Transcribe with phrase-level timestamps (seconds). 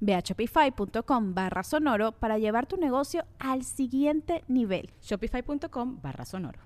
[0.00, 4.90] Ve a shopify.com barra sonoro para llevar tu negocio al siguiente nivel.
[5.02, 6.60] Shopify.com barra sonoro.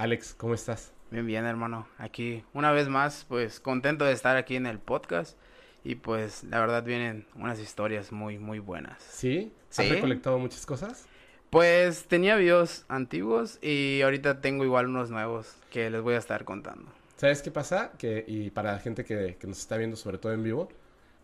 [0.00, 0.94] Alex, ¿cómo estás?
[1.10, 1.86] Bien, bien, hermano.
[1.98, 5.36] Aquí, una vez más, pues contento de estar aquí en el podcast.
[5.84, 9.02] Y pues, la verdad, vienen unas historias muy, muy buenas.
[9.02, 9.52] ¿Sí?
[9.70, 9.88] ¿Has Sí.
[9.88, 11.06] recolectado muchas cosas?
[11.48, 16.44] Pues tenía videos antiguos y ahorita tengo igual unos nuevos que les voy a estar
[16.44, 16.90] contando.
[17.16, 17.92] ¿Sabes qué pasa?
[17.98, 20.68] Que, y para la gente que, que nos está viendo, sobre todo en vivo,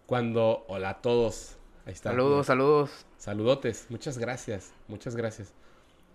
[0.07, 0.65] cuando...
[0.69, 1.57] Hola a todos.
[1.87, 2.11] Ahí está.
[2.11, 3.07] Saludos, saludos.
[3.19, 3.87] Saludotes.
[3.89, 4.73] Muchas gracias.
[4.89, 5.53] Muchas gracias.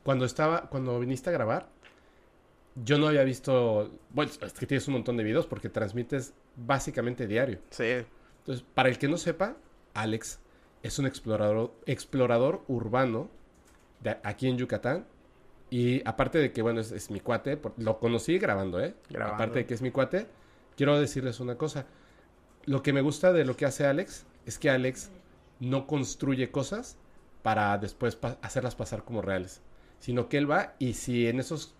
[0.03, 0.69] Cuando estaba...
[0.69, 1.69] Cuando viniste a grabar,
[2.75, 3.91] yo no había visto...
[4.09, 7.59] Bueno, es que tienes un montón de videos porque transmites básicamente diario.
[7.69, 8.03] Sí,
[8.41, 9.55] Entonces, para el que no sepa,
[9.93, 10.39] Alex
[10.83, 13.29] es un explorador, explorador urbano
[14.01, 15.05] de aquí en Yucatán.
[15.69, 18.93] Y aparte de que, bueno, es, es mi cuate, por- lo conocí grabando, ¿eh?
[19.09, 19.35] Grabando.
[19.35, 20.27] Aparte de que es mi cuate,
[20.75, 21.85] quiero decirles una cosa.
[22.65, 25.11] Lo que me gusta de lo que hace Alex es que Alex
[25.59, 26.97] no construye cosas
[27.41, 29.61] para después pa- hacerlas pasar como reales,
[29.99, 31.73] sino que él va y si en esos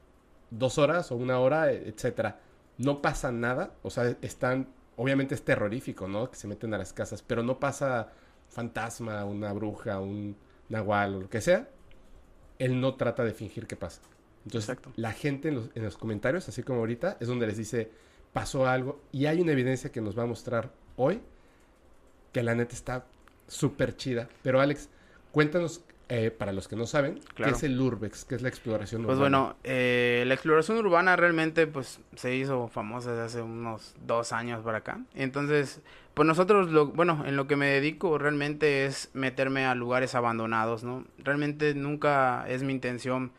[0.51, 2.39] dos horas o una hora, etcétera,
[2.77, 4.67] no pasa nada, o sea, están,
[4.97, 6.29] obviamente es terrorífico, ¿no?
[6.29, 8.11] Que se meten a las casas, pero no pasa
[8.49, 10.35] fantasma, una bruja, un
[10.69, 11.69] nahual o lo que sea,
[12.59, 14.01] él no trata de fingir que pasa.
[14.45, 14.91] Entonces, Exacto.
[14.95, 17.91] la gente en los, en los comentarios, así como ahorita, es donde les dice,
[18.33, 21.21] pasó algo, y hay una evidencia que nos va a mostrar hoy,
[22.31, 23.05] que la neta está
[23.47, 24.29] súper chida.
[24.41, 24.89] Pero Alex,
[25.31, 27.53] cuéntanos, eh, para los que no saben, Claro.
[27.53, 28.25] ¿qué es el Urbex?
[28.25, 29.37] ¿Qué es la exploración pues urbana?
[29.39, 34.61] bueno, eh, la exploración urbana realmente pues se hizo famosa desde hace unos dos años
[34.61, 34.99] para acá.
[35.15, 35.79] Entonces,
[36.13, 40.83] pues nosotros, lo, bueno, en lo que me dedico realmente es meterme a lugares abandonados,
[40.83, 41.05] ¿no?
[41.17, 43.31] Realmente nunca es mi intención,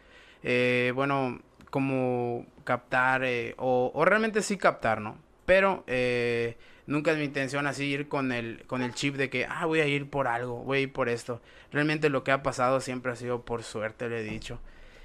[0.43, 5.19] eh, bueno, como captar, eh, o, o realmente sí captar, ¿no?
[5.44, 6.56] Pero eh,
[6.92, 9.80] nunca es mi intención así ir con el, con el chip de que, ah, voy
[9.80, 11.41] a ir por algo, voy a ir por esto.
[11.72, 14.60] Realmente lo que ha pasado siempre ha sido por suerte, le he dicho.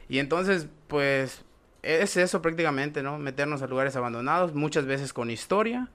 [0.09, 1.43] Y entonces, pues,
[1.81, 3.17] es eso prácticamente, ¿no?
[3.17, 5.89] Meternos a lugares abandonados, muchas veces con historia.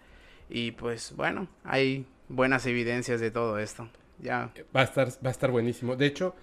[0.48, 3.88] Y pues, bueno, hay buenas evidencias de todo esto.
[4.18, 5.96] Ya, Va a estar, va a estar buenísimo.
[5.96, 6.34] De hecho,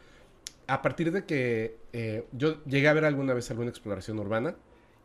[0.67, 4.55] a partir de que eh, yo llegué a ver alguna vez alguna exploración urbana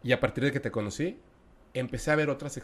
[0.03, 1.19] y a partir de que te conocí,
[1.75, 2.59] empecé a ver otras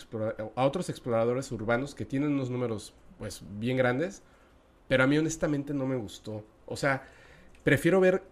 [0.55, 4.23] a otros exploradores urbanos que tienen unos números pues bien grandes,
[4.89, 6.45] pero a mí honestamente no me gustó.
[6.67, 7.03] O sea,
[7.63, 8.23] prefiero ver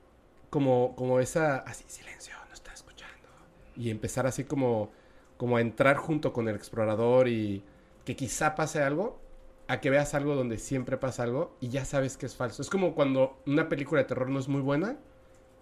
[0.51, 3.29] como, como esa, así, silencio, no está escuchando.
[3.77, 4.91] Y empezar así como,
[5.37, 7.63] como a entrar junto con el explorador y
[8.05, 9.21] que quizá pase algo,
[9.69, 12.63] a que veas algo donde siempre pasa algo y ya sabes que es falso.
[12.63, 14.97] Es como cuando una película de terror no es muy buena,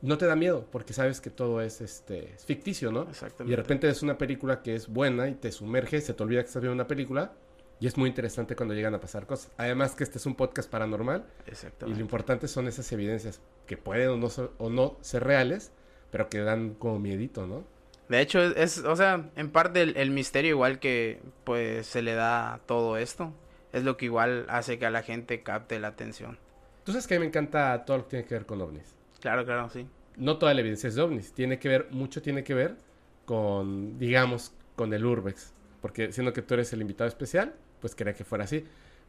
[0.02, 3.02] no te da miedo porque sabes que todo es este es ficticio, ¿no?
[3.02, 3.44] exactamente.
[3.46, 6.42] Y de repente es una película que es buena y te sumerge, se te olvida
[6.42, 7.32] que estás viendo una película
[7.80, 9.50] y es muy interesante cuando llegan a pasar cosas.
[9.58, 12.00] Además que este es un podcast paranormal y lo Exactamente.
[12.00, 15.72] importante son esas evidencias que pueden o no, ser- o no ser reales,
[16.10, 17.64] pero que dan como miedito, ¿no?
[18.08, 22.02] De hecho, es, es- o sea, en parte el, el misterio igual que, pues, se
[22.02, 23.32] le da a todo esto,
[23.72, 26.38] es lo que igual hace que a la gente capte la atención.
[26.84, 28.94] Tú sabes que a mí me encanta todo lo que tiene que ver con ovnis.
[29.26, 29.84] Claro, claro, sí.
[30.16, 31.32] no toda la evidencia es de ovnis.
[31.32, 32.76] Tiene que ver, mucho tiene que ver
[33.24, 35.52] con, digamos, con el Urbex.
[35.82, 38.62] Porque siendo que tú eres el invitado especial, pues quería que fuera así.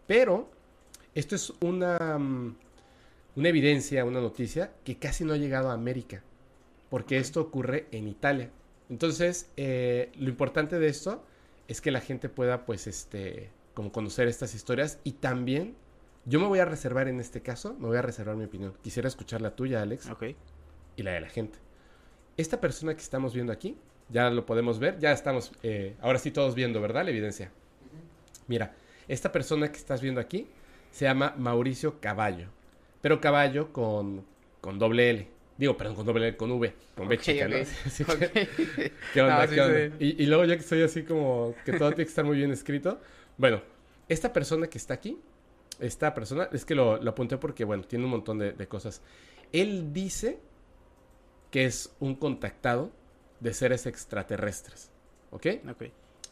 [0.07, 0.49] Pero
[1.13, 2.57] esto es una, mm,
[3.35, 6.23] una evidencia, una noticia que casi no ha llegado a América.
[6.89, 8.49] Porque esto ocurre en Italia.
[8.89, 11.23] Entonces, eh, lo importante de esto
[11.67, 15.75] es que la gente pueda, pues, este, como conocer estas historias y también,
[16.27, 18.73] yo me voy a reservar en este caso, me voy a reservar mi opinión.
[18.83, 20.25] Quisiera escuchar la tuya, Alex Ok.
[20.95, 21.57] y la de la gente.
[22.37, 23.77] esta persona que estamos viendo aquí,
[24.09, 27.03] ya lo podemos ver, ya estamos, eh, ahora sí todos viendo, ¿verdad?
[27.03, 27.49] La evidencia.
[28.47, 28.75] Mira,
[29.07, 30.47] esta persona que estás viendo aquí
[30.91, 32.47] se llama Mauricio Caballo,
[33.01, 34.23] pero Caballo con,
[34.61, 35.27] con doble L.
[35.57, 37.55] Digo, perdón, con doble L, con V, con B Ok, chica, ¿no?
[37.57, 38.21] Así que- Ok.
[39.13, 39.41] ¿Qué onda?
[39.41, 39.97] No, sí, ¿Qué onda?
[39.97, 40.05] sí.
[40.19, 42.51] Y, y luego yo que estoy así como que todo tiene que estar muy bien
[42.51, 43.01] escrito.
[43.37, 43.61] Bueno,
[44.07, 45.17] esta persona que está aquí,
[45.79, 49.01] esta persona, es que lo, lo apunté porque, bueno, tiene un montón de, de cosas.
[49.51, 50.39] Él dice
[51.51, 52.91] que es un contactado
[53.39, 54.91] de seres extraterrestres,
[55.31, 55.47] ¿ok?
[55.69, 55.83] Ok.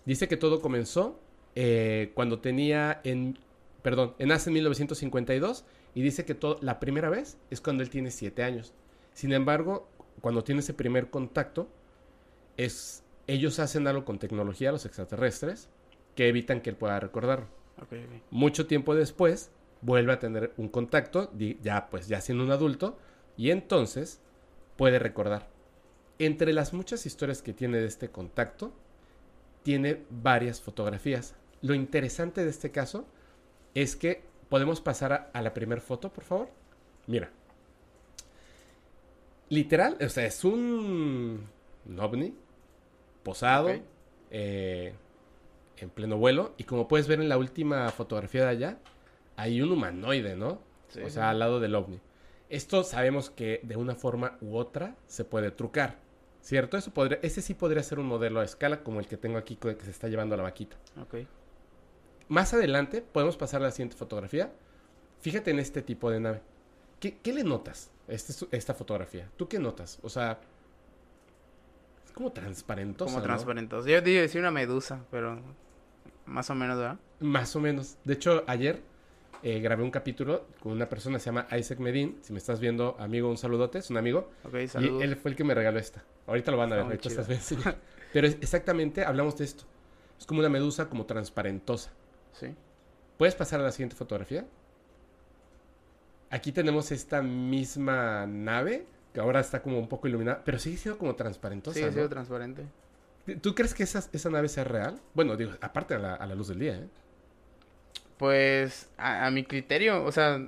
[0.06, 1.20] Dice que todo comenzó
[1.56, 3.40] eh, cuando tenía en,
[3.82, 7.90] perdón, en nace en 1952 y dice que todo, la primera vez es cuando él
[7.90, 8.74] tiene 7 años.
[9.14, 9.88] Sin embargo,
[10.22, 11.68] cuando tiene ese primer contacto,
[12.58, 15.70] es, ellos hacen algo con tecnología, los extraterrestres,
[16.16, 17.48] que evitan que él pueda recordarlo.
[18.32, 19.52] Mucho tiempo después,
[19.82, 21.32] vuelve a tener un contacto,
[21.62, 22.98] ya pues ya siendo un adulto,
[23.38, 24.22] y entonces
[24.78, 25.48] puede recordar.
[26.20, 28.74] Entre las muchas historias que tiene de este contacto,
[29.64, 31.36] tiene varias fotografías.
[31.62, 33.06] Lo interesante de este caso
[33.74, 36.50] es que podemos pasar a, a la primera foto, por favor.
[37.08, 37.32] Mira.
[39.50, 41.48] Literal, o sea, es un,
[41.88, 42.34] un ovni
[43.24, 43.70] posado
[44.32, 44.94] eh,
[45.78, 46.54] en pleno vuelo.
[46.58, 48.78] Y como puedes ver en la última fotografía de allá,
[49.36, 50.60] hay un humanoide, ¿no?
[50.90, 51.12] Sí, o sí.
[51.16, 52.00] sea, al lado del ovni.
[52.50, 55.98] Esto sabemos que de una forma u otra se puede trucar,
[56.42, 56.78] ¿cierto?
[56.78, 59.56] Eso podría, ese sí podría ser un modelo a escala como el que tengo aquí
[59.56, 60.78] que se está llevando a la vaquita.
[61.02, 61.16] Ok.
[62.28, 64.52] Más adelante podemos pasar a la siguiente fotografía.
[65.22, 66.42] Fíjate en este tipo de nave.
[67.00, 69.30] ¿Qué, qué le notas este- esta fotografía?
[69.38, 70.00] ¿Tú qué notas?
[70.04, 70.40] O sea,
[72.06, 73.24] es como transparentosa, Como ¿no?
[73.24, 73.88] transparentoso.
[73.90, 75.40] Yo digo decir una medusa, pero
[76.26, 76.98] más o menos, ¿verdad?
[77.20, 77.98] Más o menos.
[78.04, 78.82] De hecho, ayer
[79.44, 82.18] eh, grabé un capítulo con una persona, se llama Isaac Medin.
[82.22, 84.32] Si me estás viendo, amigo, un saludote, es un amigo.
[84.44, 86.04] Ok, Y él fue el que me regaló esta.
[86.28, 87.78] Ahorita lo van a ver, ahorita voy a enseñar.
[88.14, 89.64] Pero es- exactamente hablamos de esto.
[90.20, 91.92] Es como una medusa como transparentosa.
[92.34, 92.48] Sí.
[93.18, 94.46] ¿Puedes pasar a la siguiente fotografía?
[96.32, 100.98] Aquí tenemos esta misma nave, que ahora está como un poco iluminada, pero sigue siendo
[100.98, 101.78] como transparentosa.
[101.78, 101.94] Sí, ha ¿no?
[101.94, 102.66] sido transparente.
[103.42, 105.00] ¿Tú crees que esa, esa nave sea real?
[105.14, 106.88] Bueno, digo, aparte a la, a la luz del día, ¿eh?
[108.18, 110.40] Pues, a, a mi criterio, o sea,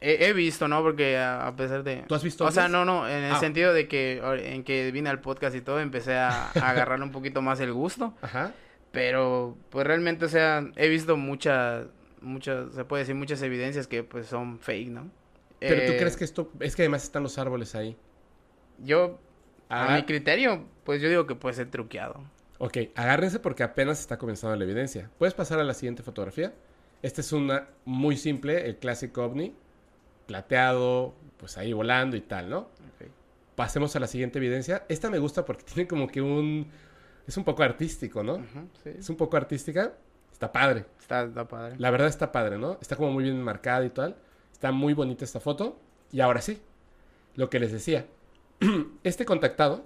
[0.00, 0.82] he, he visto, ¿no?
[0.82, 2.04] Porque a, a pesar de...
[2.06, 3.40] ¿Tú has visto O sea, no, no, en el Ah.
[3.40, 7.12] sentido de que en que vine al podcast y todo, empecé a, a agarrarle un
[7.12, 8.14] poquito más el gusto.
[8.20, 8.52] Ajá.
[8.92, 11.86] Pero, pues realmente, o sea, he visto muchas,
[12.20, 15.10] muchas, se puede decir, muchas evidencias que pues son fake, ¿no?
[15.60, 17.96] Pero tú Eh, crees que esto, es que además están los árboles ahí.
[18.78, 19.18] Yo,
[19.68, 22.22] a mi criterio, pues yo digo que puede ser truqueado.
[22.58, 25.10] Ok, agárrense porque apenas está comenzando la evidencia.
[25.18, 26.52] ¿Puedes pasar a la siguiente fotografía?
[27.02, 29.54] Esta es una muy simple, el clásico ovni,
[30.26, 32.58] plateado, pues ahí volando y tal, ¿no?
[32.58, 33.08] Ok.
[33.54, 34.84] Pasemos a la siguiente evidencia.
[34.88, 36.68] Esta me gusta porque tiene como que un...
[37.26, 38.38] Es un poco artístico, ¿no?
[38.82, 38.90] Sí.
[38.98, 39.92] Es un poco artística.
[40.32, 40.86] Está padre.
[40.98, 41.76] Está, está padre.
[41.78, 42.78] La verdad está padre, ¿no?
[42.80, 44.16] Está como muy bien marcada y tal.
[44.50, 45.78] Está muy bonita esta foto.
[46.10, 46.58] Y ahora sí,
[47.34, 48.06] lo que les decía.
[49.04, 49.84] Este contactado,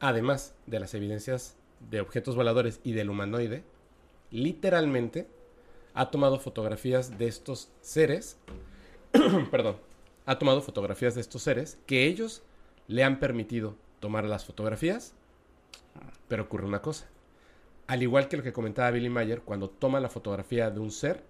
[0.00, 1.56] además de las evidencias
[1.90, 3.62] de objetos voladores y del humanoide,
[4.30, 5.28] literalmente
[5.94, 8.38] ha tomado fotografías de estos seres.
[9.50, 9.76] perdón.
[10.26, 12.42] Ha tomado fotografías de estos seres que ellos
[12.86, 15.14] le han permitido tomar las fotografías.
[16.28, 17.08] Pero ocurre una cosa.
[17.86, 21.22] Al igual que lo que comentaba Billy Mayer, cuando toma la fotografía de un ser,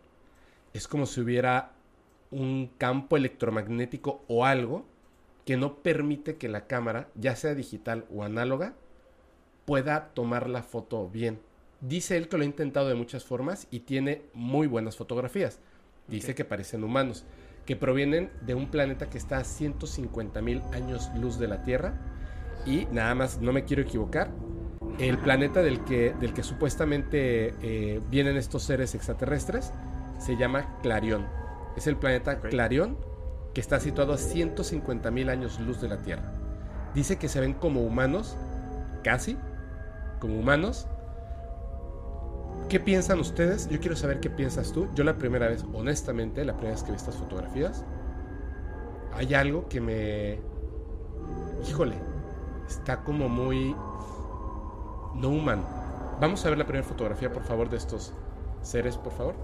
[0.72, 1.72] es como si hubiera
[2.30, 4.86] un campo electromagnético o algo
[5.44, 8.74] que no permite que la cámara, ya sea digital o análoga,
[9.64, 11.40] pueda tomar la foto bien.
[11.80, 15.58] Dice él que lo ha intentado de muchas formas y tiene muy buenas fotografías.
[16.08, 17.24] Dice que parecen humanos,
[17.66, 21.94] que provienen de un planeta que está a 150 mil años luz de la Tierra.
[22.66, 24.30] Y nada más, no me quiero equivocar,
[24.98, 29.72] el planeta del que, del que supuestamente eh, vienen estos seres extraterrestres
[30.18, 31.26] se llama Clarión.
[31.76, 32.50] Es el planeta Ok.
[32.50, 32.98] Clarión
[33.54, 36.32] que está situado a 150 mil años luz de la Tierra.
[36.94, 38.36] Dice que se ven como humanos,
[39.02, 39.36] casi,
[40.20, 40.86] como humanos.
[42.68, 43.68] ¿Qué piensan ustedes?
[43.68, 44.88] Yo quiero saber qué piensas tú.
[44.94, 47.84] Yo la primera vez, honestamente, la primera vez que vi estas fotografías,
[49.12, 50.40] hay algo que me...
[51.68, 51.96] Híjole,
[52.68, 53.74] está como muy...
[55.14, 55.64] No humano.
[56.20, 58.14] Vamos a ver la primera fotografía, por favor, de estos
[58.62, 59.34] seres, por favor.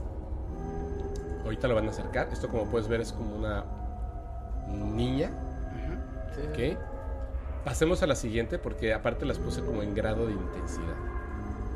[1.45, 2.29] Ahorita lo van a acercar.
[2.33, 3.78] Esto, como puedes ver, es como una
[4.73, 5.31] niña.
[6.35, 6.75] Sí.
[6.75, 6.79] ¿Ok?
[7.65, 10.97] Pasemos a la siguiente porque aparte las puse como en grado de intensidad.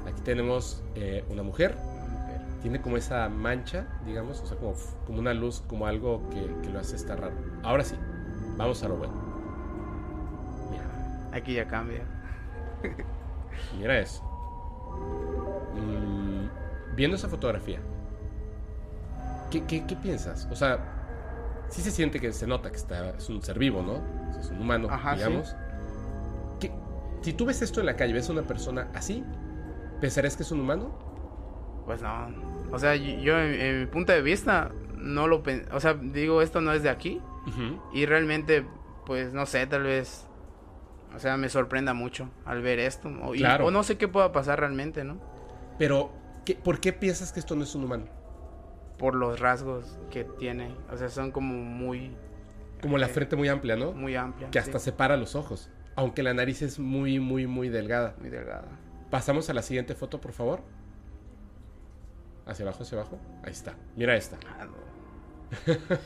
[0.06, 1.76] Aquí tenemos eh, una mujer.
[1.76, 2.40] Mujer.
[2.62, 4.75] Tiene como esa mancha, digamos, o sea, como,
[5.06, 7.34] como una luz, como algo que, que lo hace estar raro.
[7.62, 7.96] Ahora sí,
[8.56, 9.32] vamos a lo bueno.
[11.32, 12.02] Aquí ya cambia.
[13.78, 14.22] Mira eso.
[15.75, 17.80] Mm, viendo esa fotografía,
[19.50, 20.46] ¿qué, qué, qué piensas?
[20.50, 21.01] O sea,
[21.73, 23.95] sí se siente que se nota que está, es un ser vivo, ¿no?
[24.29, 25.57] O sea, es un humano, Ajá, digamos.
[26.61, 26.73] ¿Qué-
[27.23, 29.25] si tú ves esto en la calle, ves a una persona así,
[30.00, 30.93] ¿pensarías que es un humano?
[31.87, 32.29] Pues no.
[32.71, 36.43] O sea, yo en, en mi punto de vista no lo pen- O sea, digo,
[36.43, 37.21] esto no es de aquí.
[37.93, 38.64] Y realmente,
[39.05, 40.26] pues no sé, tal vez.
[41.14, 43.11] O sea, me sorprenda mucho al ver esto.
[43.23, 43.67] O, y- Claro.
[43.67, 45.19] o no sé qué pueda pasar realmente, ¿no?
[45.79, 46.11] Pero,
[46.45, 48.05] ¿qué- ¿por qué piensas que esto no es un humano?
[49.02, 50.76] Por los rasgos que tiene.
[50.92, 52.16] O sea, son como muy.
[52.80, 53.90] Como la eh, frente muy amplia, ¿no?
[53.92, 54.49] Muy amplia.
[54.50, 55.71] que hasta sí, separa los ojos.
[55.97, 58.14] Aunque la nariz es muy, muy, muy delgada.
[58.21, 58.68] Muy delgada.
[59.11, 60.62] Pasamos a la siguiente foto, por favor.
[62.47, 63.18] Hacia abajo, hacia abajo.
[63.42, 63.75] Ahí está.
[63.97, 64.38] Mira esta.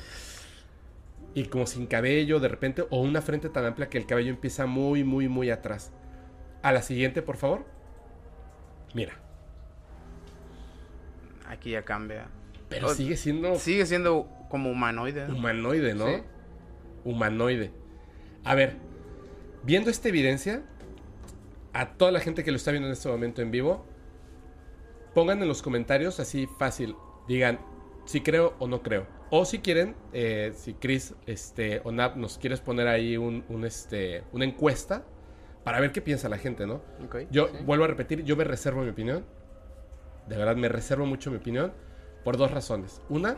[1.36, 4.64] Y como sin cabello de repente, o una frente tan amplia que el cabello empieza
[4.64, 5.92] muy, muy, muy atrás.
[6.62, 7.66] A la siguiente, por favor.
[8.94, 9.12] Mira.
[11.46, 12.28] Aquí ya cambia.
[12.68, 15.28] Pero sigue siendo Sigue siendo como humanoide.
[15.28, 15.36] ¿no?
[15.36, 16.06] humanoide, ¿no?
[16.06, 16.22] Sí.
[17.04, 17.70] Humanoide.
[18.44, 18.76] A ver,
[19.62, 20.62] viendo esta evidencia,
[21.72, 23.84] a toda la gente que lo está viendo en este momento en vivo,
[25.14, 26.96] pongan en los comentarios así fácil,
[27.28, 27.58] digan
[28.04, 29.06] si creo o no creo.
[29.30, 33.64] O si quieren, eh, si Chris este, o Nap nos quieres poner ahí un, un,
[33.64, 35.04] este, una encuesta
[35.64, 36.80] para ver qué piensa la gente, ¿no?
[37.30, 37.56] Yo sí.
[37.64, 39.24] vuelvo a repetir, yo me reservo mi opinión.
[40.28, 41.72] De verdad, me reservo mucho mi opinión
[42.26, 43.00] por dos razones.
[43.08, 43.36] Una,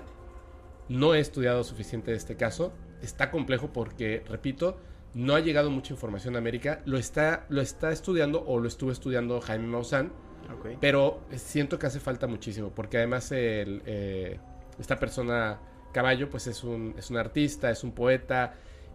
[0.88, 2.72] no he estudiado suficiente de este caso.
[3.02, 4.78] Está complejo porque, repito,
[5.12, 6.80] no ha llegado mucha información a América.
[6.86, 10.10] Lo está, lo está estudiando o lo estuvo estudiando Jaime Maussan.
[10.58, 10.78] Ok.
[10.80, 14.40] Pero siento que hace falta muchísimo, porque además el, eh,
[14.80, 15.60] esta persona,
[15.92, 18.54] Caballo, pues es un, es un artista, es un poeta,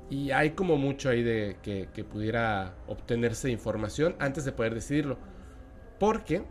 [0.09, 5.19] y hay como mucho ahí de que, que pudiera obtenerse información antes de poder decidirlo.
[5.99, 6.41] Porque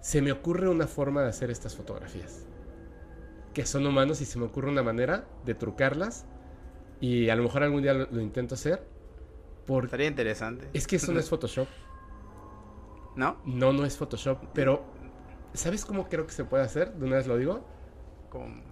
[0.00, 2.46] se me ocurre una forma de hacer estas fotografías,
[3.54, 6.26] que son humanos y se me ocurre una manera de trucarlas,
[7.00, 8.86] y a lo mejor algún día lo, lo intento hacer,
[9.66, 10.68] porque Estaría interesante.
[10.72, 11.68] es que eso no es Photoshop.
[13.16, 13.38] ¿No?
[13.44, 14.84] No, no es Photoshop, pero
[15.52, 16.92] ¿sabes cómo creo que se puede hacer?
[16.94, 17.64] De una vez lo digo.
[18.30, 18.62] Como...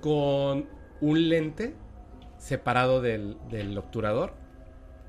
[0.00, 0.66] Con
[1.00, 1.74] un lente
[2.38, 4.32] separado del, del obturador,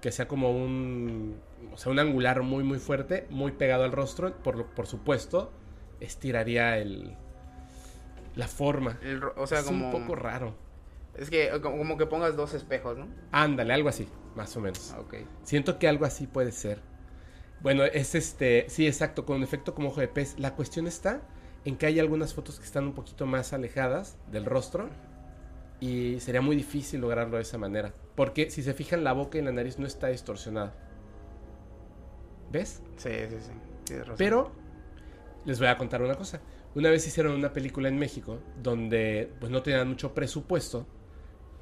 [0.01, 1.37] que sea como un,
[1.71, 4.33] o sea, un angular muy, muy fuerte, muy pegado al rostro.
[4.43, 5.51] Por, por supuesto,
[5.99, 7.15] estiraría el,
[8.35, 8.99] la forma.
[9.01, 9.85] el o sea, es como...
[9.87, 10.55] un poco raro.
[11.15, 13.07] Es que eh, como, como que pongas dos espejos, ¿no?
[13.31, 14.91] Ándale, algo así, más o menos.
[14.91, 15.15] Ah, Ok.
[15.43, 16.79] Siento que algo así puede ser.
[17.61, 20.39] Bueno, es este, sí, exacto, con un efecto como ojo de pez.
[20.39, 21.21] La cuestión está
[21.63, 24.89] en que hay algunas fotos que están un poquito más alejadas del rostro
[25.79, 27.93] y sería muy difícil lograrlo de esa manera.
[28.15, 30.73] Porque si se fijan, la boca y la nariz no está distorsionada.
[32.51, 32.81] ¿Ves?
[32.97, 33.51] Sí, sí, sí.
[33.85, 34.17] Tienes razón.
[34.17, 34.51] Pero
[35.45, 36.41] les voy a contar una cosa.
[36.75, 40.87] Una vez hicieron una película en México donde pues no tenían mucho presupuesto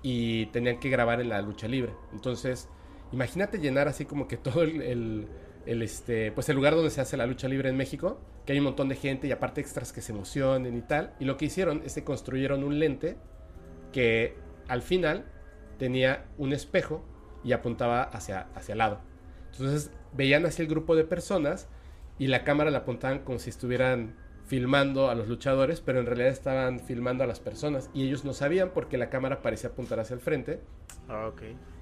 [0.02, 1.94] y tenían que grabar en la lucha libre.
[2.14, 2.70] Entonces,
[3.12, 5.28] imagínate llenar así como que todo el, el-
[5.66, 8.60] el, este pues el lugar donde se hace la lucha libre en México, que hay
[8.60, 11.14] un montón de gente y aparte extras que se emocionen y tal.
[11.20, 13.18] Y lo que hicieron es que construyeron un lente
[13.92, 14.36] que
[14.68, 15.26] al final
[15.78, 17.04] tenía un espejo
[17.44, 19.02] y apuntaba hacia, hacia el lado.
[19.52, 21.68] Entonces veían así el grupo de personas
[22.18, 26.30] y la cámara la apuntaban como si estuvieran filmando a los luchadores, pero en realidad
[26.30, 30.16] estaban filmando a las personas y ellos no sabían porque la cámara parecía apuntar hacia
[30.16, 30.60] el frente.
[31.08, 31.42] Ah, ok.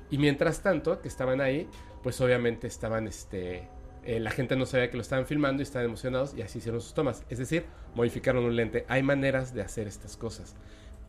[0.10, 1.68] Y mientras tanto, que estaban ahí,
[2.04, 3.70] pues obviamente estaban, este,
[4.04, 6.82] eh, la gente no sabía que lo estaban filmando y estaban emocionados y así hicieron
[6.82, 7.24] sus tomas.
[7.30, 7.66] Es decir,
[7.96, 8.86] modificaron un lente.
[8.90, 10.56] Hay maneras de hacer estas cosas.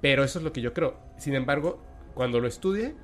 [0.00, 0.96] Pero eso es lo que yo creo.
[1.16, 1.80] Sin embargo,
[2.14, 2.94] cuando lo estudie,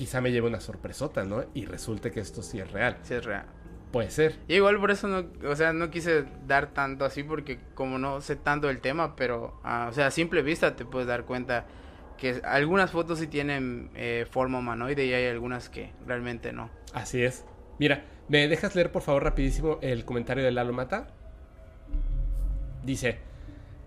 [0.00, 1.44] quizá me lleve una sorpresota, ¿no?
[1.52, 2.96] Y resulte que esto sí es real.
[3.02, 3.44] Sí, es real.
[3.92, 4.38] Puede ser.
[4.48, 8.22] Y igual por eso no, o sea, no quise dar tanto así porque como no
[8.22, 11.66] sé tanto del tema, pero, ah, o sea, a simple vista te puedes dar cuenta
[12.16, 16.70] que algunas fotos sí tienen eh, forma humanoide y hay algunas que realmente no.
[16.94, 17.44] Así es.
[17.78, 21.08] Mira, ¿me dejas leer por favor rapidísimo el comentario de Lalo Mata?
[22.84, 23.18] Dice,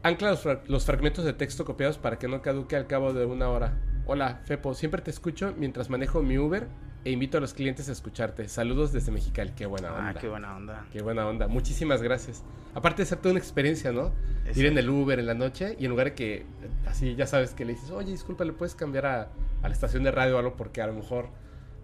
[0.04, 3.26] ancla los, fra- los fragmentos de texto copiados para que no caduque al cabo de
[3.26, 3.80] una hora.
[4.06, 6.68] Hola, Fepo, siempre te escucho mientras manejo mi Uber
[7.06, 8.50] e invito a los clientes a escucharte.
[8.50, 10.10] Saludos desde Mexicali, qué buena onda.
[10.10, 10.86] Ah, qué buena onda.
[10.92, 12.44] Qué buena onda, muchísimas gracias.
[12.76, 14.12] Aparte de ser toda una experiencia, ¿no?
[14.46, 16.46] Es Ir en el Uber en la noche y en lugar de que,
[16.86, 19.22] así ya sabes que le dices, oye, disculpa, ¿le puedes cambiar a,
[19.62, 20.58] a la estación de radio o algo?
[20.58, 21.30] Porque a lo mejor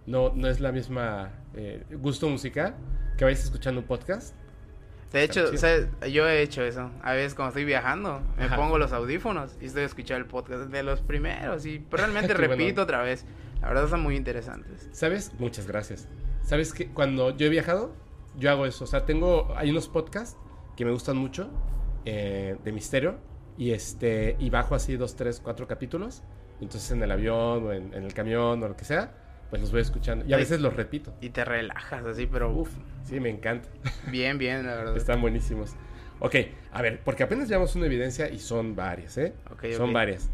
[0.06, 2.74] no, no es la misma eh, gusto musical
[3.16, 4.34] que vayas escuchando un podcast.
[5.12, 6.90] De hecho, o sea, yo he hecho eso.
[7.02, 8.56] A veces cuando estoy viajando, me Ajá.
[8.56, 12.54] pongo los audífonos y estoy escuchando el podcast de los primeros y realmente Qué bueno.
[12.54, 13.24] repito otra vez.
[13.60, 14.88] La verdad son muy interesantes.
[14.92, 15.32] ¿Sabes?
[15.38, 16.08] Muchas gracias.
[16.42, 17.92] ¿Sabes que Cuando yo he viajado,
[18.36, 18.84] yo hago eso.
[18.84, 20.36] O sea, tengo, hay unos podcasts
[20.76, 21.50] que me gustan mucho
[22.04, 23.18] eh, de misterio
[23.58, 26.22] y este y bajo así dos, tres, cuatro capítulos.
[26.60, 29.12] Entonces en el avión o en, en el camión o lo que sea,
[29.50, 30.24] pues los voy escuchando.
[30.26, 31.12] Y a veces los repito.
[31.20, 32.70] Y te relajas así, pero uff,
[33.04, 33.68] Sí, me encanta.
[34.10, 34.96] bien, bien, la verdad.
[34.96, 35.74] Están buenísimos.
[36.20, 36.36] Ok,
[36.72, 39.32] a ver, porque apenas llevamos una evidencia y son varias, ¿eh?
[39.50, 40.30] Ok, son varias.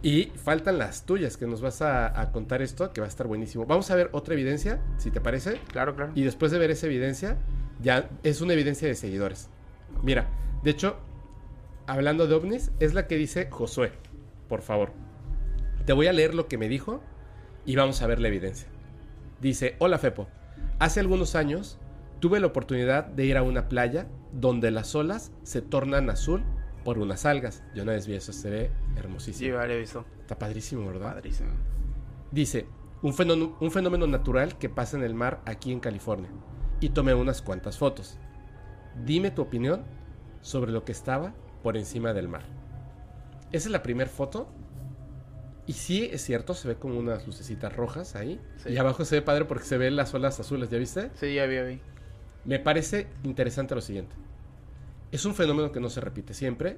[0.00, 3.26] Y faltan las tuyas, que nos vas a, a contar esto, que va a estar
[3.26, 3.66] buenísimo.
[3.66, 5.60] Vamos a ver otra evidencia, si te parece.
[5.72, 6.12] Claro, claro.
[6.14, 7.36] Y después de ver esa evidencia,
[7.82, 9.50] ya es una evidencia de seguidores.
[10.02, 10.28] Mira,
[10.62, 10.96] de hecho,
[11.86, 13.92] hablando de ovnis, es la que dice Josué.
[14.48, 14.92] Por favor.
[15.84, 17.02] Te voy a leer lo que me dijo
[17.66, 18.68] y vamos a ver la evidencia.
[19.40, 20.28] Dice, hola Fepo,
[20.78, 21.78] hace algunos años
[22.20, 26.42] tuve la oportunidad de ir a una playa donde las olas se tornan azul
[26.84, 27.62] por unas algas.
[27.74, 29.56] Yo una vez vi eso, se ve Sí, hermosísimo.
[29.56, 30.04] vale, he visto.
[30.20, 31.14] Está padrísimo, ¿verdad?
[31.14, 31.50] Padrísimo.
[32.30, 32.66] Dice,
[33.02, 36.30] un fenómeno, un fenómeno natural que pasa en el mar aquí en California.
[36.80, 38.18] Y tomé unas cuantas fotos.
[39.04, 39.82] Dime tu opinión
[40.40, 42.42] sobre lo que estaba por encima del mar.
[43.52, 44.48] Esa es la primera foto.
[45.66, 48.40] Y sí, es cierto, se ve como unas lucecitas rojas ahí.
[48.62, 48.70] Sí.
[48.70, 51.10] Y abajo se ve padre porque se ven las olas azules, ¿ya viste?
[51.14, 51.80] Sí, ya vi, ya vi.
[52.44, 54.14] Me parece interesante lo siguiente.
[55.10, 56.76] Es un fenómeno que no se repite siempre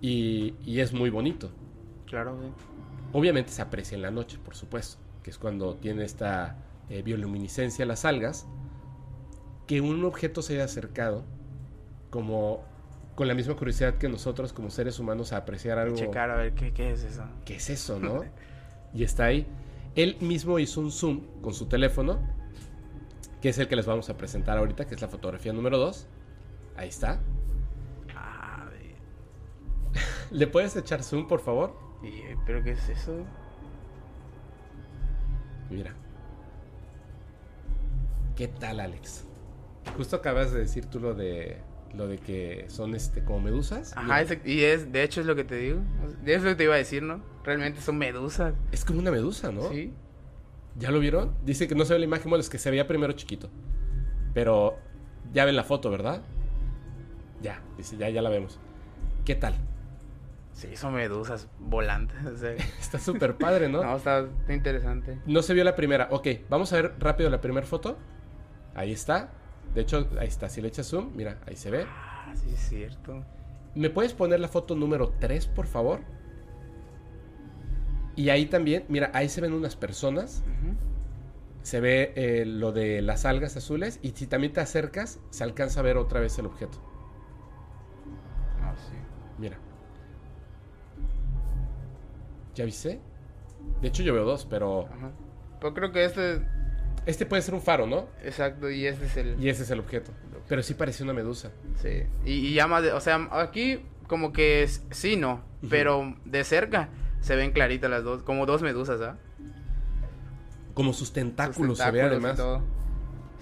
[0.00, 1.50] y, y es muy bonito.
[2.06, 2.48] Claro, sí.
[3.12, 6.58] Obviamente se aprecia en la noche, por supuesto, que es cuando tiene esta
[6.88, 8.46] eh, bioluminiscencia las algas,
[9.66, 11.24] que un objeto se haya acercado
[12.10, 12.64] como
[13.16, 15.96] con la misma curiosidad que nosotros como seres humanos a apreciar algo.
[15.96, 17.24] Checar a ver qué, qué es eso.
[17.46, 18.22] ¿Qué es eso, no?
[18.94, 19.46] y está ahí.
[19.96, 22.20] Él mismo hizo un zoom con su teléfono,
[23.40, 26.06] que es el que les vamos a presentar ahorita, que es la fotografía número 2.
[26.76, 27.18] Ahí está.
[28.14, 28.68] Ah,
[30.30, 31.74] ¿Le puedes echar zoom, por favor?
[32.44, 33.24] ¿Pero qué es eso?
[35.70, 35.94] Mira.
[38.36, 39.24] ¿Qué tal, Alex?
[39.96, 41.62] Justo acabas de decir tú lo de
[41.94, 43.96] lo de que son este como medusas.
[43.96, 45.80] Ajá, y es, de hecho es lo que te digo.
[46.22, 47.20] De eso te iba a decir, ¿no?
[47.44, 48.54] Realmente son medusas.
[48.72, 49.68] Es como una medusa, ¿no?
[49.70, 49.92] Sí.
[50.78, 51.34] ¿Ya lo vieron?
[51.44, 53.48] Dice que no se ve la imagen, bueno, es que se veía primero chiquito.
[54.34, 54.78] Pero
[55.32, 56.22] ya ven la foto, ¿verdad?
[57.40, 58.58] Ya, dice, ya, ya la vemos.
[59.24, 59.54] ¿Qué tal?
[60.52, 62.16] Sí, son medusas volantes.
[62.24, 63.82] o sea, Está súper padre, ¿no?
[63.82, 63.96] ¿no?
[63.96, 65.18] está está interesante.
[65.26, 66.08] No se vio la primera.
[66.10, 67.98] Ok, vamos a ver rápido la primera foto.
[68.74, 69.30] Ahí está.
[69.76, 70.48] De hecho, ahí está.
[70.48, 71.84] Si le echas zoom, mira, ahí se ve.
[71.86, 73.22] Ah, sí, es cierto.
[73.74, 76.00] ¿Me puedes poner la foto número 3, por favor?
[78.16, 80.42] Y ahí también, mira, ahí se ven unas personas.
[81.60, 83.98] Se ve eh, lo de las algas azules.
[84.00, 86.78] Y si también te acercas, se alcanza a ver otra vez el objeto.
[88.62, 88.96] Ah, sí.
[89.36, 89.58] Mira.
[92.54, 92.98] ¿Ya viste?
[93.82, 95.12] De hecho, yo veo dos, pero Ajá.
[95.60, 96.55] Pues creo que este.
[97.06, 98.06] Este puede ser un faro, ¿no?
[98.24, 99.36] Exacto, y este es el.
[99.42, 100.12] Y ese es el objeto.
[100.48, 101.50] Pero sí parece una medusa.
[101.82, 102.02] Sí.
[102.24, 105.42] Y, y ya más de- O sea, aquí como que es- sí, no.
[105.70, 106.88] Pero de cerca
[107.20, 108.22] se ven claritas las dos.
[108.22, 109.16] Como dos medusas, ¿ah?
[110.74, 112.36] Como sus Sus tentáculos, se ve tentáculos y además.
[112.36, 112.62] todo.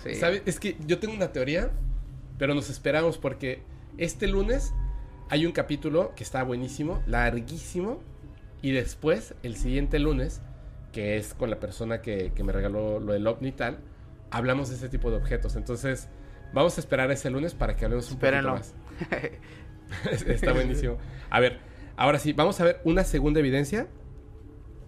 [0.03, 0.15] Sí.
[0.15, 0.43] ¿Sabes?
[0.47, 1.71] Es que yo tengo una teoría,
[2.39, 3.63] pero nos esperamos porque
[3.99, 4.73] este lunes
[5.31, 8.01] hay un capítulo que está buenísimo, larguísimo,
[8.63, 10.41] y después, el siguiente lunes,
[10.95, 13.81] que es con la persona que, que me regaló lo del ovni y tal,
[14.31, 15.57] hablamos de ese tipo de objetos.
[15.57, 16.09] Entonces,
[16.55, 18.55] vamos a esperar ese lunes para que hablemos un Espérenlo.
[18.55, 18.71] poquito
[20.07, 20.23] más.
[20.27, 20.97] está buenísimo.
[21.29, 21.59] A ver,
[21.97, 23.89] ahora sí, vamos a ver una segunda evidencia.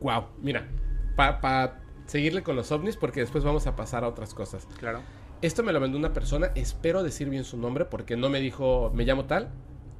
[0.01, 0.69] Wow, mira,
[1.17, 4.67] para seguirle con los ovnis porque después vamos a pasar a otras cosas.
[4.79, 5.01] claro.
[5.43, 8.91] Esto me lo mandó una persona, espero decir bien su nombre porque no me dijo
[8.95, 9.51] me llamo tal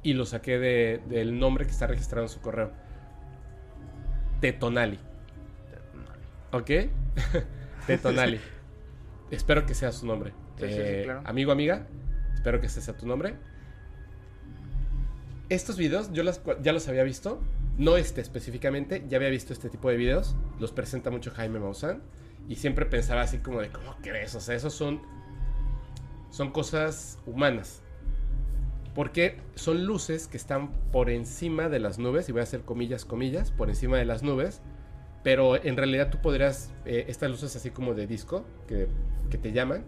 [0.01, 2.71] y lo saqué de- del nombre que está registrado en su correo.
[4.41, 4.99] Tetonali,
[6.51, 6.69] ¿ok?
[7.87, 8.39] Tetonali.
[9.31, 10.31] espero que sea su nombre.
[10.57, 11.21] Sí, sí, sí, Eh, claro.
[11.25, 11.87] Amigo, amiga,
[12.33, 13.35] espero que ese sea tu nombre.
[15.49, 17.39] Estos videos yo las- ya los había visto,
[17.77, 22.01] no este específicamente, ya había visto este tipo de videos, los presenta mucho Jaime Maussan
[22.49, 24.35] y siempre pensaba así como de, ¿cómo crees?
[24.35, 25.01] O sea, esos son,
[26.31, 27.81] son cosas humanas.
[28.93, 33.05] Porque son luces que están por encima de las nubes, y voy a hacer comillas,
[33.05, 34.61] comillas, por encima de las nubes,
[35.23, 38.87] pero en realidad tú podrías, eh, estas luces así como de disco, que,
[39.29, 39.83] que te llaman,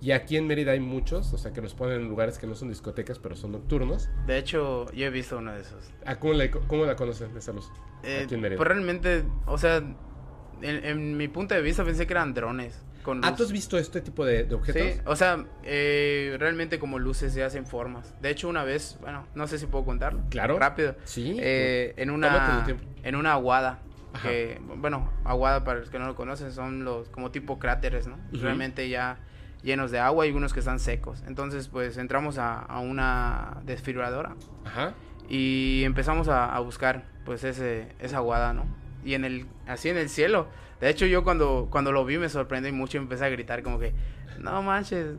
[0.00, 2.54] y aquí en Mérida hay muchos, o sea, que los ponen en lugares que no
[2.54, 4.08] son discotecas, pero son nocturnos.
[4.26, 5.90] De hecho, yo he visto uno de esos.
[6.06, 7.68] Ah, ¿cómo, la, ¿Cómo la conoces esa luz?
[8.04, 8.56] Eh, Aquí en Mérida.
[8.58, 12.80] pues realmente, o sea, en, en mi punto de vista pensé que eran drones.
[13.02, 14.82] con ¿Ah, tú has visto este tipo de, de objetos?
[14.82, 18.14] Sí, o sea, eh, realmente como luces se hacen formas.
[18.22, 20.20] De hecho, una vez, bueno, no sé si puedo contarlo.
[20.30, 20.60] Claro.
[20.60, 20.94] Rápido.
[21.02, 21.36] Sí.
[21.40, 23.80] Eh, en Tómate una en una aguada
[24.18, 24.28] Ajá.
[24.28, 28.16] que bueno aguada para los que no lo conocen son los como tipo cráteres no
[28.32, 29.18] realmente ya
[29.62, 31.24] llenos de agua y unos que están secos.
[31.26, 34.94] Entonces pues entramos a, a una desfibriladora Ajá.
[35.28, 38.64] y empezamos a, a buscar pues ese esa aguada no
[39.04, 40.46] y en el así en el cielo.
[40.80, 43.78] De hecho yo cuando cuando lo vi me sorprendí mucho y empecé a gritar como
[43.80, 43.92] que
[44.38, 45.16] no manches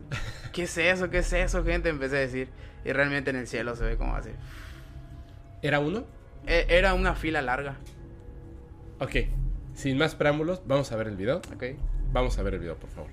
[0.54, 2.48] qué es eso qué es eso gente empecé a decir
[2.86, 4.30] y realmente en el cielo se ve como así.
[5.62, 6.06] ¿Era uno?
[6.48, 7.76] E- era una fila larga
[9.00, 9.16] Ok.
[9.74, 11.38] Sin más preámbulos, vamos a ver el video.
[11.38, 11.64] ok
[12.12, 13.10] Vamos a ver el video, por favor.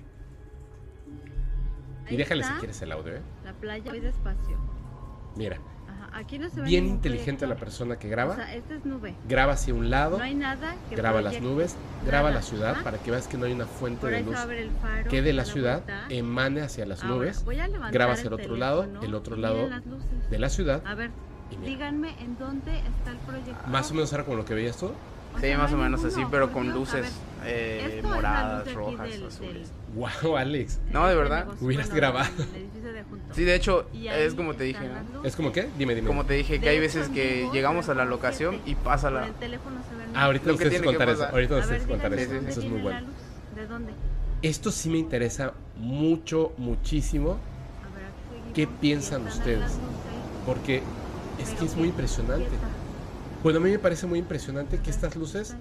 [2.09, 3.21] Y déjale si quieres el audio, ¿eh?
[3.43, 4.57] La playa, voy despacio.
[5.35, 8.35] Mira, Ajá, aquí no se ve bien inteligente la persona que O graba.
[8.35, 9.13] sea, esta es nube.
[9.29, 12.39] Graba hacia un lado, No hay nada que graba las nubes, graba Nada.
[12.41, 12.83] la ciudad Ajá.
[12.83, 15.09] para que veas que no hay una fuente Por de luz el faro.
[15.09, 16.05] que de la da ciudad vuelta.
[16.09, 19.13] emane hacia las Ahora, nubes, voy a levantar graba hacia el el otro lado, el
[19.15, 20.29] otro lado miren las luces.
[20.29, 20.81] de la ciudad.
[20.85, 21.11] A ver,
[21.63, 23.67] díganme en dónde está el proyector.
[23.67, 24.91] más o menos era como lo que veías tú.
[25.41, 27.13] Sí, más o menos así, pero con luces
[27.45, 29.71] eh, moradas, rojas, del- azules.
[29.95, 30.79] Wow, Alex.
[30.91, 31.45] No, de verdad.
[31.45, 32.29] negocio, Hubieras bueno, grabado.
[32.37, 33.33] del edificio de junto.
[33.33, 34.79] Sí, de hecho, es como te dije,
[35.13, 35.23] ¿no?
[35.23, 35.69] ¿Es como qué?
[35.77, 36.07] Dime, dime.
[36.07, 39.27] Como te dije, que De hay veces que llegamos a la locación y pasa la...
[39.27, 41.25] el teléfono se ven Ah, ahorita Lo nos que tienes que contar eso.
[41.25, 42.33] Ahorita nos tienes que contar eso.
[42.35, 43.07] Eso es muy bueno.
[43.55, 43.93] ¿De dónde?
[44.41, 47.37] Esto sí me interesa mucho, muchísimo.
[48.53, 49.77] ¿Qué piensan ustedes?
[50.45, 50.81] Porque
[51.39, 52.47] es que es muy impresionante.
[53.43, 55.55] Bueno, a mí me parece muy impresionante que estas luces,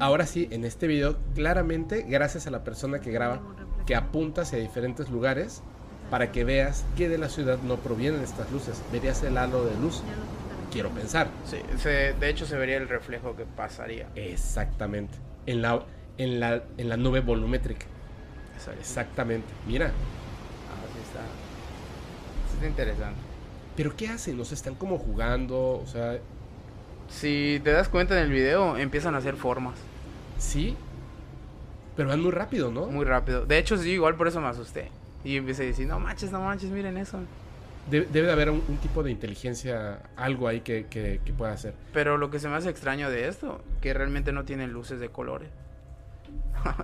[0.00, 3.40] ahora sí, en este video, claramente, gracias a la persona que graba,
[3.86, 5.62] que apunta hacia diferentes lugares
[6.10, 8.82] para que veas que de la ciudad no provienen estas luces.
[8.90, 10.02] Verías el halo de luz,
[10.72, 11.28] quiero pensar.
[11.44, 14.08] Sí, se- de hecho se vería el reflejo que pasaría.
[14.14, 15.14] Exactamente.
[15.46, 15.84] En la,
[16.18, 17.86] en la, en la nube volumétrica.
[18.80, 19.46] Exactamente.
[19.66, 19.86] Mira.
[19.88, 21.20] Ah, sí está.
[22.50, 23.20] Sí está interesante.
[23.76, 24.42] Pero ¿qué hacen?
[24.44, 26.18] Sea, están como jugando, o sea,
[27.20, 29.74] Si te das cuenta en el video, empiezan a hacer formas
[30.38, 30.76] sí.
[31.96, 32.86] Pero van muy rápido, ¿no?
[32.86, 33.46] muy rápido.
[33.46, 34.90] De hecho, sí, igual por eso me asusté.
[35.22, 37.20] Y empecé a decir, no manches, no manches, miren eso.
[37.88, 41.52] De- debe de haber un, un tipo de inteligencia, algo ahí que, que, que pueda
[41.52, 41.74] hacer.
[41.92, 45.08] Pero lo que se me hace extraño de esto, que realmente no tienen luces de
[45.10, 45.50] colores.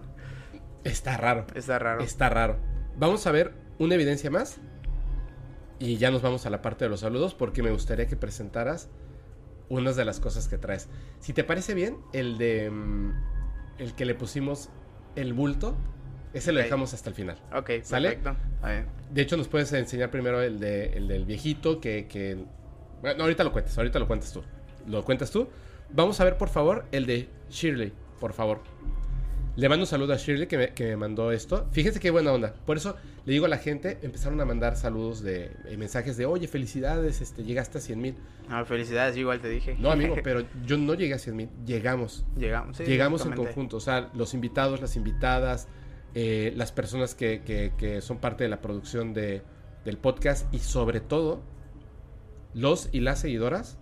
[0.85, 1.47] Está raro.
[1.55, 2.01] Está raro.
[2.03, 2.57] Está raro.
[2.97, 4.59] Vamos a ver una evidencia más.
[5.79, 8.89] Y ya nos vamos a la parte de los saludos porque me gustaría que presentaras
[9.71, 10.89] unas de las cosas que traes.
[11.21, 12.71] Si te parece bien, el de...
[12.71, 13.13] mm,
[13.79, 14.69] el que le pusimos
[15.17, 15.75] el bulto,
[16.35, 17.39] ese lo dejamos hasta el final.
[17.55, 18.17] Ok, ¿Sale?
[18.17, 18.37] perfecto.
[19.11, 22.45] De hecho, nos puedes enseñar primero el, de, el del viejito que, que...
[23.01, 24.43] Bueno, ahorita lo cuentas, ahorita lo cuentas tú.
[24.87, 25.49] Lo cuentas tú.
[25.93, 28.61] Vamos a ver, por favor, el de Shirley, por favor.
[29.57, 31.67] Le mando un saludo a Shirley que me, que me mandó esto.
[31.73, 32.55] Fíjense qué buena onda.
[32.67, 36.27] Por eso le digo a la gente, empezaron a mandar saludos de eh, mensajes de,
[36.27, 38.15] oye, felicidades, este, llegaste a 100 mil.
[38.49, 39.77] Ah, felicidades, yo igual te dije.
[39.79, 41.49] No, amigo, pero yo no llegué a 100 mil.
[41.67, 42.25] Llegamos.
[42.37, 42.77] Llegamos.
[42.79, 43.77] sí, Llegamos en conjunto.
[43.77, 45.69] O sea, los invitados, las invitadas,
[46.15, 49.43] eh, las personas que, que- que son parte de la producción de,
[49.85, 51.43] del podcast y sobre todo
[52.55, 53.79] los y las seguidoras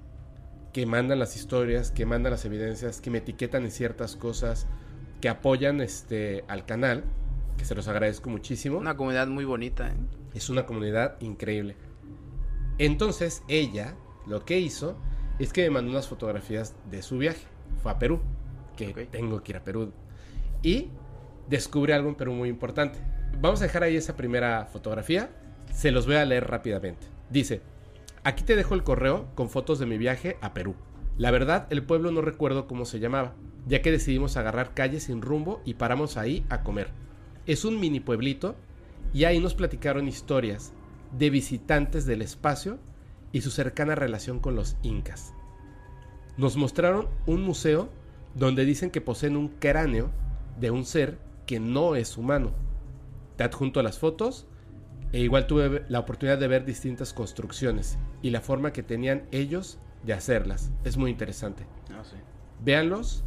[0.73, 4.67] que mandan las historias, que mandan las evidencias, que me etiquetan en ciertas cosas,
[5.23, 7.05] que apoyan este al canal,
[7.59, 8.79] que se los agradezco muchísimo.
[8.79, 9.97] Una comunidad muy bonita, ¿eh?
[10.33, 11.77] Es una comunidad increíble.
[12.79, 13.95] Entonces ella
[14.27, 14.97] lo que hizo
[15.39, 17.45] es que me mandó unas fotografías de su viaje.
[17.83, 18.21] Fue a Perú,
[18.77, 19.93] que tengo que ir a Perú.
[20.63, 20.89] Y
[21.49, 22.99] descubre algo en Perú muy importante.
[23.41, 25.31] Vamos a dejar ahí esa primera fotografía.
[25.73, 27.07] Se los voy a leer rápidamente.
[27.31, 27.61] Dice,
[28.25, 30.75] aquí te dejo el correo con fotos de mi viaje a Perú.
[31.17, 33.35] La verdad, el pueblo no recuerdo cómo se llamaba,
[33.67, 36.93] ya que decidimos agarrar calles sin rumbo y paramos ahí a comer.
[37.49, 38.57] Es un mini pueblito
[39.15, 40.75] y ahí nos platicaron historias
[41.19, 42.79] de visitantes del espacio
[43.33, 45.33] y su cercana relación con los incas.
[46.37, 47.89] Nos mostraron un museo
[48.35, 50.11] donde dicen que poseen un cráneo
[50.61, 52.53] de un ser que no es humano.
[53.37, 54.47] Te adjunto las fotos
[55.13, 59.79] e igual tuve la oportunidad de ver distintas construcciones y la forma que tenían ellos
[60.05, 60.71] de hacerlas.
[60.85, 61.65] Es muy interesante.
[61.89, 62.17] No sé.
[62.63, 63.25] Véanlos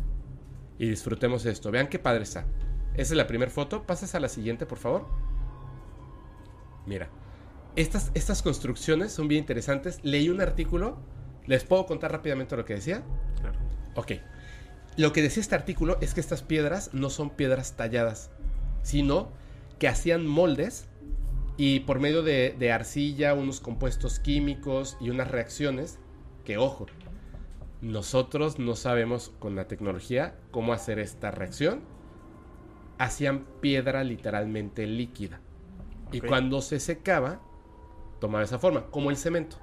[0.78, 1.72] y disfrutemos esto.
[1.72, 2.46] Vean qué padre está.
[2.94, 3.84] Esa es la primera foto.
[3.84, 5.08] Pasas a la siguiente, por favor.
[6.86, 7.10] Mira.
[7.76, 10.00] Estas, estas construcciones son bien interesantes.
[10.04, 10.98] Leí un artículo.
[11.46, 13.04] ¿Les puedo contar rápidamente lo que decía?
[13.40, 13.58] Claro.
[13.96, 14.12] Ok.
[14.98, 18.30] Lo que decía este artículo es que estas piedras no son piedras talladas,
[18.84, 19.32] sino
[19.80, 20.88] que hacían moldes
[21.56, 25.98] y por medio de, de arcilla, unos compuestos químicos y unas reacciones
[26.44, 26.88] que, ojo,
[27.82, 31.82] nosotros no sabemos con la tecnología cómo hacer esta reacción.
[33.04, 35.40] Hacían piedra literalmente líquida.
[36.12, 37.42] Y cuando se secaba,
[38.20, 39.58] tomaba esa forma, como el cemento.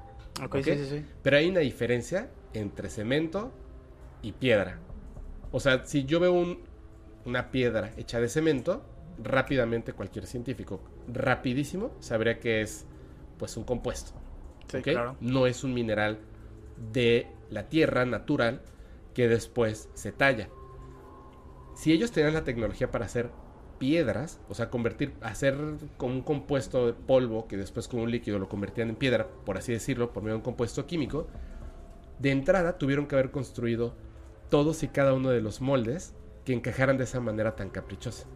[0.77, 1.05] Sí, sí, sí.
[1.23, 3.53] Pero hay una diferencia entre cemento
[4.23, 4.79] y piedra.
[5.53, 6.61] O sea, si yo veo un-
[7.25, 8.83] una piedra hecha de cemento,
[9.23, 10.81] rápidamente cualquier científico,
[11.13, 12.87] rapidísimo, sabría que es
[13.39, 14.13] pues un compuesto.
[14.93, 15.17] Claro.
[15.21, 16.19] No es un mineral
[16.93, 18.61] de la tierra natural
[19.15, 20.49] que después se talla.
[21.79, 23.31] Si ellos tenían la tecnología para hacer
[23.79, 25.57] piedras, o sea, convertir, hacer
[25.97, 29.57] como un compuesto de polvo que después con un líquido lo convertían en piedra, por
[29.57, 31.29] así decirlo, por medio de un compuesto químico,
[32.19, 33.97] de entrada tuvieron que haber construido
[34.49, 38.27] todos y cada uno de los moldes que encajaran de esa manera tan caprichosa.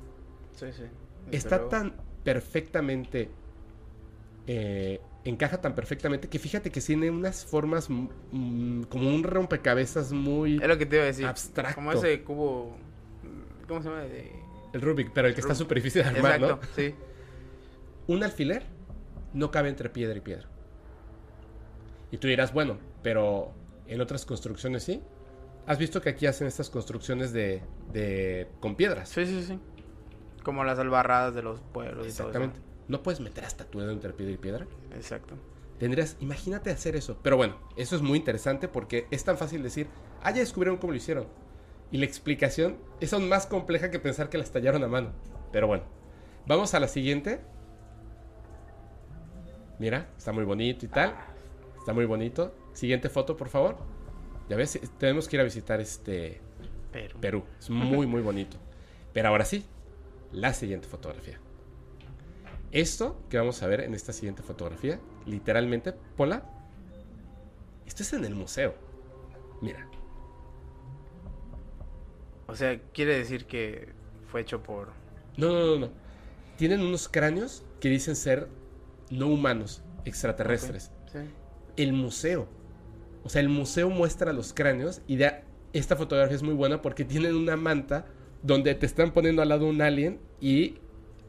[0.53, 0.85] Sí, sí.
[1.31, 3.37] Está tan perfectamente.
[4.47, 10.13] eh, encaja tan perfectamente que fíjate que tiene unas formas mm, mm, como un rompecabezas
[10.13, 10.59] muy.
[10.61, 11.27] Es lo que te iba a decir.
[11.27, 11.75] abstracto.
[11.75, 12.77] Como ese cubo.
[13.73, 14.03] ¿Cómo se llama?
[14.03, 14.31] De...
[14.75, 16.69] El Rubik, pero el que está súper difícil de armar, Exacto, ¿no?
[16.77, 16.95] sí.
[18.07, 18.65] Un alfiler
[19.33, 20.47] no cabe entre piedra y piedra.
[22.11, 23.55] Y tú dirás, bueno, pero
[23.87, 25.03] en otras construcciones sí.
[25.67, 27.63] ¿Has visto que aquí hacen estas construcciones de,
[27.95, 29.09] de con piedras?
[29.09, 29.59] Sí, sí, sí.
[30.43, 32.61] Como las albarradas de los pueblos y Exactamente.
[32.89, 34.67] No puedes meter hasta tu dedo entre piedra y piedra.
[34.67, 34.97] todo eso.
[34.97, 35.35] Exacto.
[35.79, 37.19] Tendrías, imagínate hacer eso.
[37.23, 39.87] Pero bueno, eso es muy interesante porque es tan fácil decir,
[40.23, 41.27] ah, ya descubrieron cómo lo hicieron.
[41.93, 45.13] Y la explicación es aún más compleja que pensar que las tallaron a mano.
[45.53, 45.85] Pero bueno,
[46.47, 47.41] vamos a la siguiente.
[49.79, 51.15] Mira, está muy bonito y tal.
[51.79, 52.55] Está muy bonito.
[52.73, 53.77] Siguiente foto, por favor.
[54.49, 56.41] Ya ves, tenemos que ir a visitar este
[56.91, 57.21] Pero.
[57.21, 57.45] Perú.
[57.59, 58.57] Es muy, muy bonito.
[59.13, 59.67] Pero ahora sí,
[60.33, 61.39] la siguiente fotografía.
[62.71, 66.43] Esto que vamos a ver en esta siguiente fotografía, literalmente, Pola,
[67.87, 68.75] esto es en el museo.
[69.61, 69.87] Mira,
[72.53, 73.89] O sea, quiere decir que
[74.27, 74.89] fue hecho por.
[75.37, 75.89] no, no, no, no.
[76.57, 78.49] Tienen unos cráneos que dicen ser
[79.11, 80.93] no humanos, extraterrestres.
[81.11, 81.19] Sí.
[81.77, 82.47] el museo.
[83.25, 87.05] O sea, el museo muestra los cráneos y de- esta fotografía es muy buena porque
[87.05, 88.05] tienen una manta
[88.43, 90.79] donde te están poniendo al lado un alien y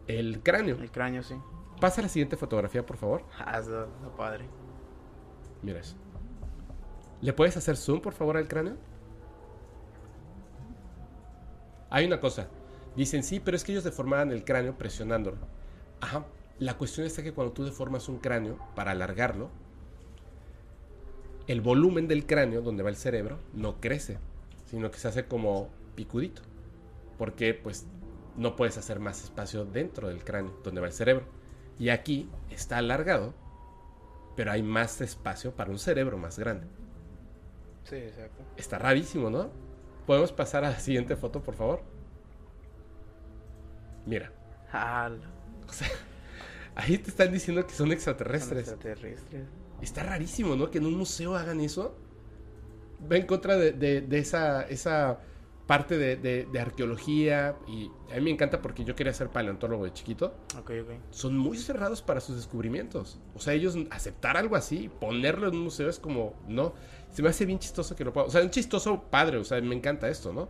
[0.08, 0.76] el cráneo.
[0.82, 1.36] El cráneo, sí.
[1.80, 3.24] Pasa a la siguiente fotografía, por favor.
[3.38, 4.46] Ah, está, está padre.
[5.62, 5.96] Mira eso.
[7.22, 8.76] ¿Le puedes hacer zoom, por favor, al cráneo?
[11.94, 12.48] Hay una cosa.
[12.96, 15.38] Dicen, sí, pero es que ellos deformaban el cráneo presionándolo.
[16.02, 16.26] Ajá.
[16.58, 19.52] La cuestión está que cuando tú deformas un cráneo para alargarlo,
[21.46, 24.18] el volumen del cráneo, donde va el cerebro, no crece,
[24.66, 26.42] sino que se hace como picudito.
[27.20, 27.86] Porque, pues,
[28.38, 31.26] no puedes hacer más espacio dentro del cráneo, donde va el cerebro.
[31.78, 33.36] Y aquí está alargado,
[34.36, 36.66] pero hay más espacio para un cerebro más grande.
[37.84, 38.42] Sí, exacto.
[38.58, 39.52] Está rarísimo, ¿no?
[40.06, 41.82] ¿Podemos pasar a la siguiente foto, por favor?
[44.06, 44.32] Mira,
[44.72, 45.10] Ah,
[46.76, 48.60] ahí te están diciendo que son son extraterrestres.
[48.70, 49.46] extraterrestres.
[49.82, 50.72] Está rarísimo, ¿no?
[50.72, 51.96] Que en un museo hagan eso.
[53.12, 55.20] Va en contra de, de- de esa, esa
[55.68, 57.56] parte de, de- de arqueología.
[57.68, 60.34] Y a mí me encanta porque yo quería ser paleontólogo de chiquito.
[60.58, 60.90] Ok, ok.
[61.12, 63.20] Son muy cerrados para sus descubrimientos.
[63.36, 66.74] O sea, ellos aceptar algo así, ponerlo en un museo es como, no.
[67.14, 68.28] Se me hace bien chistoso que lo puedan.
[68.28, 69.38] O sea, un chistoso padre.
[69.38, 70.50] O sea, me encanta esto, ¿no?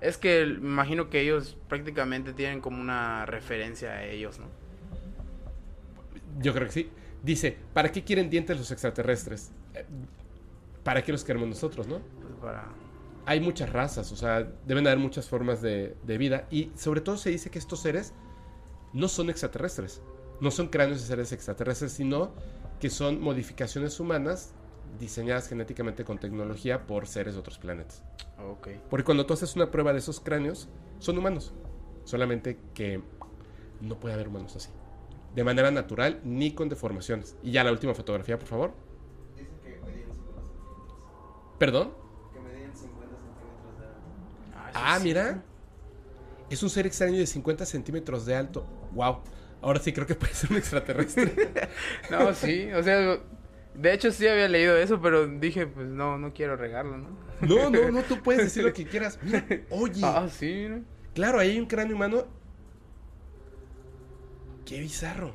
[0.00, 4.46] Es que me imagino que ellos prácticamente tienen como una referencia a ellos, ¿no?
[6.40, 6.90] Yo creo que sí.
[7.22, 9.50] Dice, ¿para qué quieren dientes los extraterrestres?
[9.74, 9.84] Eh,
[10.82, 11.98] ¿Para qué los queremos nosotros, no?
[11.98, 12.68] Pues para...
[13.26, 16.46] Hay muchas razas, o sea, deben haber muchas formas de, de vida.
[16.50, 18.14] Y sobre todo se dice que estos seres
[18.94, 20.00] no son extraterrestres.
[20.40, 22.32] No son cráneos de seres extraterrestres, sino
[22.80, 24.54] que son modificaciones humanas
[24.98, 28.02] diseñadas genéticamente con tecnología por seres de otros planetas.
[28.38, 28.68] Ok.
[28.90, 31.52] Porque cuando tú haces una prueba de esos cráneos, son humanos.
[32.04, 33.02] Solamente que
[33.80, 34.70] no puede haber humanos así.
[35.34, 37.36] De manera natural, ni con deformaciones.
[37.42, 38.72] Y ya la última fotografía, por favor.
[39.36, 41.58] Dicen que medían 50 centímetros.
[41.58, 41.92] ¿Perdón?
[42.32, 44.72] Que medían 50 centímetros de alto.
[44.74, 45.04] Ah, sí.
[45.04, 45.42] mira.
[46.50, 48.64] Es un ser extraño de 50 centímetros de alto.
[48.92, 49.18] Wow.
[49.60, 51.34] Ahora sí creo que puede ser un extraterrestre.
[52.10, 53.18] No, sí, o sea,
[53.80, 57.08] de hecho sí había leído eso, pero dije, pues no, no quiero regarlo, ¿no?
[57.42, 59.18] no, no, no, tú puedes decir lo que quieras.
[59.22, 60.00] Mira, oye.
[60.04, 60.82] Ah, sí, ¿no?
[61.14, 62.26] Claro, ahí hay un cráneo humano.
[64.64, 65.32] Qué bizarro.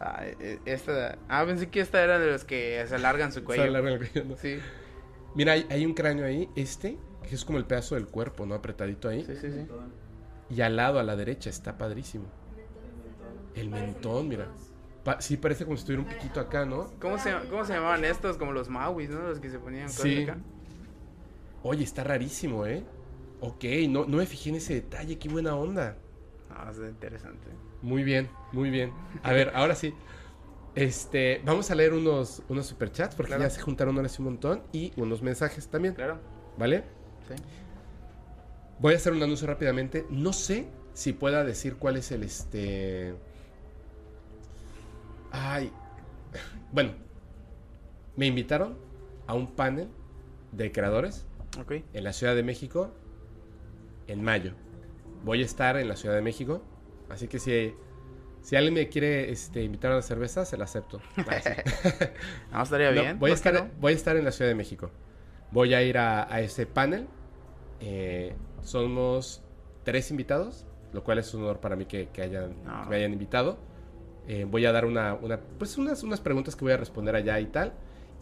[0.00, 1.18] Ah, e- esta...
[1.28, 3.62] Ah, pensé que esta era de los que se alargan su Se cuello.
[3.64, 4.36] alarga el cuello, ¿no?
[4.36, 4.58] Sí,
[5.34, 8.54] Mira, hay, hay un cráneo ahí, este, que es como el pedazo del cuerpo, ¿no?
[8.54, 9.24] Apretadito ahí.
[9.24, 9.66] sí, sí, sí.
[10.48, 12.24] Y al lado, a la derecha, está padrísimo.
[13.54, 14.48] El mentón, mira.
[15.06, 16.90] Pa- sí, parece como si estuviera un piquito acá, ¿no?
[17.00, 18.36] ¿Cómo se, ¿Cómo se llamaban estos?
[18.36, 19.20] Como los Mauis, ¿no?
[19.22, 20.24] Los que se ponían Sí.
[20.24, 20.36] acá.
[21.62, 22.84] Oye, está rarísimo, ¿eh?
[23.40, 25.96] Ok, no, no me fijé en ese detalle, qué buena onda.
[26.50, 27.48] Ah, es interesante.
[27.82, 28.92] Muy bien, muy bien.
[29.22, 29.94] A ver, ahora sí.
[30.74, 33.44] Este, vamos a leer unos, unos superchats porque Claro.
[33.44, 36.18] ya se juntaron ahora sí un montón y unos mensajes también, Claro,
[36.58, 36.84] ¿vale?
[37.28, 37.34] sí.
[38.80, 40.04] Voy a hacer un anuncio rápidamente.
[40.10, 43.14] No sé si pueda decir cuál es el este.
[45.36, 45.72] Ay.
[46.72, 46.92] Bueno.
[48.16, 48.78] Me invitaron
[49.26, 49.88] a un panel
[50.52, 51.26] de creadores
[51.92, 52.90] en la Ciudad de México
[54.06, 54.52] en mayo.
[55.22, 56.62] Voy a estar en la Ciudad de México.
[57.10, 57.74] Así que si,
[58.40, 61.00] si alguien me quiere este, invitar a una cerveza, se la acepto.
[61.28, 61.50] Ah, sí.
[62.52, 63.18] No, estaría No, bien.
[63.18, 63.70] voy, a ¿por qué estar, no?
[63.80, 64.90] voy a estar en la Ciudad de México.
[65.52, 67.06] Voy a ir a, a ese panel.
[67.80, 69.42] Eh, somos
[69.84, 73.12] tres invitados, lo cual es un honor para mí que, que hayan, que me hayan
[73.12, 73.58] invitado.
[74.28, 77.38] Eh, voy a dar una, una- pues unas, unas preguntas que voy a responder allá
[77.40, 77.74] y tal.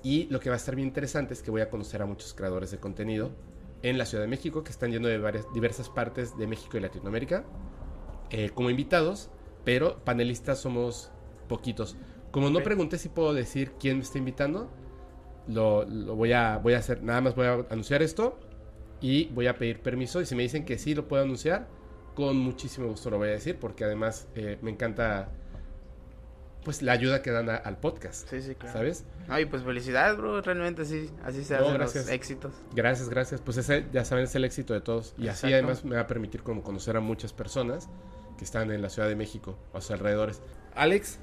[0.02, 2.34] Y lo que va a estar bien interesante es que voy a conocer a muchos
[2.34, 3.30] creadores de contenido
[3.82, 6.80] en la Ciudad de México que están yendo de varias, diversas partes de México y
[6.80, 7.44] Latinoamérica
[8.30, 9.30] eh, como invitados,
[9.64, 11.10] pero panelistas somos
[11.48, 11.96] poquitos.
[12.30, 14.70] Como no pregunté si puedo decir quién me está invitando,
[15.46, 18.38] lo, lo voy, a, voy a hacer, nada más voy a anunciar esto
[19.00, 21.68] y voy a pedir permiso y si me dicen que sí lo puedo anunciar,
[22.14, 25.30] con muchísimo gusto lo voy a decir porque además eh, me encanta
[26.64, 28.72] pues la ayuda que dan a- al podcast, Sí, sí, claro.
[28.72, 29.04] ¿sabes?
[29.28, 30.40] Ay, pues felicidades, bro.
[30.40, 32.04] Realmente sí, así se No, hacen gracias.
[32.06, 32.52] los éxitos.
[32.74, 33.40] Gracias, gracias.
[33.40, 35.14] Pues ese, ya saben, es el éxito de todos.
[35.18, 37.88] Y así además me va a permitir como conocer a muchas personas
[38.38, 40.42] que están en la Ciudad de México, a sus alrededores.
[40.74, 41.18] Alex,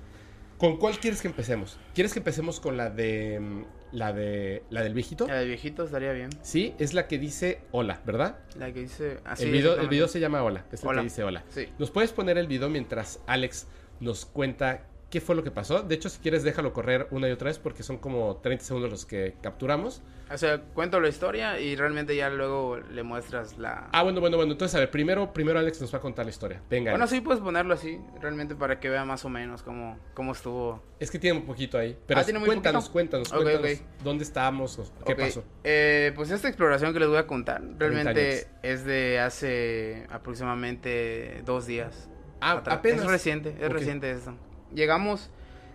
[0.58, 1.78] ¿con cuál quieres que empecemos?
[1.94, 5.28] ¿Quieres que empecemos con la de mm, la de la del viejito?
[5.28, 6.30] La de viejito estaría bien.
[6.42, 8.38] Sí, es la que dice hola, ¿verdad?
[8.58, 9.44] La que dice así.
[9.44, 11.02] el, video, el video se llama hola, es Hola.
[11.02, 11.44] que dice hola.
[11.50, 11.68] Sí.
[11.78, 13.68] ¿Nos puedes poner el video mientras Alex
[14.00, 15.84] nos cuenta qué fue lo que pasó?
[15.84, 18.90] De hecho, si quieres, déjalo correr una y otra vez porque son como 30 segundos
[18.90, 20.02] los que capturamos.
[20.34, 23.90] O sea, cuento la historia y realmente ya luego le muestras la...
[23.92, 24.54] Ah, bueno, bueno, bueno.
[24.54, 26.62] Entonces, a ver, primero, primero Alex nos va a contar la historia.
[26.70, 26.92] Venga.
[26.92, 27.12] bueno, Alex.
[27.18, 30.82] sí puedes ponerlo así, realmente para que vea más o menos cómo, cómo estuvo.
[31.02, 31.98] Es que tiene un poquito ahí.
[32.08, 32.94] Pero Ah, ¿tiene muy cuéntanos, poquito?
[32.94, 33.80] cuéntanos, cuéntanos.
[33.82, 34.04] ok.
[34.06, 34.80] ¿Dónde estábamos?
[34.80, 35.44] o ¿Qué pasó?
[35.66, 41.66] eh, pues esta exploración que les voy a contar realmente es de hace aproximadamente dos
[41.66, 42.10] días.
[42.40, 43.02] Ah, apenas.
[43.04, 44.34] Es reciente, es reciente esto.
[44.74, 45.30] Llegamos,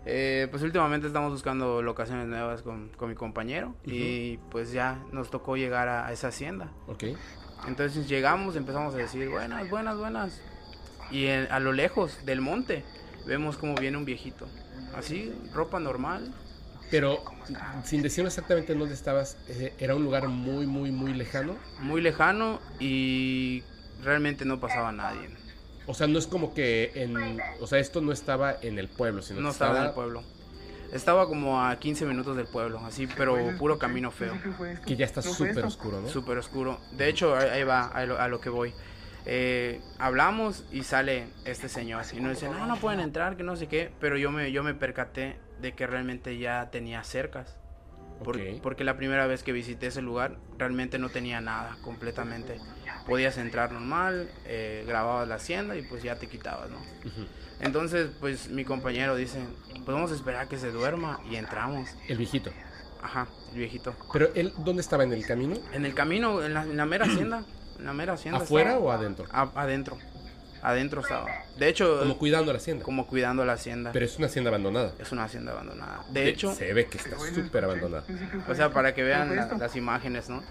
[0.04, 5.30] eh, pues últimamente estamos buscando locaciones nuevas con, con mi compañero y pues ya nos
[5.30, 6.70] tocó llegar a, a esa hacienda.
[6.86, 7.04] Ok.
[7.66, 10.40] Entonces llegamos, empezamos a decir, buenas, buenas, buenas.
[11.10, 12.84] Y en- a lo lejos del monte
[13.26, 14.46] vemos como viene un viejito.
[14.96, 16.32] Así, ropa normal.
[16.90, 17.18] Pero,
[17.84, 21.56] sin decirnos exactamente en dónde estabas, eh, era un lugar muy, muy, muy lejano.
[21.80, 23.64] muy lejano y
[24.04, 25.28] realmente no pasaba nadie.
[25.86, 27.40] O sea, no es como que en...
[27.60, 30.22] O sea, esto no estaba en el pueblo, sino No que estaba en el pueblo.
[30.92, 34.34] Estaba como a 15 minutos del pueblo, así, pero puro camino feo,
[34.86, 36.08] Que ya está súper oscuro, ¿no?
[36.08, 36.78] súper oscuro.
[36.92, 38.72] De hecho, ahí va a lo, a lo que voy.
[39.28, 43.56] Eh, hablamos y sale este señor y nos dice, no, no pueden entrar, que no
[43.56, 47.56] sé qué, pero yo me, yo me percaté de que realmente ya tenía cercas.
[48.22, 48.60] Por- Ok.
[48.62, 52.60] Porque la primera vez que visité ese lugar realmente no tenía nada completamente.
[53.06, 56.78] Podías entrar normal, eh, grababas la hacienda y pues ya te quitabas, ¿no?
[56.78, 57.26] Ujú.
[57.60, 59.38] Entonces, pues mi compañero dice,
[59.72, 61.88] pues vamos a esperar que se duerma y entramos.
[62.08, 62.50] El viejito.
[63.02, 63.94] Ajá, el viejito.
[64.12, 65.04] Pero él, ¿dónde estaba?
[65.04, 65.56] ¿En el camino?
[65.72, 67.44] En el camino, en la, en la mera hacienda,
[67.78, 68.40] en la mera hacienda.
[68.40, 68.84] ¿Afuera estaba.
[68.86, 69.26] o adentro?
[69.30, 69.96] A- adentro,
[70.62, 71.26] adentro estaba.
[71.56, 72.84] De hecho, Como cuidando la hacienda.
[72.84, 73.92] como cuidando la hacienda.
[73.92, 74.92] Pero es una hacienda abandonada.
[74.98, 76.04] Es una hacienda abandonada.
[76.10, 78.04] De hecho, Se ve que está súper abandonada.
[78.48, 80.42] o sea, para que vean la- las imágenes, ¿no?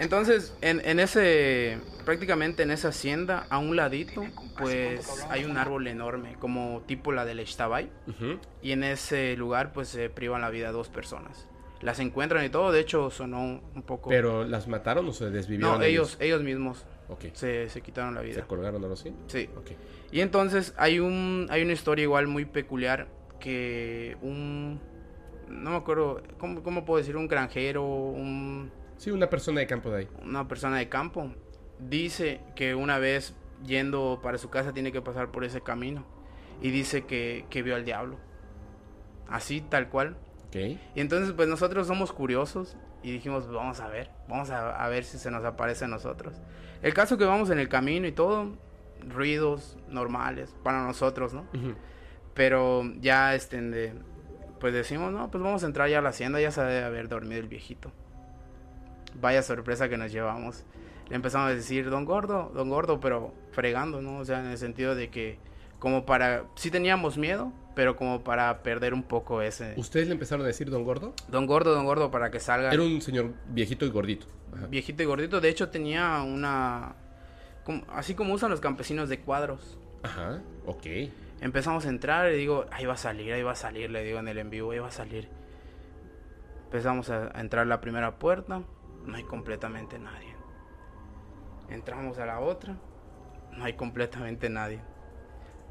[0.00, 4.24] Entonces, en, en ese, prácticamente en esa hacienda, a un ladito,
[4.58, 7.90] pues hay un árbol enorme, como tipo la del Ixtabay.
[8.08, 8.38] Ujú.
[8.62, 11.46] Y en ese lugar, pues se privan la vida a dos personas.
[11.82, 14.10] Las encuentran y todo, de hecho sonó un poco...
[14.10, 17.26] Pero, ¿las mataron o se desvivieron no, ellos, ellos mismos Ok.
[17.32, 18.46] se, se quitaron la ¿Se vida.
[18.46, 19.14] colgaron o algo así?
[19.28, 19.48] Sí.
[19.56, 19.70] Ok.
[20.12, 23.06] Y entonces hay un hay una historia igual muy peculiar
[23.38, 24.78] que un
[25.48, 29.90] no me acuerdo cómo, cómo puedo decir un granjero, un, Sí, una persona de campo
[29.90, 30.08] de ahí.
[30.22, 31.32] una persona de campo
[31.78, 33.34] dice que una vez
[33.64, 36.04] yendo para su casa tiene que pasar por ese camino
[36.60, 38.18] y dice que, que vio al diablo.
[39.26, 40.16] Así tal cual.
[40.48, 40.56] Ok.
[40.56, 45.04] Y entonces pues nosotros somos curiosos y dijimos vamos a ver, vamos a, a ver
[45.04, 46.34] si se nos aparece a nosotros.
[46.82, 48.52] El caso que vamos en el camino y todo,
[49.08, 51.46] ruidos normales para nosotros, ¿no?
[52.34, 53.94] Pero ya este, de-
[54.58, 57.08] pues decimos, no, pues vamos a entrar ya a la hacienda, ya se debe haber
[57.08, 57.90] dormido el viejito.
[59.14, 60.64] Vaya sorpresa que nos llevamos.
[61.08, 64.18] Le empezamos a decir, don gordo, don gordo, pero fregando, ¿no?
[64.18, 65.38] O sea, en el sentido de que,
[65.78, 69.74] como para, sí teníamos miedo, pero como para perder un poco ese...
[69.76, 71.14] ¿Ustedes le empezaron a decir Don Gordo?
[71.28, 74.26] Don Gordo, Don Gordo, para que salga Era un señor viejito y gordito.
[74.54, 74.66] Ajá.
[74.66, 75.40] viejito y gordito.
[75.40, 76.94] De hecho tenía una...
[77.64, 79.78] como- así como usan los campesinos de cuadros.
[80.02, 80.86] Ajá, ok.
[81.40, 84.18] Empezamos a entrar y digo, ahí va a salir, ahí va a salir, le digo
[84.18, 85.28] en el en vivo, ahí va a salir.
[86.66, 88.62] Empezamos a, entrar la primera puerta,
[89.04, 90.34] no hay completamente nadie.
[91.68, 92.76] Entramos a la otra,
[93.52, 94.80] no hay completamente nadie.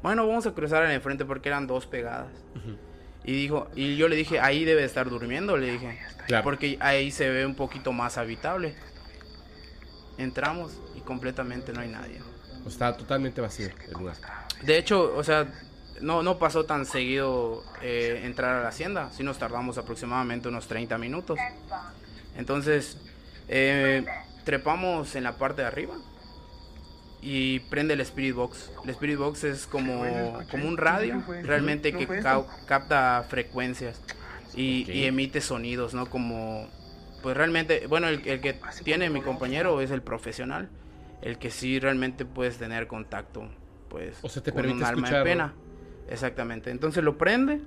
[0.02, 2.32] Bueno, vamos a cruzar en el frente porque eran dos pegadas.
[3.24, 5.98] Y dijo, y yo le dije, ahí debe de estar durmiendo, le dije.
[6.26, 6.44] Claro.
[6.44, 8.74] Porque ahí se ve un poquito más habitable.
[10.16, 12.20] Entramos y completamente no hay nadie.
[12.64, 14.16] O Está totalmente vacío el lugar.
[14.62, 15.52] De hecho, o sea,
[16.00, 20.66] no, no pasó tan seguido eh, entrar a la hacienda, sí nos tardamos aproximadamente unos
[20.66, 21.38] 30 minutos.
[22.36, 22.98] Entonces,
[23.52, 24.04] eh,
[24.44, 25.94] trepamos en la parte de arriba
[27.20, 28.70] y prende el Spirit Box.
[28.84, 30.04] El Spirit Box es como,
[30.50, 34.00] como un radio, realmente que ca- capta frecuencias
[34.54, 36.06] y, emite sonidos, ¿no?
[36.06, 36.68] Como,
[37.22, 40.70] pues realmente, bueno, el, el que tiene mi compañero es el profesional,
[41.20, 43.48] el que sí realmente puedes tener contacto,
[43.90, 45.54] pues, O sea, te con un alma en pena.
[46.08, 46.70] Exactamente.
[46.70, 47.60] Entonces lo prende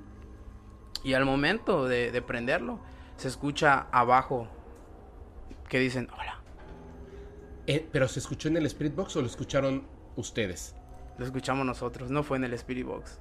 [1.04, 2.80] y al momento de, de prenderlo
[3.18, 4.48] se escucha abajo
[5.70, 6.40] que dicen hola.
[7.68, 10.76] Eh, ¿Pero se escuchó en el Spirit Box o lo escucharon ustedes?
[11.18, 13.20] Lo escuchamos nosotros, no fue en el Spirit Box.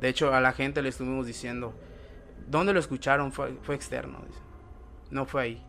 [0.00, 1.74] De hecho, a la gente le estuvimos diciendo,
[2.46, 3.32] ¿dónde lo escucharon?
[3.32, 4.42] Fue, fue externo, dicen.
[5.10, 5.62] no fue ahí.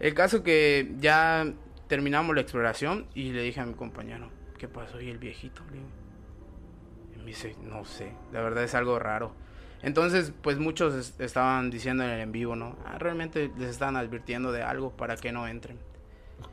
[0.00, 1.46] El caso que ya
[1.86, 5.00] terminamos la exploración y le dije a mi compañero, ¿qué pasó?
[5.00, 5.62] ¿Y el viejito?
[5.70, 9.34] Le me dice, no sé, la verdad es algo raro.
[9.82, 12.76] Entonces, pues muchos es- estaban diciendo en el en vivo, ¿no?
[12.86, 15.78] Ah, realmente les están advirtiendo de algo para que no entren.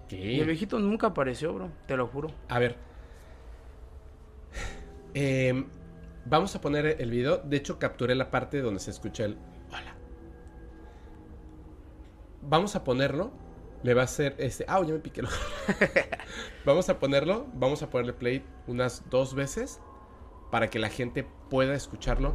[0.06, 0.14] Ok.
[0.14, 2.32] Y el viejito nunca apareció, bro, te lo juro.
[2.48, 2.76] A ver.
[5.14, 5.66] Em,
[6.26, 7.38] vamos a poner el video.
[7.38, 9.38] De hecho, capturé la parte donde se escucha el
[9.70, 9.96] hola.
[12.42, 13.32] Vamos a ponerlo.
[13.84, 14.66] Le va a hacer este.
[14.68, 15.22] Ah, ya me piqué
[16.66, 17.48] vamos a ponerlo.
[17.54, 19.80] Vamos a ponerle play unas dos veces.
[20.52, 22.34] Para que la gente pueda escucharlo.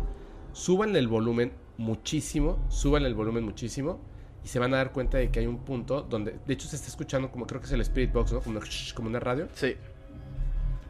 [0.54, 2.58] Súbanle el volumen muchísimo.
[2.68, 4.00] Súbanle el volumen muchísimo.
[4.42, 6.38] Y se van a dar cuenta de que hay un punto donde.
[6.46, 8.40] De hecho, se está escuchando como creo que es el Spirit Box, ¿no?
[8.40, 9.48] Como una, como una radio.
[9.54, 9.74] Sí.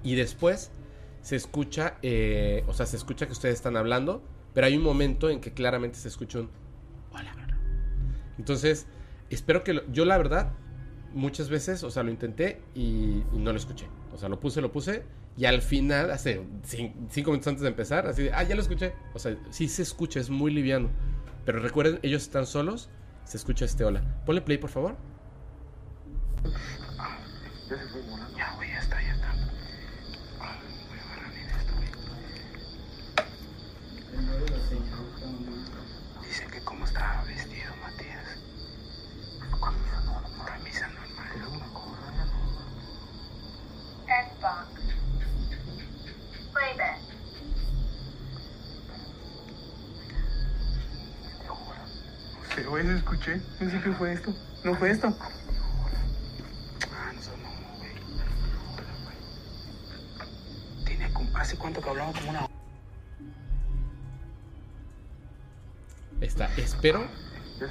[0.03, 0.71] Y después
[1.23, 5.31] se escucha, eh, o sea, se escucha que ustedes están hablando, pero hay un momento
[5.31, 6.51] en que claramente se escucha un
[7.13, 7.33] hola.
[8.39, 8.87] Entonces,
[9.31, 10.53] espero que lo- yo la verdad
[11.15, 13.87] muchas veces, o sea, lo intenté y, y no lo escuché.
[14.13, 15.05] O sea, lo puse, lo puse
[15.37, 18.63] y al final, hace cin- cinco minutos antes de empezar, así de, ah, ya lo
[18.63, 18.93] escuché.
[19.15, 20.91] O sea, sí se escucha, es muy liviano.
[21.45, 22.89] Pero recuerden, ellos están solos,
[23.25, 24.03] se escucha este hola.
[24.25, 24.97] Ponle play, por favor.
[27.69, 28.34] Ya, güey, ya
[52.75, 53.41] Pero bueno, escuché.
[53.61, 54.35] No sé qué fue esto.
[54.65, 55.17] ¿No fue esto?
[56.93, 57.13] Ah,
[57.79, 57.95] güey.
[60.85, 62.19] Tiene ¿Hace cuánto que hablamos?
[62.19, 62.49] Como una
[66.21, 67.07] Está, espero,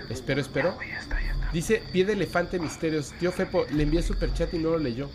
[0.10, 0.80] espero, espero.
[0.88, 1.50] Ya está, ya está.
[1.52, 3.12] Dice, pie de elefante misterios.
[3.20, 5.10] Tío Fepo, le envié super chat y no lo leyó.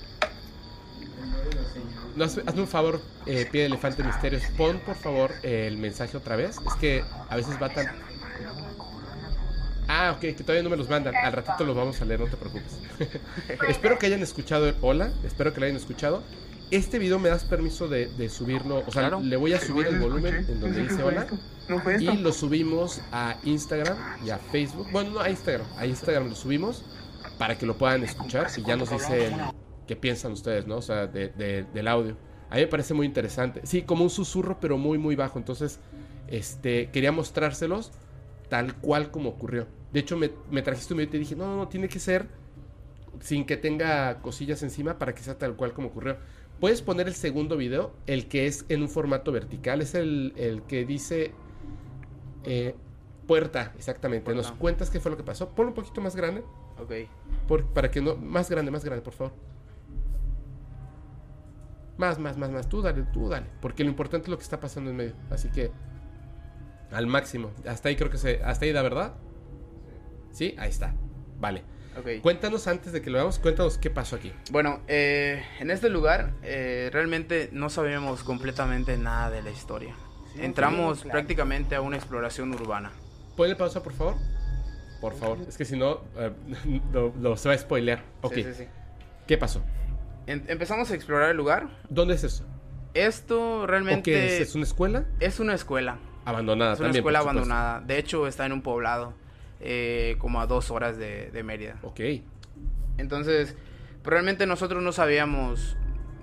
[2.16, 4.43] No, haz- hazme un favor, eh, pie de elefante misterios.
[4.57, 6.57] Pon, por favor, eh, el mensaje otra vez.
[6.66, 7.86] Es que a veces va tan...
[9.89, 11.14] Ah, ok, que todavía no me los mandan.
[11.16, 12.78] Al ratito los vamos a leer, no te preocupes.
[13.68, 15.11] espero que hayan escuchado el hola.
[15.24, 16.22] Espero que lo hayan escuchado.
[16.70, 18.80] Este video me das permiso de, de subirlo.
[18.86, 19.20] O sea, Claro.
[19.20, 21.26] le voy a subir el volumen en donde dice hola.
[21.99, 24.89] Y lo subimos a Instagram y a Facebook.
[24.93, 25.66] Bueno, no a Instagram.
[25.78, 26.84] A Instagram lo subimos
[27.39, 28.49] para que lo puedan escuchar.
[28.57, 29.34] Y ya nos dice el-
[29.86, 30.76] qué piensan ustedes, ¿no?
[30.76, 32.14] O sea, de- de- del audio.
[32.51, 33.62] A mí me parece muy interesante.
[33.64, 35.39] Sí, como un susurro, pero muy, muy bajo.
[35.39, 35.78] Entonces,
[36.28, 37.91] este, quería mostrárselos
[38.51, 39.66] tal cual como ocurrió.
[39.93, 42.28] De hecho, me, me trajiste un video y te dije, no, no, tiene que ser
[43.20, 46.16] sin que tenga cosillas encima para que sea tal cual como ocurrió.
[46.61, 50.62] Puedes poner el segundo video, el que es en un formato vertical, es el, el
[50.62, 51.32] que dice
[52.45, 52.74] eh,
[53.26, 54.34] puerta, exactamente.
[54.34, 55.49] Nos cuentas qué fue lo que pasó.
[55.51, 56.43] Ponlo un poquito más grande,
[56.78, 56.93] Ok.
[57.47, 59.32] por- para que no, más grande, más grande, por favor.
[61.97, 62.68] Más, más, más, más.
[62.68, 63.47] Tú dale, tú dale.
[63.61, 65.14] Porque lo importante es lo que está pasando en medio.
[65.30, 65.70] Así que
[66.93, 67.51] al máximo.
[67.66, 69.14] Hasta ahí creo que se, hasta ahí da verdad.
[70.39, 70.95] Sí, ahí está.
[71.41, 71.64] Vale.
[71.99, 72.22] Ok.
[72.22, 74.32] Cuéntanos antes de que lo hagamos, cuéntanos qué pasó aquí.
[74.53, 79.97] Bueno, eh, en este lugar eh, realmente no sabíamos completamente nada de la historia.
[80.39, 82.93] Entramos prácticamente a una exploración urbana.
[83.36, 84.14] Ponle pausa, por favor.
[85.01, 85.39] Por favor.
[85.49, 86.30] Es que si no, eh,
[86.93, 88.05] lo, lo- se va a spoilear.
[88.20, 88.34] Ok.
[88.34, 88.64] Sí, sí, sí.
[89.26, 89.61] ¿Qué pasó?
[90.28, 91.66] En- empezamos a explorar el lugar.
[91.89, 92.45] ¿Dónde es eso?
[92.95, 94.49] Esto ¿O realmente qué es?
[94.51, 95.05] ¿Es una escuela?
[95.18, 95.99] es una escuela.
[96.24, 97.01] Abandonada Es una también.
[97.01, 97.80] escuela abandonada.
[97.80, 99.14] De hecho, está en un poblado,
[99.61, 101.76] eh, como a dos horas de, de Mérida.
[101.82, 102.00] Ok.
[102.98, 103.56] Entonces,
[104.04, 105.76] realmente nosotros no sabíamos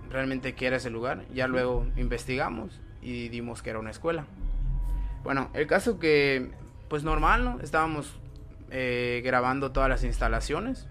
[0.10, 1.24] realmente qué era ese lugar.
[1.34, 4.26] Ya luego investigamos y dimos que era una escuela.
[5.24, 6.52] Bueno, el caso que,
[6.90, 7.60] pues normal, ¿no?
[7.62, 8.14] Estábamos
[8.72, 10.88] eh, grabando todas las instalaciones.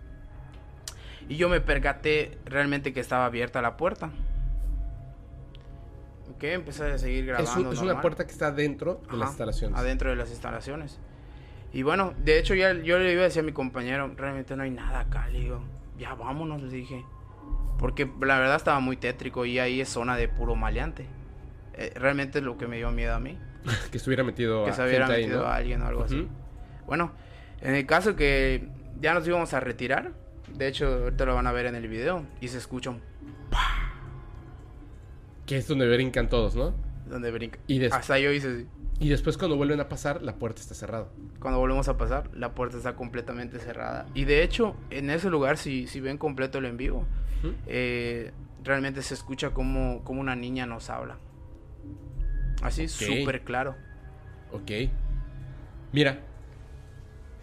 [1.28, 4.10] Y yo me percaté realmente que estaba abierta la puerta.
[6.34, 7.68] Ok, empecé a seguir Es, grabando.
[7.70, 9.78] un- es una puerta que está dentro de las instalaciones.
[9.78, 10.98] Adentro de las instalaciones.
[11.74, 14.62] Y bueno, de hecho ya yo le iba a decir a mi compañero, realmente no
[14.62, 15.60] hay nada acá, le digo,
[15.98, 17.04] ya vámonos, le dije.
[17.78, 21.06] Porque la verdad estaba muy tétrico y ahí es zona de puro maleante.
[21.74, 23.36] Eh, realmente es lo que me dio miedo a mí,
[23.90, 25.48] que estuviera metido que a se hubiera gente ahí, metido ¿no?
[25.48, 26.28] a alguien o algo así.
[26.86, 27.10] Bueno,
[27.60, 28.68] en el caso que
[29.00, 30.12] ya nos íbamos a retirar,
[30.56, 33.00] de hecho ahorita lo van a ver en el video, y se escucha un
[35.44, 36.72] Que es donde brincan todos, ¿no?
[37.06, 37.58] donde brinca.
[37.66, 38.66] Y Hasta yo hice así.
[39.04, 41.08] Y después cuando vuelven a pasar, la puerta está cerrada.
[41.38, 44.06] Cuando volvemos a pasar, la puerta está completamente cerrada.
[44.14, 47.04] Y de hecho, en ese lugar, si, si ven completo el en vivo,
[47.66, 48.32] eh,
[48.62, 51.18] realmente se escucha como, como una niña nos habla.
[52.62, 53.76] Así, súper claro.
[54.52, 54.70] Ok.
[55.92, 56.20] Mira.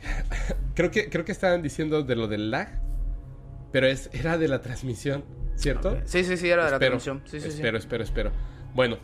[0.74, 2.82] creo que creo que estaban diciendo de lo del lag.
[3.72, 6.00] Pero es, era de la transmisión, ¿cierto?
[6.06, 7.22] Sí, sí, sí, era de la transmisión.
[7.26, 7.58] Sí, sí, sí.
[7.58, 8.32] espero, espero, espero.
[8.74, 8.98] Bueno,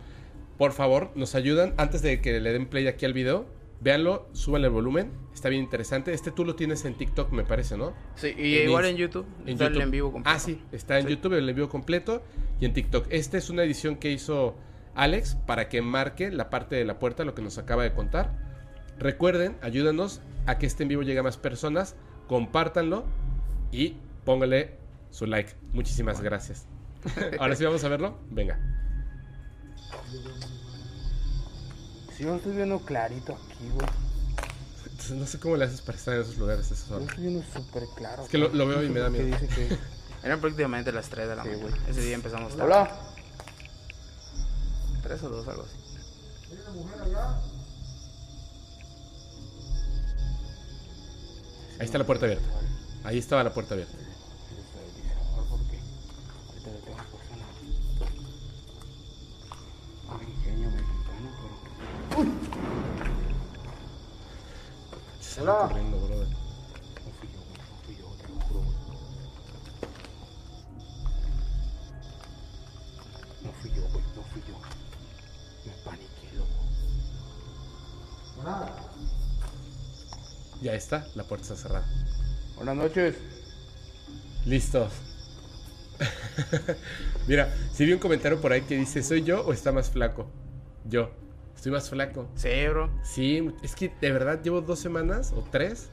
[0.58, 1.74] por favor, nos ayudan.
[1.78, 3.46] Antes de que le den play aquí al video,
[3.80, 5.12] véanlo, suban el volumen.
[5.34, 6.14] Está bien interesante.
[6.14, 7.94] Este tú lo tienes en TikTok, me parece, ¿no?
[8.16, 9.26] Sí, y En igual en YouTube.
[9.46, 9.84] En está el YouTube.
[9.84, 10.36] en vivo completo.
[10.36, 11.14] Ah, sí, está en Sí.
[11.14, 12.24] YouTube el en vivo completo
[12.60, 13.06] y en TikTok.
[13.12, 14.56] Esta es una edición que hizo
[14.96, 18.34] Alex para que marque la parte de la puerta, lo que nos acaba de contar.
[18.98, 21.96] Recuerden, ayúdanos a que este en vivo llegue a más personas,
[22.28, 23.06] compártanlo
[23.72, 24.72] y póngale
[25.12, 25.52] su like.
[25.74, 26.68] Muchísimas gracias.
[27.40, 28.18] Ahora sí vamos a verlo.
[28.32, 28.60] Venga.
[32.16, 33.88] Sí, yo estoy viendo clarito aquí, güey.
[34.84, 37.08] Entonces, no sé cómo le haces para estar en esos lugares esas horas.
[37.10, 38.24] estoy viendo súper claro.
[38.24, 39.38] Es que lo, lo veo y me da miedo.
[40.24, 41.78] Eran prácticamente las 3 de la mañana.
[41.88, 42.64] Ese día empezamos tarde.
[42.64, 43.00] Hola.
[45.04, 45.78] 3 o 2, algo así.
[51.80, 52.48] Ahí está la puerta abierta.
[53.04, 53.96] Ahí estaba la puerta abierta.
[65.22, 66.28] Se está corriendo, brother.
[73.44, 74.56] No fui yo, güey, no fui yo.
[75.64, 76.50] Me paniqué, loco.
[80.64, 81.86] Ya está, la puerta está cerrada.
[82.56, 83.16] Buenas noches.
[84.44, 84.92] Listos.
[87.28, 90.32] Mira, si vi un comentario por ahí que dice, ¿soy yo o está más flaco?
[90.84, 91.27] Yo.
[91.58, 92.28] Estoy más flaco.
[92.36, 92.88] Sí, bro.
[93.04, 95.90] Sí, es que de verdad llevo dos semanas o tres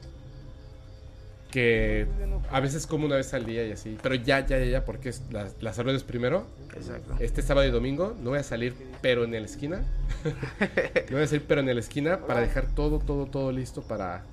[1.49, 2.05] que
[2.51, 3.97] a veces como una vez al día y así.
[4.03, 6.45] Pero ya, ya, ya, ya, porque es la, la salud es primero.
[6.75, 7.15] Exacto.
[7.19, 9.81] Este sábado y domingo no voy a salir, pero en la esquina.
[11.09, 14.23] no voy a salir, pero en la esquina para dejar todo, todo, todo listo para,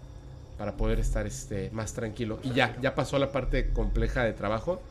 [0.59, 2.41] para poder estar este, más tranquilo.
[2.43, 4.83] Y ya, ya pasó la parte compleja de trabajo.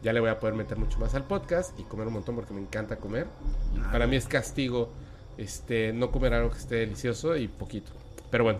[0.00, 2.54] Ya le voy a poder meter mucho más al podcast y comer un montón porque
[2.54, 3.26] me encanta comer.
[3.74, 4.92] Y para mí es castigo
[5.38, 7.92] este, no comer algo que esté delicioso y poquito.
[8.30, 8.58] Pero bueno,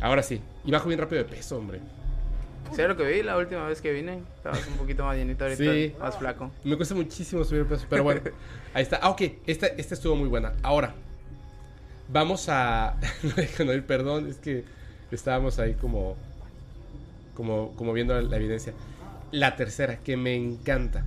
[0.00, 0.40] ahora sí.
[0.64, 1.80] Y bajo bien rápido de peso, hombre.
[2.74, 4.22] ¿Sí lo que vi la última vez que vine?
[4.36, 5.94] Estabas un poquito más llenito ahorita, Sí.
[5.98, 6.50] más flaco.
[6.64, 8.20] Me cuesta muchísimo subir peso, pero bueno,
[8.74, 8.98] ahí está.
[9.02, 10.54] Ah, ok, esta, esta estuvo muy buena.
[10.62, 10.94] Ahora,
[12.08, 12.96] vamos a...
[13.22, 14.64] no dejan oír, perdón, es que
[15.10, 16.16] estábamos ahí como,
[17.34, 18.74] como, como viendo la evidencia.
[19.32, 21.04] La tercera, que me encanta.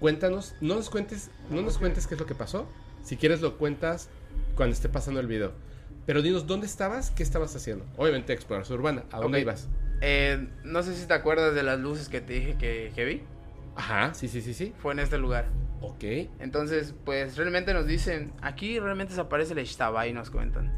[0.00, 2.68] Cuéntanos, no nos cuentes, no nos cuentes qué es lo que pasó.
[3.04, 4.08] Si quieres lo cuentas
[4.58, 5.52] cuando esté pasando el video.
[6.04, 7.10] Pero dinos, ¿dónde estabas?
[7.12, 7.86] ¿Qué estabas haciendo?
[7.96, 9.04] Obviamente exploración urbana.
[9.12, 9.42] ¿A dónde Ok.
[9.42, 9.68] ibas?
[10.02, 13.22] Eh, no sé si te acuerdas de las luces que te dije que, que vi.
[13.76, 14.74] Ajá, sí, sí, sí, sí.
[14.78, 15.46] Fue en este lugar.
[15.80, 16.02] Ok.
[16.40, 20.72] Entonces, pues realmente nos dicen, aquí realmente se aparece la Ixtabay y nos cuentan.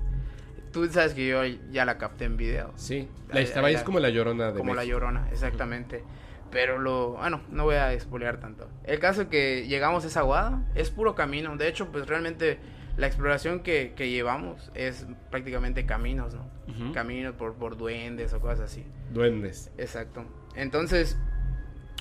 [0.73, 2.73] Tú sabes que yo ya la capté en video.
[2.77, 3.09] Sí.
[3.29, 4.99] La ahí es la- como la llorona de Como la México.
[4.99, 6.05] llorona, exactamente.
[6.51, 8.69] Pero lo, bueno, no voy a expoliar tanto.
[8.85, 11.57] El caso que llegamos a esa aguada es puro camino.
[11.57, 12.59] De hecho, pues realmente
[13.01, 16.93] la exploración que, que llevamos es prácticamente caminos, ¿no?
[16.93, 18.85] Caminos por, por duendes o cosas así.
[19.11, 19.73] Duendes.
[19.79, 20.25] Exacto.
[20.55, 21.19] Entonces,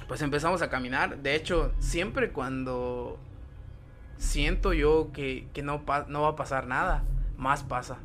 [0.08, 1.20] pues empezamos a caminar.
[1.20, 3.18] De hecho, siempre cuando
[4.18, 7.04] siento yo que, que no, no va a pasar nada,
[7.38, 8.00] más pasa.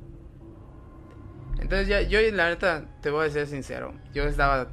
[1.58, 4.68] Entonces ya, yo la neta, te voy a ser sincero, yo estaba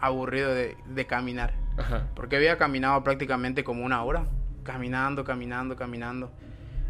[0.00, 1.54] aburrido de, de caminar.
[1.76, 2.08] Ajá.
[2.14, 4.26] Porque había caminado prácticamente como una hora.
[4.62, 6.32] Caminando, caminando, caminando.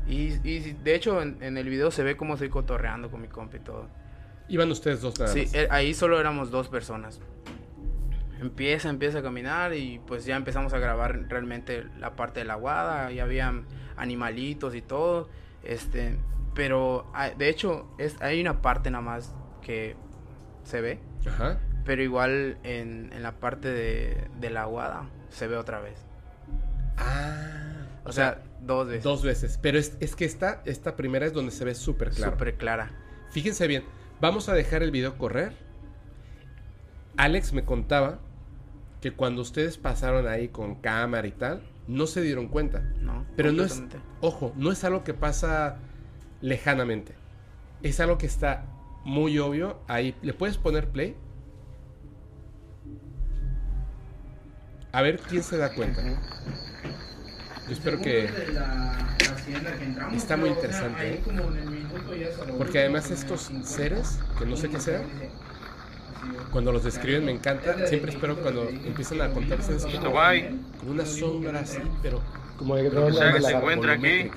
[0.07, 3.29] Y, y de hecho en, en el video se ve cómo estoy cotorreando con mi
[3.29, 3.89] compa y todo.
[4.49, 5.55] Iban ustedes dos nada Sí, más.
[5.55, 7.21] eh, ahí solo éramos dos personas.
[8.41, 12.57] Empieza, empieza a caminar y pues ya empezamos a grabar realmente la parte de la
[12.57, 13.13] guada.
[13.13, 13.53] Y había
[13.97, 15.29] animalitos y todo.
[15.63, 16.19] Este,
[16.55, 19.33] pero ah, de hecho es, hay una parte nada más
[19.63, 19.95] que
[20.65, 20.99] se ve.
[21.27, 21.61] Ajá.
[21.85, 26.05] Pero igual en, en la parte de, de la aguada se ve otra vez.
[26.99, 27.87] Ah.
[28.05, 29.03] O, sea, dos veces.
[29.03, 29.59] Dos veces.
[29.61, 32.33] Pero es, es que esta, esta primera es donde se ve súper claro.
[32.33, 32.91] Súper clara.
[33.31, 33.85] Fíjense bien.
[34.21, 35.53] Vamos a dejar el video correr.
[37.17, 38.21] Alex me contaba
[39.01, 42.81] que cuando ustedes pasaron ahí con cámara y tal, no se dieron cuenta.
[43.01, 43.27] ¿no?
[43.37, 43.83] Pero no es,
[44.21, 45.77] ojo, no es algo que pasa
[46.41, 47.15] lejanamente.
[47.83, 48.65] Es algo que está
[49.05, 49.81] muy obvio.
[49.89, 51.17] Ahí, ¿le puedes poner play?
[54.93, 56.03] A ver quién se da cuenta.
[57.73, 58.29] Yo espero que...
[60.15, 61.21] Está muy interesante, ¿eh?
[62.59, 65.05] Porque además estos seres, que no sé qué sean,
[66.51, 67.87] cuando los describen me encanta.
[67.87, 72.21] Siempre espero cuando empiezan a contarse como una sombra así, pero
[72.59, 74.31] Como de como se la encuentra aquí.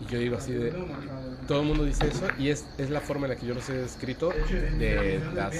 [0.00, 0.72] Y yo digo así de...
[1.46, 3.68] Todo el mundo dice eso y es, es la forma en la que yo los
[3.68, 5.54] he descrito de las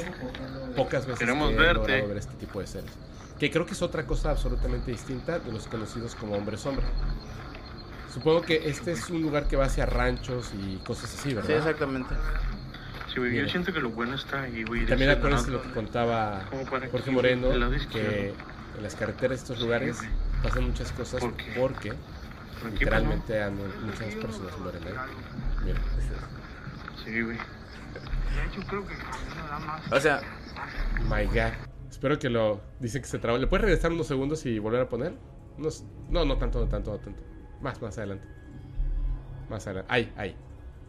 [0.74, 1.74] pocas veces Queremos que he verte.
[1.78, 2.90] logrado ver este tipo de seres.
[3.38, 6.84] Que creo que es otra cosa absolutamente distinta de los conocidos como hombres sombra.
[8.12, 11.48] Supongo que este es un lugar que va hacia ranchos y cosas así, ¿verdad?
[11.48, 12.14] Sí, exactamente.
[13.12, 14.82] Sí, güey, yo siento que lo bueno está ahí, güey.
[14.82, 16.44] de También acuérdense lo que contaba
[16.90, 17.48] Jorge Moreno,
[17.90, 18.28] que
[18.76, 19.98] en las carreteras de estos lugares
[20.42, 21.52] pasan muchas cosas ¿Por qué?
[21.56, 21.94] porque
[22.70, 24.94] literalmente andan muchas personas mueren ahí.
[25.64, 25.80] Mira.
[27.04, 27.38] Sí, güey.
[29.90, 30.20] O sea,
[31.08, 31.73] My God.
[31.94, 32.60] Espero que lo.
[32.80, 33.38] Dicen que se trabó.
[33.38, 35.14] ¿Le puedes regresar unos segundos y volver a poner?
[35.56, 37.22] Unos- no, no tanto, no tanto, no tanto.
[37.60, 38.26] Más, más adelante.
[39.48, 39.92] Más adelante.
[39.94, 40.36] Ahí, ahí.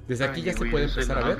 [0.07, 1.37] Desde aquí Ay, ya se puede empezar a ver.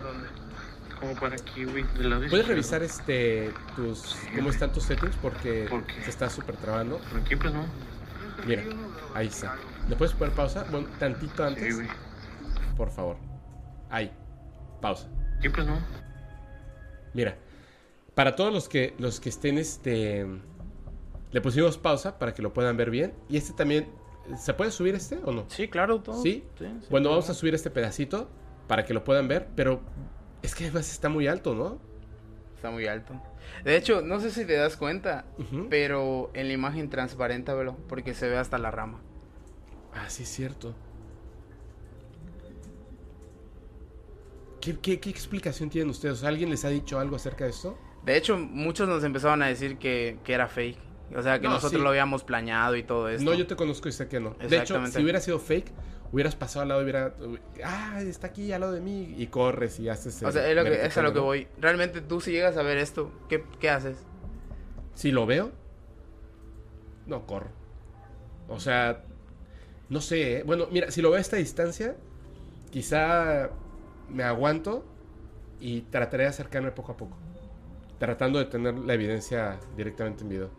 [0.99, 1.83] Como para aquí, güey.
[1.97, 5.15] Del lado ¿Puedes revisar este tus cómo están tus settings?
[5.15, 6.99] Porque ¿Por se está súper trabando.
[6.99, 7.65] Por aquí, pues no.
[8.45, 8.61] Mira,
[9.15, 9.55] ahí está.
[9.89, 10.63] ¿Le puedes poner pausa?
[10.69, 11.79] Bueno, tantito Sí, antes,
[12.77, 13.17] por favor.
[13.89, 14.11] Ahí.
[14.79, 15.07] Pausa.
[15.39, 15.79] Aquí, pues no.
[17.15, 17.35] Mira,
[18.15, 20.25] para todos los que los que estén este
[21.31, 23.87] le pusimos pausa para que lo puedan ver bien y este también
[24.37, 25.45] ¿se puede subir este o no?
[25.49, 26.21] sí, claro, todo.
[26.21, 26.43] ¿Sí?
[26.89, 28.29] Bueno, vamos a subir este pedacito
[28.67, 29.81] para que lo puedan ver, pero
[30.41, 31.77] es que además está muy alto, ¿no?
[32.55, 33.13] Está muy alto.
[33.63, 35.25] De hecho, no sé si te das cuenta,
[35.69, 39.01] pero en la imagen transparente, velo, porque se ve hasta la rama.
[39.93, 40.73] Ah, sí es cierto.
[44.61, 46.23] ¿Qué, qué, qué explicación tienen ustedes?
[46.23, 47.77] ¿Alguien les ha dicho algo acerca de esto?
[48.05, 50.77] De hecho, muchos nos empezaban a decir que, que era fake.
[51.15, 51.83] O sea, que No, nosotros sí.
[51.83, 53.23] lo habíamos planeado y todo esto.
[53.23, 54.35] No, yo te conozco y sé que no.
[54.47, 55.71] De hecho, si hubiera sido fake,
[56.11, 57.13] hubieras pasado al lado y hubiera...
[57.63, 60.21] Ah, está aquí al lado de mí y corres y haces...
[60.23, 61.47] O sea, es, lo que, es a lo que voy.
[61.59, 63.97] Realmente tú si llegas a ver esto, ¿qué, qué haces?
[64.93, 65.51] Si lo veo,
[67.05, 67.49] no corro.
[68.47, 69.03] O sea,
[69.89, 70.37] no sé.
[70.37, 70.43] ¿eh?
[70.43, 71.95] Bueno, mira, si lo veo a esta distancia,
[72.71, 73.49] quizá
[74.09, 74.85] me aguanto
[75.59, 77.17] y trataré de acercarme poco a poco.
[77.99, 80.49] Tratando de tener la evidencia directamente en video.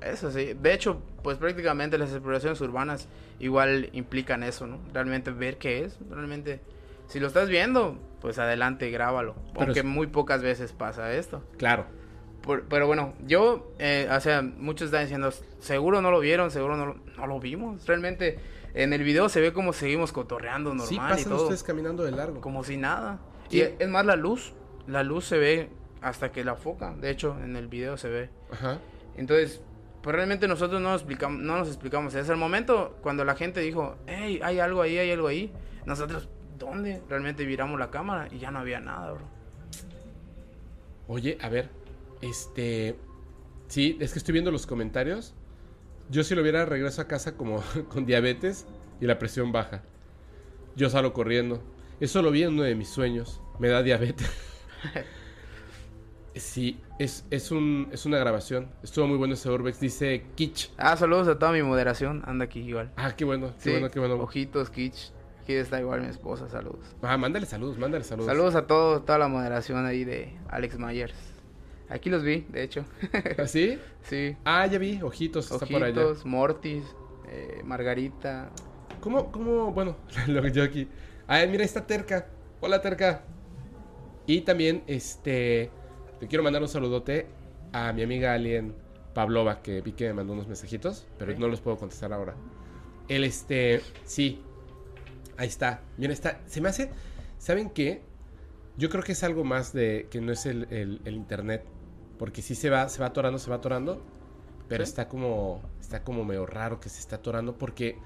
[0.00, 0.54] Eso sí.
[0.60, 3.06] De hecho, pues prácticamente las exploraciones urbanas
[3.38, 4.78] igual implican eso, ¿no?
[4.92, 5.98] Realmente ver qué es.
[6.10, 6.60] Realmente,
[7.06, 9.34] si lo estás viendo, pues adelante, grábalo.
[9.52, 11.42] Pero Aunque es- muy pocas veces pasa esto.
[11.58, 11.84] Claro.
[12.42, 16.76] Por- pero bueno, yo, eh, o sea, muchos están diciendo, seguro no lo vieron, seguro
[16.78, 17.86] no lo, no lo vimos.
[17.86, 18.38] Realmente,
[18.72, 21.42] en el video se ve como seguimos cotorreando normal sí, y pasan todo.
[21.42, 22.40] ustedes caminando de largo.
[22.40, 23.20] Como si nada.
[23.50, 24.54] Y es más la luz.
[24.86, 25.68] La luz se ve
[26.02, 26.94] hasta que la foca.
[26.94, 28.30] De hecho, en el video se ve.
[28.50, 28.78] Ajá.
[29.16, 29.60] Entonces,
[30.02, 32.14] pues realmente nosotros no nos explicamos, no nos explicamos.
[32.14, 35.52] Es el momento cuando la gente dijo, hey, hay algo ahí, hay algo ahí.
[35.84, 36.28] Nosotros,
[36.58, 37.02] ¿dónde?
[37.08, 39.24] Realmente viramos la cámara y ya no había nada, bro.
[41.08, 41.68] Oye, a ver,
[42.22, 42.96] este...
[43.68, 45.34] Sí, es que estoy viendo los comentarios.
[46.08, 48.66] Yo si lo hubiera regreso a casa como con diabetes
[49.00, 49.82] y la presión baja.
[50.76, 51.62] Yo salgo corriendo.
[52.00, 53.42] Eso lo vi en uno de mis sueños.
[53.58, 54.30] Me da diabetes.
[56.34, 58.68] sí, es, es, un, es una grabación.
[58.82, 59.80] Estuvo muy bueno ese Urbex.
[59.80, 60.70] Dice Kitsch.
[60.76, 62.22] Ah, saludos a toda mi moderación.
[62.26, 62.90] Anda aquí igual.
[62.96, 64.14] Ah, qué bueno, qué Sí, bueno, qué bueno.
[64.16, 65.12] Ojitos, Kitsch.
[65.42, 66.94] Aquí está igual mi esposa, saludos.
[67.02, 68.30] Ah, mándale saludos, mándale saludos.
[68.30, 71.14] Saludos a todo, toda la moderación ahí de Alex Myers.
[71.88, 72.84] Aquí los vi, de hecho.
[73.38, 73.78] ¿Así?
[74.02, 74.36] sí.
[74.44, 76.04] Ah, ya vi, ojitos, está por allá.
[76.04, 76.84] Ojitos, Mortis,
[77.28, 78.50] eh, Margarita.
[79.00, 79.96] ¿Cómo, cómo, bueno,
[80.28, 80.86] lo que yo aquí.
[81.26, 82.28] Ah, mira, está Terca.
[82.60, 83.24] Hola, Terca.
[84.26, 85.70] Y también, este,
[86.20, 87.26] te quiero mandar un saludote
[87.72, 88.74] a mi amiga Alien
[89.14, 92.34] Pavlova, que vi que me mandó unos mensajitos, pero no los puedo contestar ahora.
[93.08, 94.40] Él, este, sí,
[95.36, 95.82] ahí está.
[95.96, 96.90] Mira, está, se me hace,
[97.38, 98.02] ¿saben qué?
[98.76, 101.64] Yo creo que es algo más de que no es el, el- el internet,
[102.18, 104.00] porque sí se va, se va atorando, se va atorando,
[104.68, 104.90] pero ¿Sí?
[104.90, 107.98] está como, está como medio raro que se está atorando, porque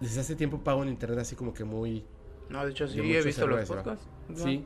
[0.00, 2.04] desde hace tiempo pago en internet así como que muy,
[2.48, 4.06] No, de hecho sí, he visto los podcasts.
[4.34, 4.64] Sí.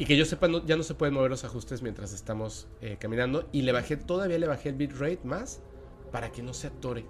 [0.00, 2.96] Y que yo sepa, no- ya no se pueden mover los ajustes mientras estamos eh,
[2.98, 3.46] caminando.
[3.52, 5.60] Y le bajé, todavía le bajé el bitrate más
[6.10, 7.04] para que no se atore.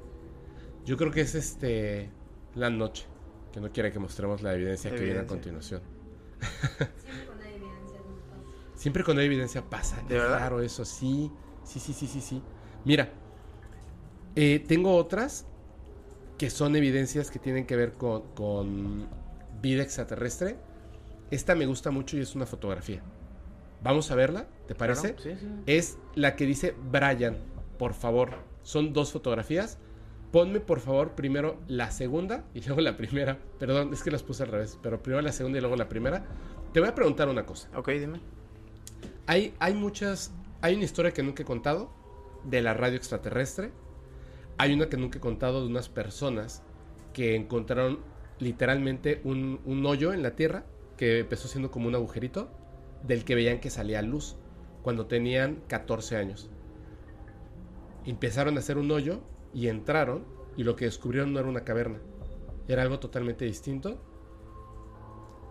[0.84, 2.10] Yo creo que es este
[2.56, 3.06] la noche,
[3.52, 5.28] que no quiere que mostremos la evidencia que viene a Evidencia.
[5.36, 5.82] continuación.
[8.74, 9.96] Siempre cuando hay evidencia pasa.
[10.08, 10.40] ¿De es verdad?
[10.40, 11.30] raro eso, sí.
[11.62, 12.42] Sí, sí, sí, sí, sí.
[12.84, 13.10] Mira,
[14.34, 15.46] eh, tengo otras
[16.38, 19.06] que son evidencias que tienen que ver con, con
[19.62, 20.56] vida extraterrestre.
[21.30, 23.02] Esta me gusta mucho y es una fotografía.
[23.82, 25.14] Vamos a verla, ¿te parece?
[25.14, 25.48] Claro, Sí, sí.
[25.66, 27.38] Es la que dice Brian,
[27.78, 28.34] por favor.
[28.62, 29.78] Son dos fotografías.
[30.32, 33.38] Ponme por favor primero la segunda y luego la primera.
[33.58, 36.24] Perdón, es que las puse al revés, pero primero la segunda y luego la primera.
[36.72, 37.68] Te voy a preguntar una cosa.
[37.74, 38.20] Ok, dime.
[39.26, 40.32] Hay, hay muchas.
[40.60, 41.90] Hay una historia que nunca he contado
[42.44, 43.70] de la radio extraterrestre.
[44.58, 46.62] Hay una que nunca he contado de unas personas
[47.14, 48.00] que encontraron
[48.38, 50.64] literalmente un, un hoyo en la tierra
[51.00, 52.50] que empezó siendo como un agujerito
[53.02, 54.36] del que veían que salía luz
[54.82, 56.50] cuando tenían 14 años.
[58.04, 59.20] Empezaron a hacer un hoyo
[59.54, 60.26] y entraron
[60.58, 62.00] y lo que descubrieron no era una caverna,
[62.68, 63.98] era algo totalmente distinto.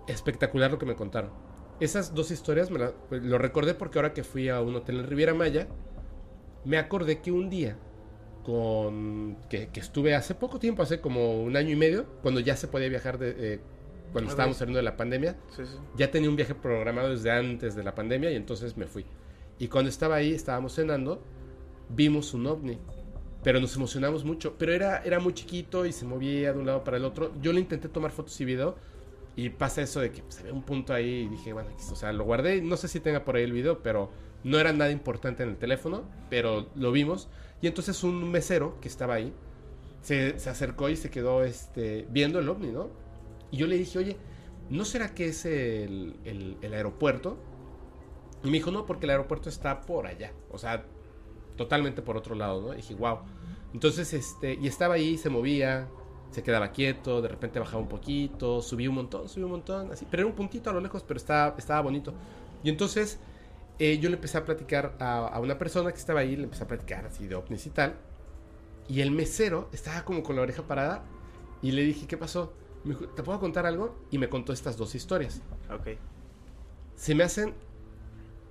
[0.08, 1.32] Espectacular lo que me contaron.
[1.80, 5.00] Esas dos historias me la- pues, lo recordé porque ahora que fui a un hotel
[5.00, 5.68] en Riviera Maya,
[6.64, 7.76] me acordé que un día
[8.44, 12.68] con que, estuve hace poco tiempo, hace como un año y medio, cuando ya se
[12.68, 13.60] podía viajar de, eh,
[14.12, 15.78] cuando estábamos saliendo de la pandemia, Sí, sí.
[15.96, 19.06] ya tenía un viaje programado desde antes de la pandemia y entonces me fui.
[19.60, 21.22] Y cuando estaba ahí, estábamos cenando,
[21.90, 22.78] vimos un ovni.
[23.44, 24.56] Pero nos emocionamos mucho.
[24.58, 27.32] Pero era, era muy chiquito y se movía de un lado para el otro.
[27.42, 28.76] Yo le intenté tomar fotos y video.
[29.36, 32.12] Y pasa eso de que se ve un punto ahí y dije, bueno, o sea,
[32.12, 32.62] lo guardé.
[32.62, 34.12] No sé si tenga por ahí el video, pero
[34.44, 36.04] no era nada importante en el teléfono.
[36.30, 37.30] Pero lo vimos.
[37.62, 39.34] Y entonces un mesero que estaba ahí
[40.02, 42.90] se, se acercó y se quedó este, viendo el ovni, ¿no?
[43.52, 44.18] Y yo le dije, oye,
[44.70, 47.38] ¿no será que es el, el- aeropuerto?
[48.44, 50.32] Y me dijo, no, porque el aeropuerto está por allá.
[50.50, 50.86] O sea,
[51.58, 52.74] totalmente por otro lado, ¿no?
[52.74, 53.20] Y dije, wow.
[53.74, 55.90] Entonces, este, y estaba ahí, se movía,
[56.32, 60.08] se quedaba quieto, de repente bajaba un poquito, subía un montón, subía un montón, así.
[60.10, 62.16] Pero era un puntito a lo lejos, pero estaba, estaba bonito.
[62.64, 63.20] Y entonces,
[63.80, 66.64] eh, yo le empecé a platicar a, a una persona que estaba ahí, le empecé
[66.64, 67.96] a platicar así de ovnis y tal.
[68.88, 71.06] Y el mesero estaba como con la oreja parada
[71.62, 72.54] y le dije, ¿qué pasó?
[72.84, 73.96] Me dijo, ¿te puedo contar algo?
[74.10, 75.42] Y me contó estas dos historias.
[75.70, 75.98] Ok.
[76.96, 77.54] Se me hacen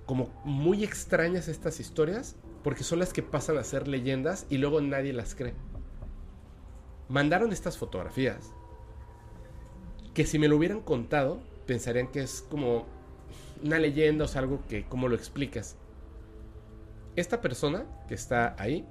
[0.05, 4.81] como muy extrañas estas historias porque son las que pasan a ser leyendas y luego
[4.81, 5.53] nadie las cree.
[7.07, 8.51] Mandaron estas fotografías
[10.13, 12.87] que si me lo hubieran contado pensarían que es como
[13.63, 15.75] una leyenda o sea, algo que, ¿cómo lo explicas?
[17.15, 18.87] Esta persona que está ahí,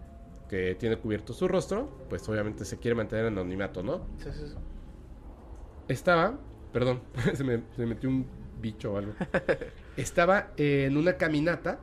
[0.48, 4.06] que tiene cubierto su rostro, pues obviamente se quiere mantener en anonimato, ¿no?
[4.18, 4.54] Sí, sí, sí.
[5.88, 6.38] Estaba,
[6.72, 7.00] perdón,
[7.34, 8.26] se me, se me metió un
[8.60, 9.12] bicho o algo.
[9.96, 11.80] Estaba en una caminata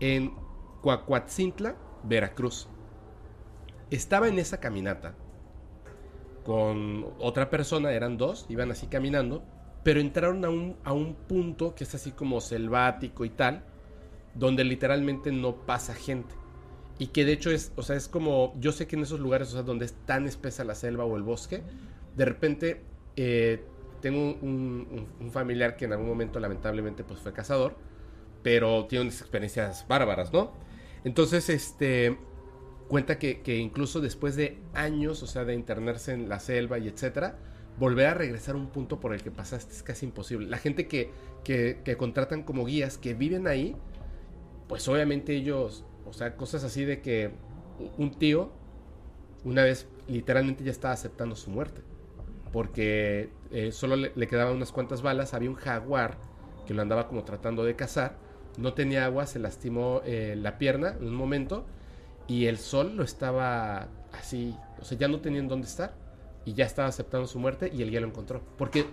[0.00, 0.34] en
[0.82, 2.68] Coacuatzintla, Veracruz.
[3.90, 5.14] Estaba en esa caminata
[6.44, 9.42] con otra persona, eran dos, iban así caminando,
[9.82, 13.64] pero entraron a un, a un punto que es así como selvático y tal,
[14.34, 16.34] donde literalmente no pasa gente.
[16.98, 19.48] Y que de hecho es, o sea, es como, yo sé que en esos lugares,
[19.48, 21.62] o sea, donde es tan espesa la selva o el bosque,
[22.16, 22.82] de repente
[23.16, 23.62] eh,
[24.00, 27.76] tengo un, familiar que en algún momento lamentablemente pues fue cazador,
[28.42, 30.52] pero tiene unas experiencias bárbaras, ¿no?
[31.04, 32.16] Entonces, este,
[32.88, 36.88] cuenta que, que incluso después de años, o sea, de internarse en la selva y
[36.88, 37.38] etcétera,
[37.78, 40.46] volver a regresar a un punto por el que pasaste es casi imposible.
[40.46, 41.10] La gente que,
[41.44, 43.76] que, que contratan como guías, que viven ahí,
[44.68, 47.30] pues obviamente ellos, o sea, cosas así de que
[47.98, 48.50] un tío
[49.44, 51.82] una vez literalmente ya estaba aceptando su muerte.
[52.56, 56.16] Porque eh, solo le, le quedaban unas cuantas balas, había un jaguar
[56.66, 58.16] que lo andaba como tratando de cazar,
[58.56, 61.66] no tenía agua, se lastimó eh, la pierna en un momento
[62.26, 63.88] y el sol lo estaba
[64.18, 65.92] así, o sea, ya no tenía en dónde estar
[66.46, 68.40] y ya estaba aceptando su muerte y el guía lo encontró.
[68.56, 68.86] Porque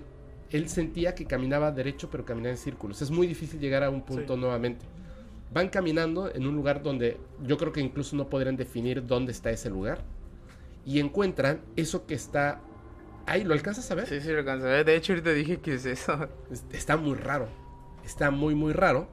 [0.52, 3.02] él sentía que caminaba derecho pero caminaba en círculos.
[3.02, 4.40] Es muy difícil llegar a un punto Sí.
[4.42, 4.86] nuevamente.
[5.54, 9.52] van caminando en un lugar donde yo creo que incluso no podrían definir dónde está
[9.52, 10.00] ese lugar.
[10.86, 12.60] Y encuentran eso que está
[13.26, 13.44] ahí.
[13.44, 14.08] ¿Lo alcanzas a ver?
[14.08, 14.86] Sí, sí, lo alcanzo a ver.
[14.86, 16.30] De hecho, ahorita dije que es eso.
[16.52, 17.48] Es- Está muy raro.
[18.06, 19.08] Está muy, muy raro.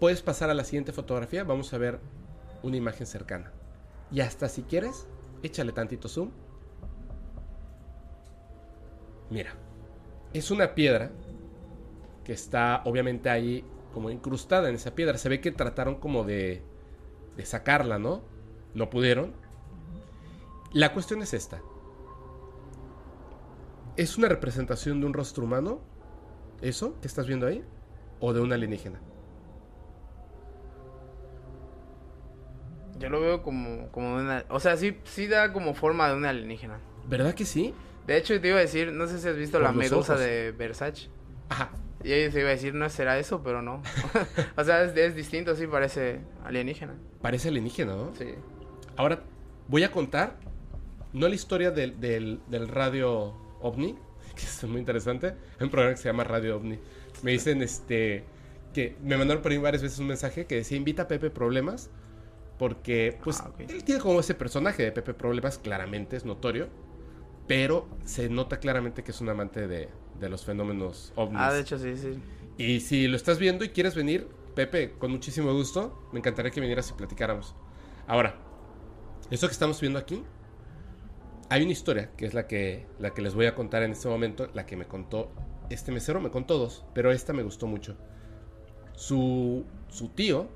[0.00, 1.44] Puedes pasar a la siguiente fotografía.
[1.44, 2.00] Vamos a ver
[2.62, 3.52] una imagen cercana.
[4.10, 5.06] Y hasta si quieres,
[5.42, 6.30] échale tantito zoom.
[9.30, 9.54] Mira.
[10.32, 11.10] Es una piedra
[12.24, 13.64] que está obviamente ahí
[13.94, 15.18] como incrustada en esa piedra.
[15.18, 16.62] Se ve que trataron como de,
[17.36, 18.22] de sacarla, ¿no?
[18.74, 19.32] No pudieron.
[20.72, 21.62] La cuestión es esta.
[23.96, 25.80] ¿Es una representación de un rostro humano?
[26.62, 27.64] ¿Eso que estás viendo ahí?
[28.20, 29.00] ¿O de un alienígena?
[32.98, 34.44] Yo lo veo como, como una...
[34.48, 36.78] O sea, sí, sí da como forma de una alienígena.
[37.06, 37.74] ¿Verdad que sí?
[38.06, 40.20] De hecho, te iba a decir, no sé si has visto Por la medusa ojos.
[40.20, 41.08] de Versace.
[41.50, 41.70] Ajá.
[42.02, 43.82] Y ahí se iba a decir, no será eso, pero no.
[44.56, 46.94] o sea, es, es distinto, sí, parece alienígena.
[47.20, 48.12] Parece alienígena, ¿no?
[48.16, 48.34] Sí.
[48.96, 49.22] Ahora,
[49.68, 50.36] voy a contar,
[51.12, 53.96] no la historia del, del- del radio ovni,
[54.34, 55.28] que es muy interesante.
[55.58, 56.78] Hay un programa que se llama Radio OVNI.
[57.22, 58.24] Me dicen, este,
[58.74, 61.90] que me mandaron por ahí varias veces un mensaje que decía, invita a Pepe Problemas,
[62.58, 66.68] porque, pues, Ah, él tiene como ese personaje de Pepe Problemas, claramente es notorio,
[67.46, 69.88] pero se nota claramente que es un amante de,
[70.18, 71.38] de los fenómenos ovnis.
[71.40, 72.18] Ah, de hecho, sí, sí.
[72.58, 76.60] Y si lo estás viendo y quieres venir, Pepe, con muchísimo gusto, me encantaría que
[76.60, 77.54] vinieras y platicáramos.
[78.06, 78.36] Ahora,
[79.30, 80.22] esto que estamos viendo aquí,
[81.48, 84.08] hay una historia que es la que, la que les voy a contar en este
[84.08, 85.30] momento, la que me contó
[85.70, 87.96] este mesero, me contó dos, pero esta me gustó mucho.
[88.94, 90.48] Su, su tío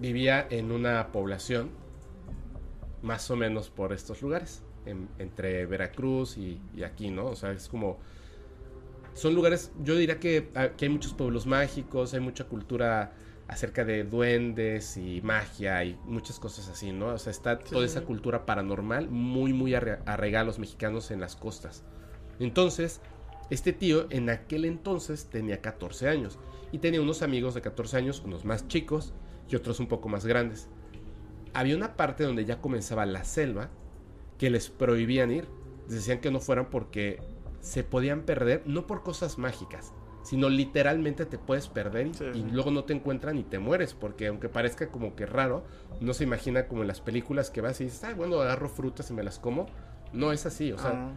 [0.00, 1.70] vivía en una población
[3.02, 7.26] más o menos por estos lugares, en- entre Veracruz y, y aquí, ¿no?
[7.26, 7.98] O sea, es como
[9.12, 13.12] son lugares, yo diría que aquí hay muchos pueblos mágicos, hay mucha cultura
[13.54, 17.06] acerca de duendes y magia y muchas cosas así, ¿no?
[17.06, 21.20] O sea, está toda sí, esa cultura paranormal muy, muy arraigada a los mexicanos en
[21.20, 21.84] las costas.
[22.40, 23.00] Entonces,
[23.50, 26.40] este tío en aquel entonces tenía 14 años
[26.72, 29.12] y tenía unos amigos de 14 años, unos más chicos
[29.48, 30.66] y otros un poco más grandes.
[31.52, 33.70] Había una parte donde ya comenzaba la selva
[34.36, 35.46] que les prohibían ir.
[35.86, 37.22] Les decían que no fueran porque
[37.60, 39.92] se podían perder, no por cosas mágicas,
[40.24, 42.46] sino literalmente te puedes perder y, Sí, y sí.
[42.50, 45.64] luego no te encuentran y te mueres, porque aunque parezca como que raro,
[46.00, 49.08] no se imagina como en las películas que vas y dices, ay, bueno, agarro frutas
[49.10, 49.66] y me las como.
[50.12, 51.12] No es así, o sea, Ah,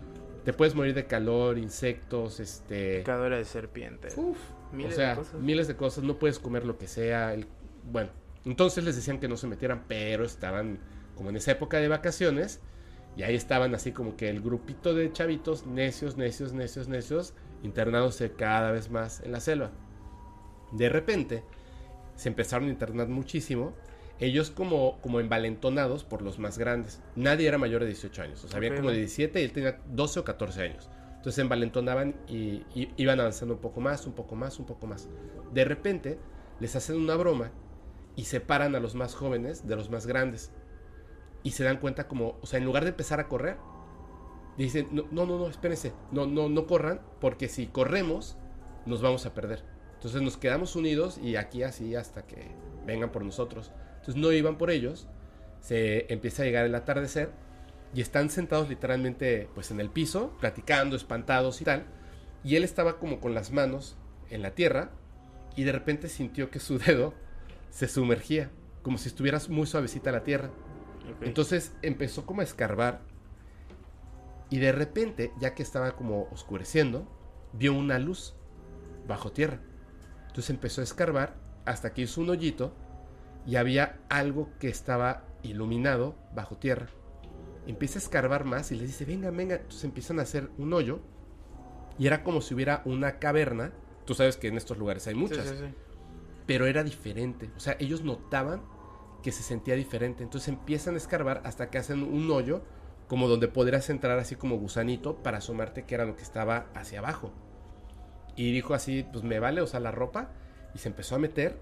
[0.45, 2.99] te puedes morir de calor, insectos, este...
[2.99, 4.10] picadora de serpiente.
[4.16, 4.38] Uf,
[4.72, 5.41] Miles o sea, de cosas.
[5.41, 7.34] miles de cosas, no puedes comer lo que sea.
[7.34, 7.47] el-
[7.91, 8.10] bueno,
[8.45, 10.80] entonces les decían que no se metieran, pero estaban
[11.16, 12.60] como en esa época de vacaciones
[13.16, 17.34] y ahí estaban así como que el grupito de chavitos necios, necios, necios, necios,
[17.64, 19.72] internándose cada vez más en la selva.
[20.72, 21.43] De repente
[22.16, 23.74] se empezaron a internar muchísimo,
[24.20, 27.01] ellos como, como envalentonados por los más grandes.
[27.16, 28.99] Nadie era mayor de 18 años, o sea, había como de va.
[28.99, 30.89] 17 y él tenía 12 o 14 años.
[31.10, 34.88] Entonces se envalentonaban y, y iban avanzando un poco más, un poco más, un poco
[34.88, 35.08] más.
[35.53, 36.18] De repente
[36.60, 37.51] les hacen una broma
[38.16, 40.51] y separan a los más jóvenes de los más grandes.
[41.43, 43.58] Y se dan cuenta como, o sea, en lugar de empezar a correr,
[44.64, 48.38] dicen, no, no, no, no, espérense, no, no, no corran, porque si corremos,
[48.86, 49.64] nos vamos a perder.
[49.95, 52.51] Entonces nos quedamos unidos y aquí así hasta que
[52.86, 53.72] vengan por nosotros.
[53.95, 55.08] Entonces no iban por ellos,
[55.60, 57.32] se empieza a llegar el atardecer
[57.93, 61.86] y están sentados literalmente pues en el piso, platicando, espantados y tal.
[62.43, 63.97] Y él estaba como con las manos
[64.30, 64.91] en la tierra
[65.55, 67.14] y de repente sintió que su dedo
[67.70, 68.49] se sumergía,
[68.82, 70.51] como si estuviera muy suavecita la tierra.
[71.22, 73.01] Entonces empezó como a escarbar
[74.50, 77.08] y de repente, ya que estaba como oscureciendo,
[77.54, 78.36] vio una luz
[79.08, 79.62] bajo tierra.
[80.28, 81.36] Entonces empezó a escarbar
[81.66, 82.74] hasta que hizo un hoyito
[83.45, 86.88] y había algo que estaba iluminado bajo tierra.
[87.66, 89.56] Empieza a escarbar más y les dice, venga, venga.
[89.56, 91.00] Entonces empiezan a hacer un hoyo
[91.98, 93.74] y era como si hubiera una caverna.
[94.06, 95.74] Tú sabes que en estos lugares hay Sí, muchas sí, sí.
[96.45, 97.52] pero era diferente.
[97.56, 98.62] O sea, ellos notaban
[99.22, 100.24] que se sentía diferente.
[100.24, 102.64] Entonces empiezan a escarbar hasta que hacen un hoyo,
[103.08, 106.99] como donde podrías entrar así como gusanito para asomarte que era lo que estaba hacia
[106.99, 107.32] abajo.
[108.36, 110.30] Y dijo así, pues me vale, o sea, la ropa.
[110.76, 111.58] Y se empezó a meter.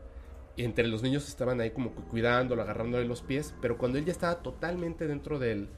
[0.58, 3.56] Y entre los niños estaban ahí como cuidándolo, agarrándole los pies.
[3.62, 5.70] Pero cuando él ya estaba totalmente dentro del,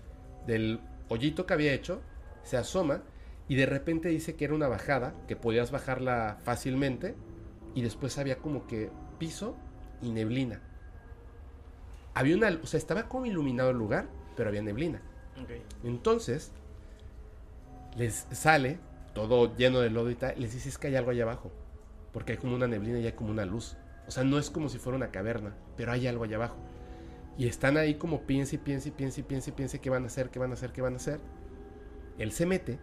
[0.48, 2.02] del hoyito que había hecho,
[2.44, 3.04] se asoma
[3.48, 7.16] y de repente dice que era una bajada, que podías bajarla fácilmente.
[7.76, 8.90] Y después había como que
[9.20, 9.56] piso
[10.02, 10.62] y neblina.
[12.14, 15.02] Había una, o sea, estaba como iluminado el lugar, pero había neblina.
[15.84, 16.52] Entonces,
[17.96, 18.80] les sale
[19.14, 21.52] todo lleno de lodo y tal, les dice que hay algo allá abajo,
[22.14, 23.78] porque hay como una neblina y hay como una luz.
[24.08, 26.58] O sea, no es como si fuera una caverna, pero hay algo allá abajo.
[27.38, 30.08] Y están ahí como piensa y piensa y piensa y piensa y qué van a
[30.08, 31.20] hacer, qué van a hacer, qué van a hacer.
[32.18, 32.80] Él se mete,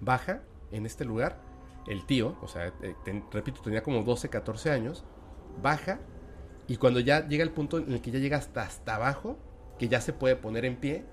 [0.00, 1.38] baja en este lugar,
[1.86, 5.04] el tío, o sea, eh, ten- repito, tenía como 12, 14 años,
[5.62, 6.00] baja
[6.68, 9.36] y cuando ya llega el punto en el que ya llega hasta, hasta abajo,
[9.82, 11.04] que ya se puede poner en pie,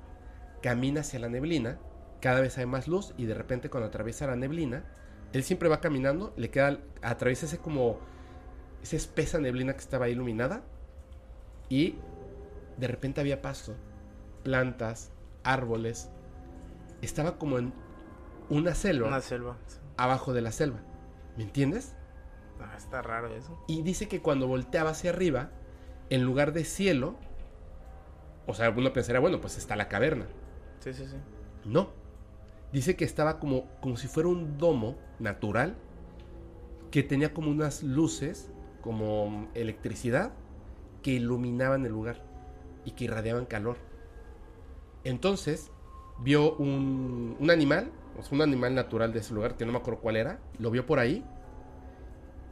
[0.61, 1.79] camina hacia la neblina,
[2.21, 4.83] cada vez hay más luz y de repente cuando atraviesa la neblina,
[5.33, 7.97] él siempre va caminando, le queda, atraviesa ese como,
[8.83, 10.61] esa espesa neblina que estaba iluminada
[11.67, 11.95] y
[12.77, 13.73] de repente había pasto,
[14.43, 15.11] plantas,
[15.43, 16.11] árboles,
[17.01, 17.73] estaba como en
[18.51, 19.57] una selva Una selva.
[19.97, 20.77] abajo de la selva,
[21.37, 21.95] ¿me entiendes?
[22.61, 23.65] Ah, está raro eso.
[23.67, 25.49] Y dice que cuando volteaba hacia arriba,
[26.11, 27.17] en lugar de cielo,
[28.49, 30.25] o sea, uno pensaría, bueno, pues está la caverna.
[30.79, 31.15] Sí, sí, sí.
[31.65, 31.89] No.
[32.73, 35.75] Dice que estaba como, como si fuera un domo natural
[36.91, 40.31] que tenía como unas luces, como electricidad,
[41.03, 42.23] que iluminaban el lugar
[42.85, 43.77] y que irradiaban calor.
[45.03, 45.71] Entonces,
[46.19, 49.77] vio un, un animal, o sea, un animal natural de ese lugar, que no me
[49.77, 51.23] acuerdo cuál era, lo vio por ahí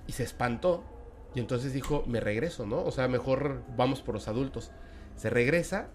[0.05, 0.83] y se espantó.
[1.35, 2.83] Y entonces dijo, me regreso, ¿no?
[2.83, 4.71] O sea, mejor vamos por los adultos.
[5.17, 5.89] Se regresa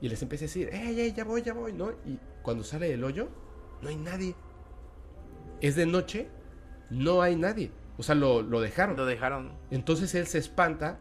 [0.00, 1.72] y les empieza a decir, ¡Ey, ey, ya voy, ya voy!
[1.72, 1.92] ¿No?
[2.04, 3.28] Y cuando sale del hoyo,
[3.80, 4.34] no hay nadie.
[5.62, 6.28] Es de noche,
[6.90, 7.70] no hay nadie.
[7.96, 8.96] O sea, lo, lo dejaron.
[8.96, 9.52] Lo dejaron.
[9.70, 10.98] Entonces él se espanta,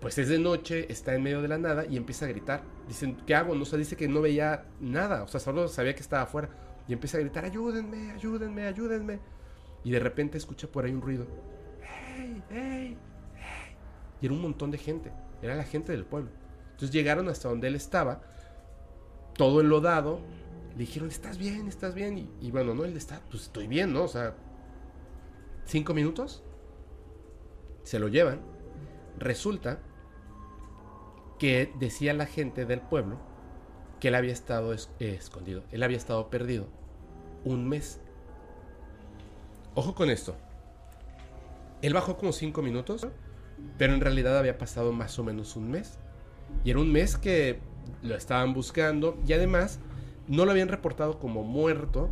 [0.00, 2.62] pues es de noche, está en medio de la nada y empieza a gritar.
[2.88, 3.54] Dicen, ¿qué hago?
[3.54, 6.48] No, o sea, dice que no veía nada, o sea, solo sabía que estaba afuera.
[6.86, 9.18] Y empieza a gritar, ayúdenme, ayúdenme, ayúdenme.
[9.82, 11.26] Y de repente escucha por ahí un ruido.
[11.82, 12.98] ¡Hey, hey,
[13.36, 13.76] hey!
[14.20, 15.10] Y era un montón de gente,
[15.42, 16.30] era la gente del pueblo.
[16.90, 18.20] Llegaron hasta donde él estaba,
[19.34, 20.20] todo enlodado.
[20.72, 21.68] Le dijeron, ¿estás bien?
[21.68, 22.30] ¿Estás bien?
[22.40, 24.04] Y, bueno, no, él está, pues estoy bien, ¿no?
[24.04, 24.34] O sea,
[25.66, 26.42] cinco minutos,
[27.84, 28.40] se lo llevan.
[29.18, 29.78] Resulta
[31.38, 33.18] que decía la gente del pueblo
[34.00, 36.66] que él había estado es- eh, escondido, él había estado perdido
[37.44, 38.00] un mes.
[39.74, 40.36] Ojo con esto.
[41.82, 43.06] Él bajó como cinco minutos,
[43.78, 45.98] pero en realidad había pasado más o menos un mes.
[46.64, 47.60] Y era un mes que
[48.02, 49.80] lo estaban buscando y además
[50.28, 52.10] no lo habían reportado como muerto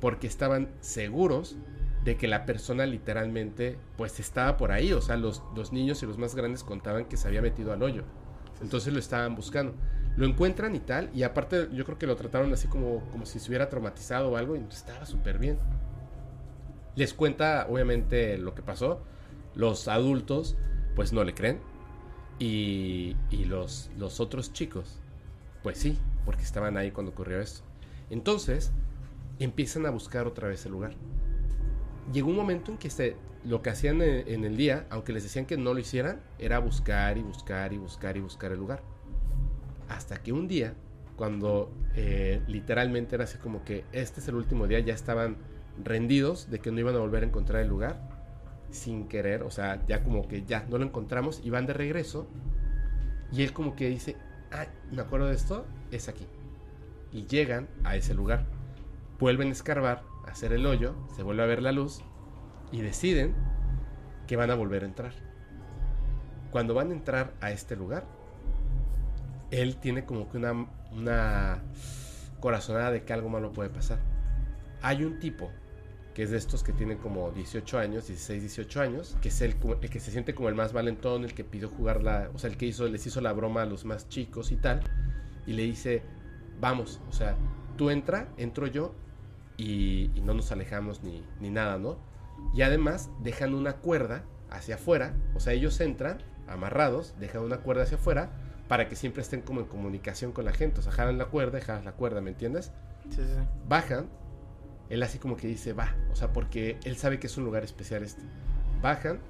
[0.00, 1.56] porque estaban seguros
[2.04, 4.92] de que la persona literalmente pues estaba por ahí.
[4.92, 7.82] O sea, los, los niños y los más grandes contaban que se había metido al
[7.82, 8.04] hoyo.
[8.62, 9.74] Entonces lo estaban buscando.
[10.16, 11.10] Lo encuentran y tal.
[11.14, 14.36] Y aparte yo creo que lo trataron así como, como si se hubiera traumatizado o
[14.36, 14.56] algo.
[14.56, 15.58] Y estaba súper bien.
[16.96, 19.02] Les cuenta obviamente lo que pasó.
[19.54, 20.56] Los adultos
[20.94, 21.60] pues no le creen.
[22.40, 23.14] Y,
[23.46, 24.98] los, los otros chicos
[25.62, 27.60] pues sí, porque estaban ahí cuando ocurrió esto.
[28.08, 28.72] Entonces
[29.38, 30.92] empiezan a buscar otra vez el lugar.
[32.12, 35.22] Llegó un momento en que se, lo que hacían en, en el día, aunque les
[35.22, 38.82] decían que no lo hicieran, era buscar y buscar y buscar y buscar el lugar.
[39.88, 40.74] Hasta que un día,
[41.16, 45.36] cuando eh, literalmente era así como que este es el último día, ya estaban
[45.82, 48.00] rendidos de que no iban a volver a encontrar el lugar,
[48.70, 52.26] sin querer, o sea, ya como que ya no lo encontramos y van de regreso.
[53.32, 54.16] Y él como que dice,
[54.52, 56.26] ah, me acuerdo de esto, es aquí.
[57.12, 58.46] Y llegan a ese lugar.
[59.18, 62.00] Vuelven a escarbar, a hacer el hoyo, se vuelve a ver la luz
[62.72, 63.34] y deciden
[64.26, 65.12] que van a volver a entrar.
[66.50, 68.04] Cuando van a entrar a este lugar,
[69.50, 71.62] él tiene como que una, una
[72.40, 73.98] corazonada de que algo malo puede pasar.
[74.82, 75.50] Hay un tipo
[76.14, 79.56] que es de estos que tienen como 18 años, 16, 18 años, que es el,
[79.56, 82.56] que se siente como el más valentón, el que pidió jugar la, o sea, el
[82.56, 84.82] que hizo, les hizo la broma a los más chicos y tal,
[85.46, 86.02] y le dice,
[86.60, 87.36] vamos, o sea,
[87.76, 88.94] tú entra, entro yo,
[89.56, 91.98] y, y no nos alejamos ni, ni nada, ¿no?
[92.54, 97.84] Y además dejan una cuerda hacia afuera, o sea, ellos entran amarrados, dejan una cuerda
[97.84, 98.30] hacia afuera,
[98.68, 101.58] para que siempre estén como en comunicación con la gente, o sea, jalan la cuerda,
[101.58, 102.72] y jalan la cuerda, ¿me entiendes?
[103.10, 103.40] Sí, sí.
[103.68, 104.08] bajan,
[104.90, 107.64] él así como que dice, va, o sea, porque él sabe que es un lugar
[107.64, 108.22] especial este.
[108.82, 109.20] Bajan,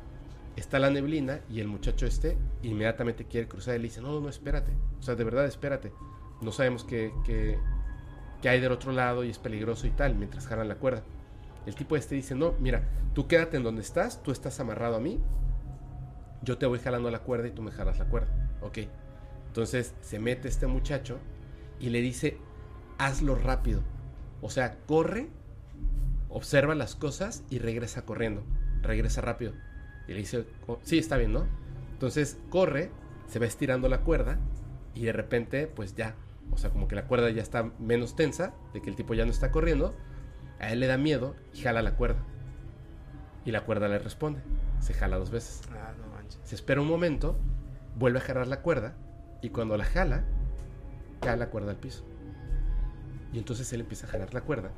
[0.56, 4.28] está la neblina y el muchacho este inmediatamente quiere cruzar y le dice, no, no,
[4.28, 5.92] espérate, o sea, de verdad, espérate,
[6.40, 7.58] no sabemos qué, qué,
[8.40, 11.02] qué hay del otro lado y es peligroso y tal, mientras jalan la cuerda.
[11.66, 15.00] El tipo este dice, no, mira, tú quédate en donde estás, tú estás amarrado a
[15.00, 15.20] mí,
[16.42, 18.32] yo te voy jalando la cuerda y tú me jalas la cuerda,
[18.62, 18.78] ok.
[19.48, 21.18] Entonces se mete este muchacho
[21.78, 22.38] y le dice,
[22.98, 23.82] hazlo rápido.
[24.40, 25.28] O sea, corre,
[26.30, 28.42] observa las cosas y regresa corriendo.
[28.82, 29.52] Regresa rápido.
[30.08, 31.46] Y le dice, "Oh, sí, está bien, ¿no?
[31.92, 32.90] Entonces corre,
[33.26, 34.38] se va estirando la cuerda
[34.94, 36.14] y de repente, pues ya.
[36.52, 39.24] O sea, como que la cuerda ya está menos tensa, de que el tipo ya
[39.24, 39.94] no está corriendo.
[40.58, 42.22] A él le da miedo y jala la cuerda.
[43.44, 44.40] Y la cuerda le responde.
[44.80, 45.60] se jala dos veces.
[45.72, 46.40] Ah, no manches.
[46.42, 47.36] Se espera un momento,
[47.98, 48.96] vuelve a jalar la cuerda
[49.42, 50.24] y cuando la jala,
[51.20, 52.02] cae la cuerda al piso.
[53.32, 54.70] Y entonces él empieza a jalar la cuerda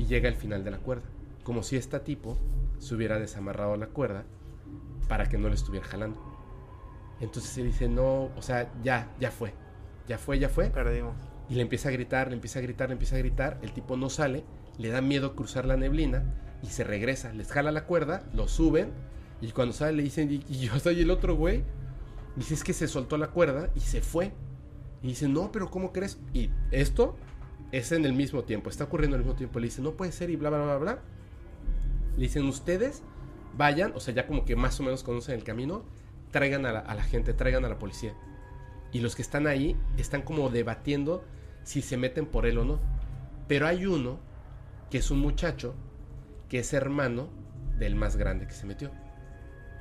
[0.00, 1.04] y llega al final de la cuerda,
[1.44, 2.38] como si este tipo
[2.78, 4.24] se hubiera desamarrado la cuerda
[5.08, 6.18] para que no le estuviera jalando.
[7.20, 9.52] Entonces él dice, no, o sea, ya, ya fue,
[10.08, 10.70] ya fue, ya fue.
[10.70, 11.16] Perdimos.
[11.50, 13.58] Y le empieza a gritar, le empieza a gritar, le empieza a gritar.
[13.60, 14.42] El tipo no sale,
[14.78, 16.24] le da miedo cruzar la neblina
[16.62, 17.34] y se regresa.
[17.34, 18.92] Les jala la cuerda, lo suben
[19.42, 21.62] y cuando sale le dicen, y, y yo soy el otro güey.
[22.36, 24.32] Dice, es que se soltó la cuerda y se fue.
[25.02, 26.18] Y dice, no, pero ¿cómo crees?
[26.32, 27.16] Y esto
[27.72, 29.58] es en el mismo tiempo, está ocurriendo al mismo tiempo.
[29.58, 30.98] Le dice, no puede ser y bla, bla, bla, bla.
[32.16, 33.02] Le dicen, ustedes
[33.56, 35.84] vayan, o sea, ya como que más o menos conocen el camino,
[36.30, 38.14] traigan a la, a la gente, traigan a la policía.
[38.92, 41.24] Y los que están ahí están como debatiendo
[41.62, 42.80] si se meten por él o no.
[43.46, 44.18] Pero hay uno
[44.90, 45.74] que es un muchacho
[46.48, 47.28] que es hermano
[47.78, 48.90] del más grande que se metió.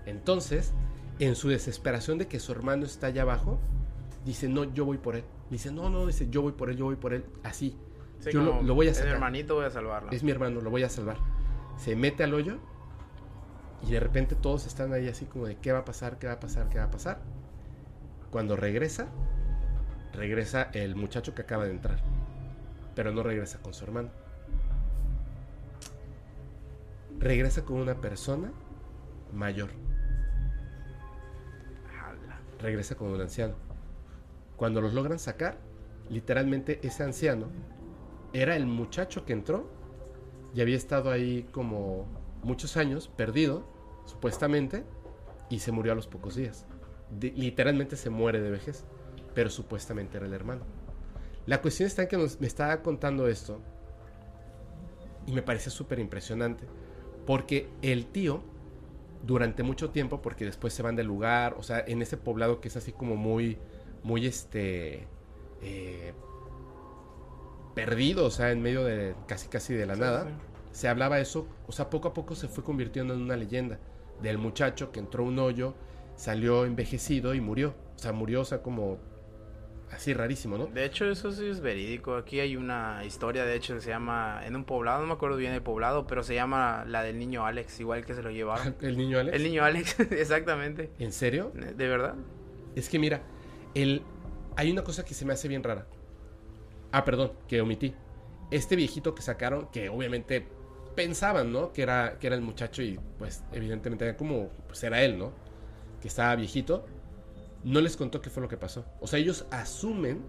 [0.06, 0.74] Entonces,
[1.20, 3.60] en su desesperación de que su hermano está allá abajo,
[4.26, 5.24] dice, no, yo voy por él.
[5.50, 7.26] Dice, no, no, dice, yo voy por él, yo voy por él.
[7.44, 7.76] Así.
[8.20, 10.12] Sí, yo lo, voy a Es mi hermanito, voy a salvarlo.
[10.12, 11.18] Es mi hermano, lo voy a salvar.
[11.78, 12.58] Se mete al hoyo
[13.88, 16.34] y de repente todos están ahí así como de qué va a pasar, qué va
[16.34, 17.22] a pasar, qué va a pasar.
[18.30, 19.08] Cuando regresa,
[20.14, 22.00] regresa el muchacho que acaba de entrar,
[22.96, 24.10] pero no regresa con su hermano.
[27.20, 28.52] Regresa con una persona
[29.34, 29.70] mayor,
[32.60, 33.69] regresa con un anciano.
[34.60, 35.58] Cuando los logran sacar,
[36.10, 37.48] literalmente ese anciano
[38.34, 39.70] era el muchacho que entró
[40.54, 42.08] y había estado ahí como
[42.44, 43.66] muchos años, perdido,
[44.04, 44.84] supuestamente,
[45.50, 46.66] y se murió a los pocos días.
[47.22, 48.84] Literalmente se muere de vejez,
[49.34, 50.64] pero supuestamente era el hermano.
[51.46, 53.62] La cuestión está en que me estaba contando esto
[55.26, 56.66] y me parece súper impresionante,
[57.26, 58.44] porque el tío,
[59.26, 62.68] durante mucho tiempo, porque después se van del lugar, o sea, en ese poblado que
[62.68, 63.58] es así como muy,
[64.04, 65.08] muy este,
[65.62, 66.14] eh,
[67.76, 70.32] perdido, o sea, en medio de casi casi de la Sí, nada, sí.
[70.72, 73.80] se hablaba eso, o sea, poco a poco se fue convirtiendo en una leyenda
[74.22, 75.76] del muchacho que entró a un hoyo,
[76.16, 79.00] salió envejecido y murió, o sea, murió, o sea, como
[79.92, 80.68] así rarísimo, ¿no?
[80.68, 82.16] De hecho, eso sí es verídico.
[82.16, 85.38] Aquí hay una historia, de hecho, que se llama, en un poblado, no me acuerdo
[85.38, 88.76] bien el poblado, pero se llama la del niño Alex, igual que se lo llevaron.
[88.82, 89.36] El niño Alex.
[89.36, 90.92] El niño Alex, exactamente.
[91.00, 91.52] ¿En serio?
[91.54, 92.16] ¿De verdad?
[92.76, 93.22] Es que mira,
[93.74, 94.04] el,
[94.56, 95.88] hay una cosa que se me hace bien rara.
[96.92, 97.96] Ah, perdón, que omití.
[98.52, 100.48] Este viejito que sacaron, que obviamente
[100.96, 101.72] pensaban, ¿no?
[101.72, 105.32] Que era, que era el muchacho y pues evidentemente era como, pues era él, ¿no?
[106.02, 106.86] Que estaba viejito.
[107.64, 108.86] No les contó qué fue lo que pasó.
[109.02, 110.24] O sea, ellos asumen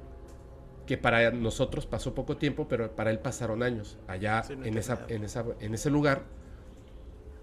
[0.86, 3.97] que para nosotros pasó poco tiempo, pero para él pasaron años.
[4.09, 6.24] Allá Sí, no en, esa, en, esa, en ese lugar,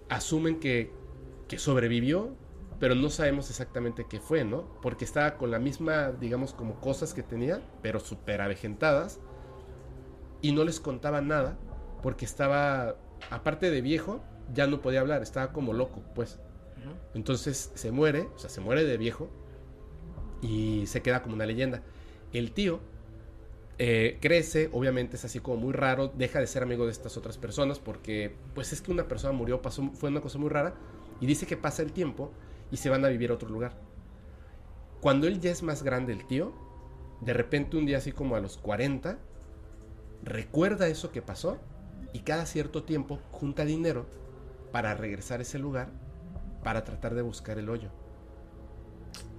[0.08, 0.92] asumen que,
[1.48, 2.36] que sobrevivió,
[2.78, 4.78] pero no sabemos exactamente qué fue, ¿no?
[4.82, 9.20] Porque estaba con la misma, digamos, como cosas que tenía, pero súper avejentadas,
[10.40, 11.58] y no les contaba nada,
[12.02, 12.96] porque estaba,
[13.30, 14.20] aparte de viejo,
[14.54, 16.38] ya no podía hablar, estaba como loco, pues.
[17.12, 19.28] Entonces se muere, o sea, se muere de viejo,
[20.40, 21.82] y se queda como una leyenda.
[22.32, 22.80] El tío
[23.78, 27.38] eh, crece, obviamente es así como muy raro, deja de ser amigo de estas otras
[27.38, 30.74] personas porque pues es que una persona murió, pasó, fue una cosa muy rara
[31.20, 32.32] y dice que pasa el tiempo
[32.70, 33.72] y se van a vivir a otro lugar.
[35.00, 36.52] Cuando él ya es más grande el tío,
[37.20, 39.18] de repente un día así como a los 40,
[40.22, 41.58] recuerda eso que pasó
[42.12, 44.06] y cada cierto tiempo junta dinero
[44.72, 45.90] para regresar a ese lugar
[46.64, 47.90] para tratar de buscar el hoyo.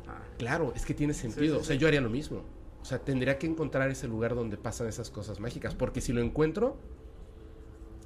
[0.08, 1.56] Ah, Claro, es que tiene sentido.
[1.56, 1.80] sí, o sea, sí.
[1.80, 2.44] yo haría lo mismo.
[2.82, 5.76] O sea, tendría que encontrar ese lugar donde pasan esas cosas mágicas.
[5.76, 6.78] Porque si lo encuentro,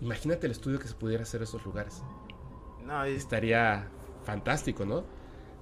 [0.02, 2.02] imagínate el estudio que se pudiera hacer esos lugares.
[2.84, 3.88] no, es- Estaría
[4.24, 5.04] fantástico, ¿no?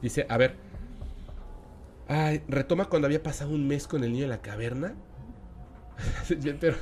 [0.02, 0.56] Dice, a ver.
[2.08, 4.96] Ay, retoma cuando había pasado un mes con el niño en la caverna.
[6.60, 6.76] Pero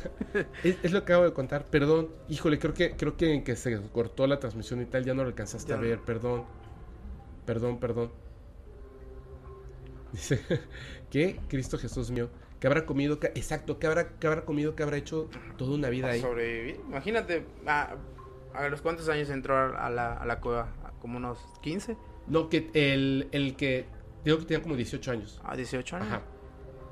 [0.63, 1.65] es, es lo que acabo de contar.
[1.65, 2.09] Perdón.
[2.29, 5.23] Híjole, creo que, creo que en que se cortó la transmisión y tal, ya no
[5.23, 5.99] lo alcanzaste Ya a ver.
[5.99, 6.45] Perdón.
[7.45, 8.11] Perdón, perdón.
[10.11, 10.39] Dice,
[11.11, 11.39] ¿qué?
[11.47, 12.29] Cristo Jesús mío.
[12.59, 13.19] ¿Qué habrá comido?
[13.19, 14.75] ¿Qué- exacto, ¿qué habrá, qué habrá comido?
[14.75, 16.21] ¿Qué habrá hecho toda una vida ahí?
[16.21, 16.81] sobrevivir.
[16.87, 17.95] Imagínate, a,
[18.53, 20.69] a los cuántos años entró a la, a la cueva,
[20.99, 21.97] como unos 15
[22.27, 23.85] No, que el, el que,
[24.23, 25.41] digo que tenía como 18 años.
[25.43, 26.07] a 18 años.
[26.07, 26.21] Ajá.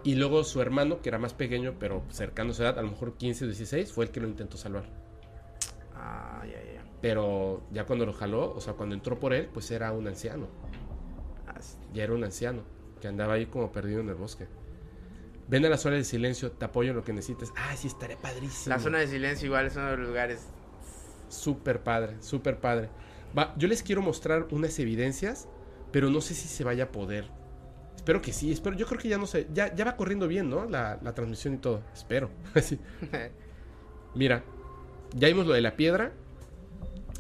[0.04, 2.90] Y luego su hermano, que era más pequeño, pero cercano a su edad, a lo
[2.92, 4.86] mejor 15 o 16, fue el que lo intentó salvar.
[5.96, 6.84] Ah, ya, ya.
[7.02, 10.48] Pero ya cuando lo jaló, o sea, cuando entró por él, pues era un anciano.
[11.48, 11.78] Ah, sí.
[11.94, 12.62] Ya era un anciano,
[13.02, 14.48] que andaba ahí como perdido en el bosque.
[15.50, 17.52] Ven a la zona del silencio, te apoyo en lo que necesites.
[17.56, 18.76] Ah, sí, estaría padrísimo.
[18.76, 20.48] La zona de silencio igual es uno de los lugares.
[21.30, 22.90] Súper padre, súper padre.
[23.36, 25.48] Va, yo les quiero mostrar unas evidencias,
[25.92, 27.30] pero no sé si se vaya a poder.
[27.96, 28.76] Espero que sí, espero.
[28.76, 29.48] Yo creo que ya no sé.
[29.54, 30.66] Ya, ya va corriendo bien, ¿no?
[30.70, 31.84] La, la transmisión y todo.
[31.94, 32.30] Espero.
[32.54, 32.80] Así.
[34.16, 34.44] Mira,
[35.16, 36.14] ya vimos lo de la piedra.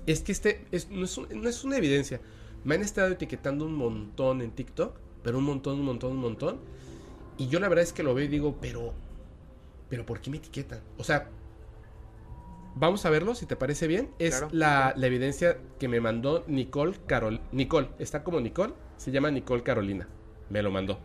[0.05, 2.21] Es que este es- no, es no es una evidencia.
[2.63, 6.59] Me han estado etiquetando un montón en TikTok, pero un montón, un montón, un montón.
[7.37, 8.93] Y yo la verdad es que lo veo y digo, pero,
[9.89, 10.79] pero ¿por qué me etiquetan?
[10.97, 11.29] O sea,
[12.79, 14.11] vamos a verlo si te parece bien.
[14.19, 14.49] Es Claro.
[14.51, 17.41] la, la evidencia que me mandó Nicole Carol.
[17.51, 20.07] Nicole, está como Nicole, se llama Nicole Carolina.
[20.49, 20.99] Me lo mandó.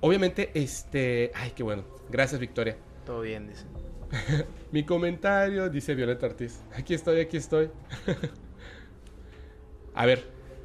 [0.00, 1.30] Obviamente, este.
[1.34, 1.84] Ay, qué bueno.
[2.10, 2.76] Gracias, Victoria.
[3.06, 3.64] Todo bien, dice.
[4.72, 6.60] Mi comentario, dice Violeta Ortiz.
[6.76, 7.70] Aquí estoy, aquí estoy.
[9.94, 10.24] a ver,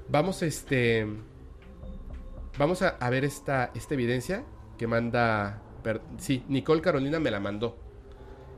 [0.09, 1.05] vamos este.
[2.57, 4.43] Vamos a, a ver esta, esta evidencia
[4.77, 5.61] que manda.
[5.83, 7.77] per- sí, Nicole Carolina me la mandó.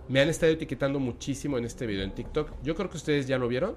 [0.09, 2.51] Me han estado etiquetando muchísimo en este video en TikTok.
[2.63, 3.75] Yo creo que ustedes ya lo vieron.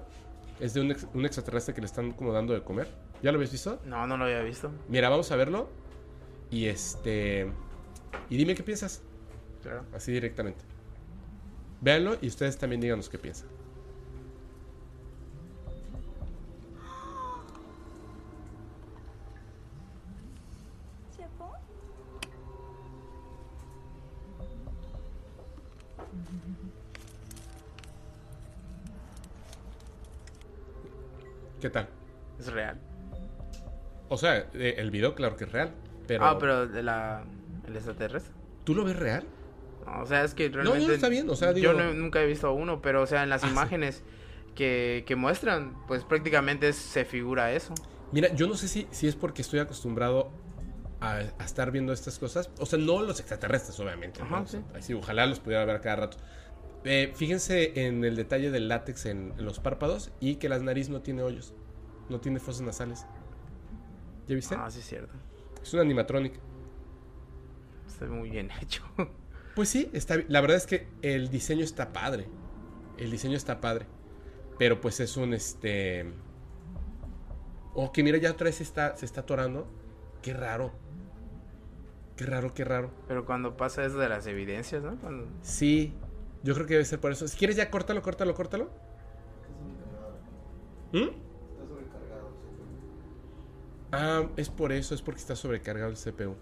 [0.59, 2.87] Es de un, ex- un extraterrestre que le están como dando de comer.
[3.21, 3.79] ¿Ya lo habéis visto?
[3.85, 4.71] No, no lo había visto.
[4.89, 5.69] Mira, vamos a verlo.
[6.49, 7.51] Y este.
[8.29, 9.01] Y dime qué piensas.
[9.61, 9.85] Claro.
[9.93, 10.63] Así directamente.
[11.81, 13.47] Véanlo y ustedes también díganos qué piensan.
[31.63, 31.87] ¿Qué tal?
[32.37, 32.77] Es real.
[34.09, 35.71] O sea, eh, el video claro que es real.
[36.07, 37.23] Pero, Ah, pero de la...
[37.65, 38.33] ¿El extraterrestre?
[38.65, 39.23] ¿Tú lo ves real?
[39.85, 40.93] No, o sea, es que no, realmente...
[40.93, 43.29] está bien, o sea, Yo digo- no- nunca he visto uno, pero o sea, en
[43.29, 43.53] las Ah, sí.
[43.53, 44.03] imágenes
[44.55, 47.73] que, que muestran, pues prácticamente se figura eso.
[48.11, 50.31] Mira, yo no sé si, si es porque estoy acostumbrado
[50.99, 52.49] a, a estar viendo estas cosas.
[52.59, 54.19] O sea, no los extraterrestres, obviamente.
[54.19, 54.25] ¿no?
[54.35, 54.57] Ajá, sí.
[54.75, 56.17] así, ojalá los pudiera ver cada rato.
[56.85, 60.89] Eh, fíjense en el detalle del látex en, en los párpados y que la nariz
[60.89, 61.53] no tiene hoyos.
[62.09, 63.05] No tiene fosas nasales.
[64.27, 64.55] ¿Ya viste?
[64.57, 65.13] Ah, sí, es cierto.
[65.61, 66.33] Es un animatronic.
[67.87, 68.83] Está muy bien hecho.
[69.55, 72.27] Pues sí, está La verdad es que el diseño está padre.
[72.97, 73.85] El diseño está padre.
[74.57, 76.05] Pero pues es un este.
[77.73, 79.67] Oh, que mira, ya otra vez se está, se está atorando.
[80.21, 80.71] Qué raro.
[82.15, 82.91] Qué raro, qué raro.
[83.07, 84.97] Pero cuando pasa eso de las evidencias, ¿no?
[84.99, 85.27] Cuando...
[85.41, 85.93] Sí,
[86.43, 87.27] yo creo que debe ser por eso.
[87.27, 88.69] Si quieres, ya córtalo, córtalo, córtalo.
[90.91, 90.97] ¿Mm?
[90.97, 92.29] Está sobrecargado.
[92.43, 92.55] sí.
[93.91, 96.35] Ah, es por eso, es porque está sobrecargado el CPU.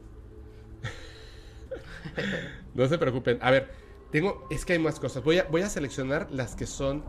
[2.73, 3.37] no se preocupen.
[3.41, 3.69] A ver,
[4.11, 5.23] tengo, es que hay más cosas.
[5.23, 7.03] Voy a, voy a seleccionar las que son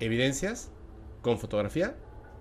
[0.00, 0.72] evidencias
[1.20, 1.94] con fotografía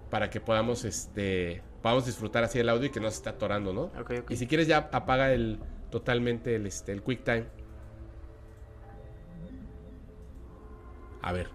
[0.09, 3.73] para que podamos, este, podamos disfrutar así el audio y que no se esté atorando,
[3.73, 3.83] ¿no?
[3.99, 4.31] Ok, ok.
[4.31, 7.62] Y si quieres ya apaga el totalmente el, este, el QuickTime.
[11.23, 11.49] A ver.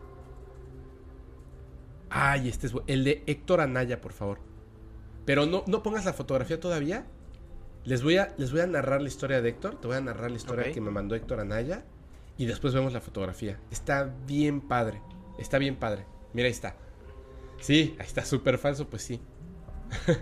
[2.11, 4.40] Ay, este es el de Héctor Anaya, por favor.
[5.24, 7.07] Pero no, no pongas la fotografía todavía.
[7.85, 9.81] Les voy, a, les voy a narrar la historia de Héctor.
[9.81, 11.85] Te voy a narrar la historia que me mandó Héctor Anaya.
[12.36, 13.59] Y después vemos la fotografía.
[13.70, 15.03] Está bien padre.
[15.39, 16.07] Está bien padre.
[16.32, 16.77] Mira, ahí está.
[17.61, 19.20] Sí, ahí está súper falso, pues sí.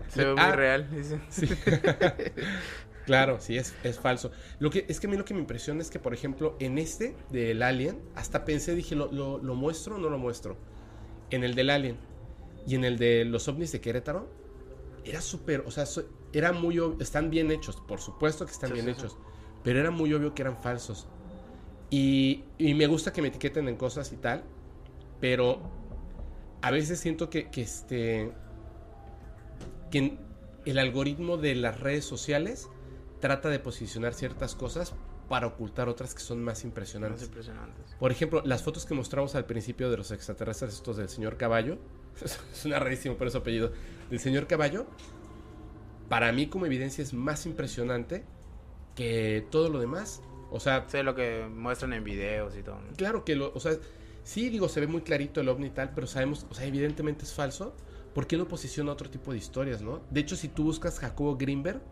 [0.08, 0.88] Se ve muy Ah, real.
[0.90, 1.20] dice.
[1.28, 1.46] Sí.
[3.06, 4.32] claro, sí, es, es falso.
[4.58, 6.78] Lo que, es que a mí lo que me impresiona es que, por ejemplo, en
[6.78, 10.58] este del Alien, hasta pensé, dije, ¿lo, lo, lo muestro o no lo muestro?
[11.30, 11.98] En el del Alien
[12.66, 14.30] y en el de los ovnis de Querétaro,
[15.04, 15.86] era súper, o sea,
[16.32, 19.06] era muy obvio, están bien hechos, por supuesto que están Sí, bien sí, sí.
[19.06, 19.18] hechos,
[19.64, 21.08] pero era muy obvio que eran falsos.
[21.90, 24.44] Y, y me gusta que me etiqueten en cosas y tal,
[25.20, 25.60] pero
[26.62, 28.32] a veces siento que, que este
[29.90, 30.18] que
[30.64, 32.68] el algoritmo de las redes sociales
[33.20, 34.94] trata de posicionar ciertas cosas
[35.28, 37.24] para ocultar otras que son más Más impresionantes.
[37.24, 37.94] impresionantes.
[37.98, 41.78] Por ejemplo, las fotos que mostramos al principio de los extraterrestres, estos del señor Caballo,
[42.52, 43.72] suena rarísimo por su apellido,
[44.08, 44.86] del señor Caballo,
[46.08, 48.24] para mí como evidencia es más impresionante
[48.94, 50.22] que todo lo demás.
[50.50, 52.76] O sea, Sé lo que muestran en videos y todo.
[52.76, 52.96] ¿no?
[52.96, 53.72] Claro que lo, o sea,
[54.22, 57.24] sí digo, se ve muy clarito el ovni y tal, pero sabemos, o sea, evidentemente
[57.24, 57.74] es falso.
[58.14, 60.00] ¿Por qué no posiciona otro tipo de historias, no?
[60.10, 61.82] De hecho, si tú buscas Jacobo Greenberg,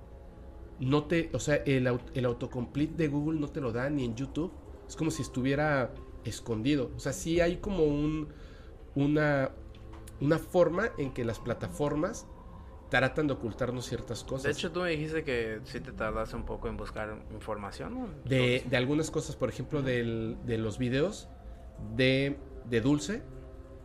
[0.81, 4.15] no te, o sea, el, el autocomplete de Google no te lo da ni en
[4.17, 4.53] YouTube.
[4.89, 5.93] Es como si estuviera
[6.25, 6.91] escondido.
[6.97, 8.29] O sea, sí hay como un,
[8.95, 9.51] una,
[10.21, 12.27] una forma en que las plataformas
[12.91, 14.45] tratan de ocultarnos ciertas cosas.
[14.45, 18.09] De hecho, tú me dijiste que sí te tardaste un poco en buscar información, ¿no?
[18.25, 21.29] de, de algunas cosas, por ejemplo, del- de los videos
[21.97, 22.37] de,
[22.69, 23.23] de Dulce,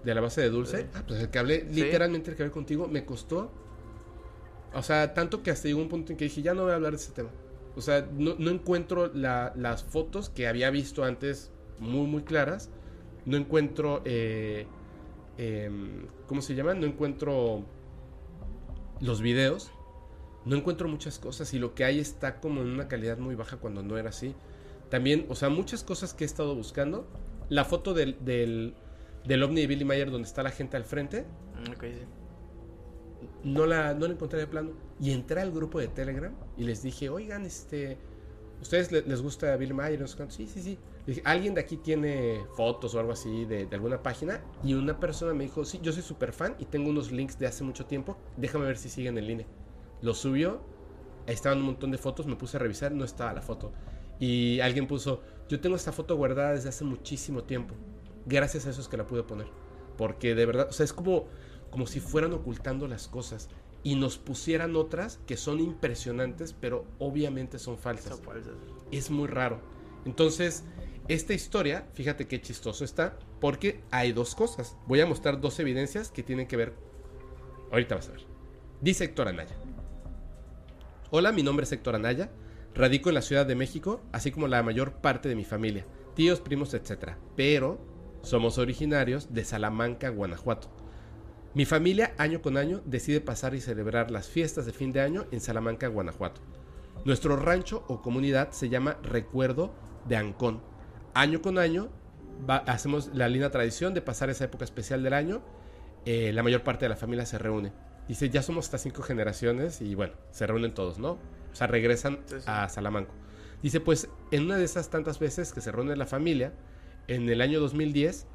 [0.03, 0.81] de la base de Dulce.
[0.81, 0.87] Sí.
[0.93, 3.51] Ah, pues el que hablé, literalmente el que hablé contigo, me costó.
[4.73, 6.75] O sea, tanto que hasta llegó un punto en que dije, ya no voy a
[6.75, 7.29] hablar de ese tema.
[7.75, 12.69] O sea, no, no encuentro la- las fotos que había visto antes muy, muy claras.
[13.25, 14.65] No encuentro eh,
[15.37, 16.73] em, ¿cómo se llama?
[16.73, 17.63] No encuentro
[19.01, 19.71] los videos,
[20.45, 23.57] no encuentro muchas cosas y lo que hay está como en una calidad muy baja
[23.57, 24.35] cuando no era así.
[24.89, 27.07] También, o sea, muchas cosas que he estado buscando.
[27.49, 28.73] La foto del, del,
[29.25, 31.25] del ovni de Billy Mayer donde está la gente al frente,
[31.55, 32.05] Mm, Ok, sí.
[33.43, 34.71] No la, no la encontré de plano.
[34.99, 37.97] Y entré al grupo de Telegram y les dije, oigan, este,
[38.61, 39.99] ¿ustedes le- les gusta Bill Mayer?
[39.99, 40.35] No sé cuánto".
[40.35, 40.77] Sí, sí, sí.
[41.23, 44.41] ¿alguien de aquí tiene fotos o algo así de, alguna página?
[44.63, 47.47] Y una persona me dijo, sí, yo soy súper fan y tengo unos links de
[47.47, 48.15] hace mucho tiempo.
[48.37, 49.47] Déjame ver si siguen en línea.
[50.01, 50.61] Lo subió,
[51.25, 53.71] estaban un montón de fotos, me puse a revisar, no estaba la foto.
[54.19, 57.73] Y alguien puso, yo tengo esta foto guardada desde hace muchísimo tiempo.
[58.25, 59.47] Gracias a eso es que la pude poner.
[59.97, 61.25] Porque de verdad, o sea, es como,
[61.71, 63.49] como si fueran ocultando las cosas
[63.83, 68.17] y nos pusieran otras que son impresionantes, pero obviamente son falsas.
[68.17, 68.53] Son falsas.
[68.91, 69.61] Es muy raro.
[70.05, 70.63] Entonces,
[71.07, 74.77] esta historia, fíjate qué chistoso está, porque hay dos cosas.
[74.87, 76.73] Voy a mostrar dos evidencias que tienen que ver.
[77.71, 78.25] Ahorita vas a ver.
[78.81, 79.55] Dice Héctor Anaya.
[81.11, 82.29] Hola, mi nombre es Héctor Anaya.
[82.75, 85.85] Radico en la Ciudad de México, así como la mayor parte de mi familia,
[86.15, 87.15] tíos, primos, etc.
[87.35, 87.79] Pero
[88.21, 90.69] somos originarios de Salamanca, Guanajuato.
[91.53, 95.25] Mi familia año con año decide pasar y celebrar las fiestas de fin de año
[95.31, 96.41] en Salamanca, Guanajuato.
[97.05, 99.73] Nuestro rancho o comunidad se llama Recuerdo
[100.07, 100.61] de Ancón.
[101.13, 101.89] Año con año
[102.47, 105.41] va- hacemos la linda tradición de pasar esa época especial del año.
[106.05, 107.73] eh, la mayor parte de la familia se reúne.
[108.07, 111.11] Dice, ya somos hasta cinco generaciones y bueno, se reúnen todos, ¿no?
[111.51, 112.45] O sea, regresan Sí, sí.
[112.47, 113.11] a Salamanca.
[113.61, 116.53] Dice, pues en una de esas tantas veces que se reúne la familia,
[117.09, 118.27] en el año 2010,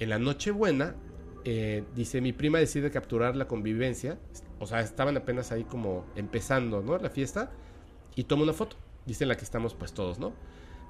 [0.00, 0.96] en la Nochebuena,
[1.44, 4.18] eh, dice, mi prima decide capturar la convivencia.
[4.58, 6.98] O sea, estaban apenas ahí como empezando, ¿no?
[6.98, 7.50] La fiesta.
[8.14, 8.76] Y toma una foto.
[9.06, 10.32] Dice en la que estamos pues todos, ¿no?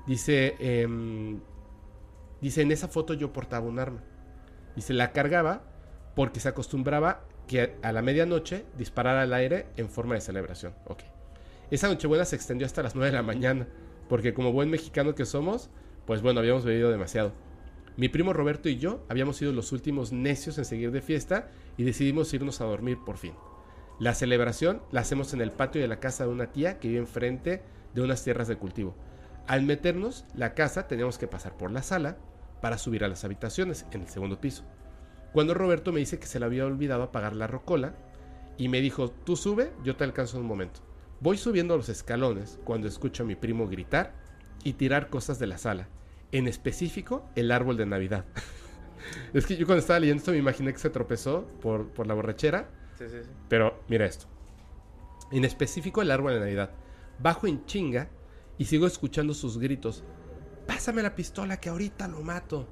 [0.06, 1.40] Dice, em,
[2.40, 4.02] dice, en esa foto yo portaba un arma.
[4.76, 5.62] Dice, la cargaba
[6.14, 10.74] porque se acostumbraba que a la medianoche disparar al aire en forma de celebración.
[10.86, 11.02] Ok.
[11.70, 13.66] Esa Nochebuena se extendió hasta las 9 de la mañana,
[14.08, 15.70] porque como buen mexicano que somos,
[16.06, 17.32] pues bueno, habíamos bebido demasiado.
[17.96, 21.84] Mi primo Roberto y yo habíamos sido los últimos necios en seguir de fiesta y
[21.84, 23.34] decidimos irnos a dormir por fin.
[23.98, 27.00] La celebración la hacemos en el patio de la casa de una tía que vive
[27.00, 27.62] enfrente
[27.94, 28.94] de unas tierras de cultivo.
[29.46, 32.16] Al meternos, la casa teníamos que pasar por la sala
[32.62, 34.64] para subir a las habitaciones en el segundo piso.
[35.32, 37.94] Cuando Roberto me dice que se le había olvidado apagar la rocola
[38.56, 40.80] y me dijo, tú sube, yo te alcanzo en un momento.
[41.20, 44.14] Voy subiendo los escalones cuando escucho a mi primo gritar
[44.64, 45.88] y tirar cosas de la sala,
[46.32, 48.24] en específico el árbol de Navidad.
[49.32, 52.14] es que yo cuando estaba leyendo esto me imaginé que se tropezó por, por la
[52.14, 52.68] borrachera,
[52.98, 53.30] Sí, sí, sí.
[53.48, 54.26] pero mira esto.
[55.30, 56.70] En específico el árbol de Navidad.
[57.18, 58.08] Bajo en chinga
[58.58, 60.04] y sigo escuchando sus gritos.
[60.66, 62.68] Pásame la pistola que ahorita lo mato.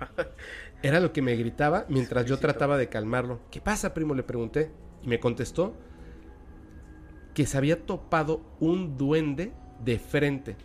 [0.82, 3.40] Era lo que me gritaba mientras yo trataba de calmarlo.
[3.50, 4.14] ¿Qué pasa, primo?
[4.14, 4.70] Le pregunté.
[5.02, 5.74] Y me contestó
[7.34, 9.52] que se había topado un duende
[9.84, 10.56] de frente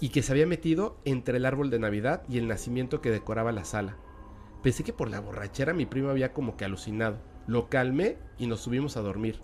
[0.00, 3.52] y que se había metido entre el árbol de Navidad y el nacimiento que decoraba
[3.52, 3.96] la sala.
[4.62, 7.18] Pensé que por la borrachera mi primo había como que alucinado.
[7.46, 9.40] Lo calmé y nos subimos a dormir.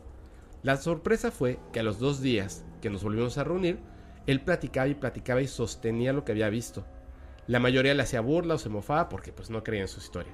[0.62, 3.78] La sorpresa fue que a los dos días que nos volvimos a reunir,
[4.26, 6.84] él platicaba y platicaba y sostenía lo que había visto.
[7.46, 10.32] La mayoría le hacía burla o se mofaba porque pues no creía en su historia.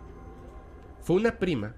[1.00, 1.74] Fue una prima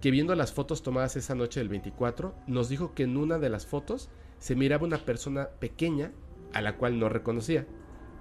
[0.00, 3.50] que viendo las fotos tomadas esa noche del 24 nos dijo que en una de
[3.50, 4.08] las fotos
[4.38, 6.12] se miraba una persona pequeña
[6.54, 7.66] a la cual no reconocía.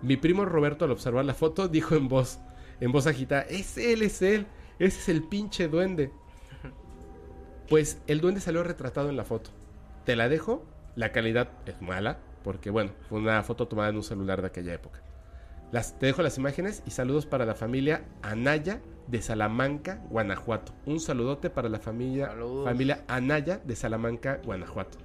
[0.01, 2.39] Mi primo Roberto al observar la foto dijo en voz,
[2.79, 4.47] en voz agitada, es él, es él,
[4.79, 6.11] ese es el pinche duende.
[7.67, 9.51] Pues el duende salió retratado en la foto.
[10.05, 10.65] Te la dejo,
[10.95, 14.73] la calidad es mala, porque bueno, fue una foto tomada en un celular de aquella
[14.73, 15.01] época.
[15.71, 20.71] Las, te dejo las imágenes y saludos para la familia Anaya de Salamanca, Guanajuato.
[20.85, 22.65] Un saludote para la familia, Saludos.
[22.65, 24.97] familia Anaya de Salamanca, Guanajuato.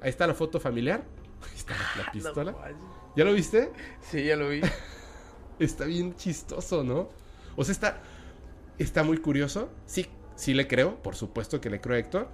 [0.00, 1.02] Ahí está la foto familiar.
[1.42, 2.54] Ahí está la pistola.
[3.16, 3.72] ¿Ya lo viste?
[4.00, 4.60] Sí, ya lo vi.
[5.58, 7.08] Está bien chistoso, ¿no?
[7.56, 7.98] O sea, está,
[8.78, 9.70] está muy curioso.
[9.86, 12.28] Sí, sí le creo, por supuesto que le creo a Héctor.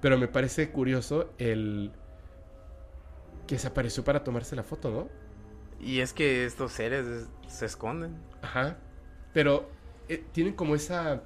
[0.00, 1.92] Pero me parece curioso el
[3.48, 5.08] que se apareció para tomarse la foto, ¿no?
[5.84, 8.14] Y es que estos seres es- se esconden.
[8.42, 8.78] Ajá.
[9.34, 9.68] Pero
[10.08, 11.22] eh, tienen como esa.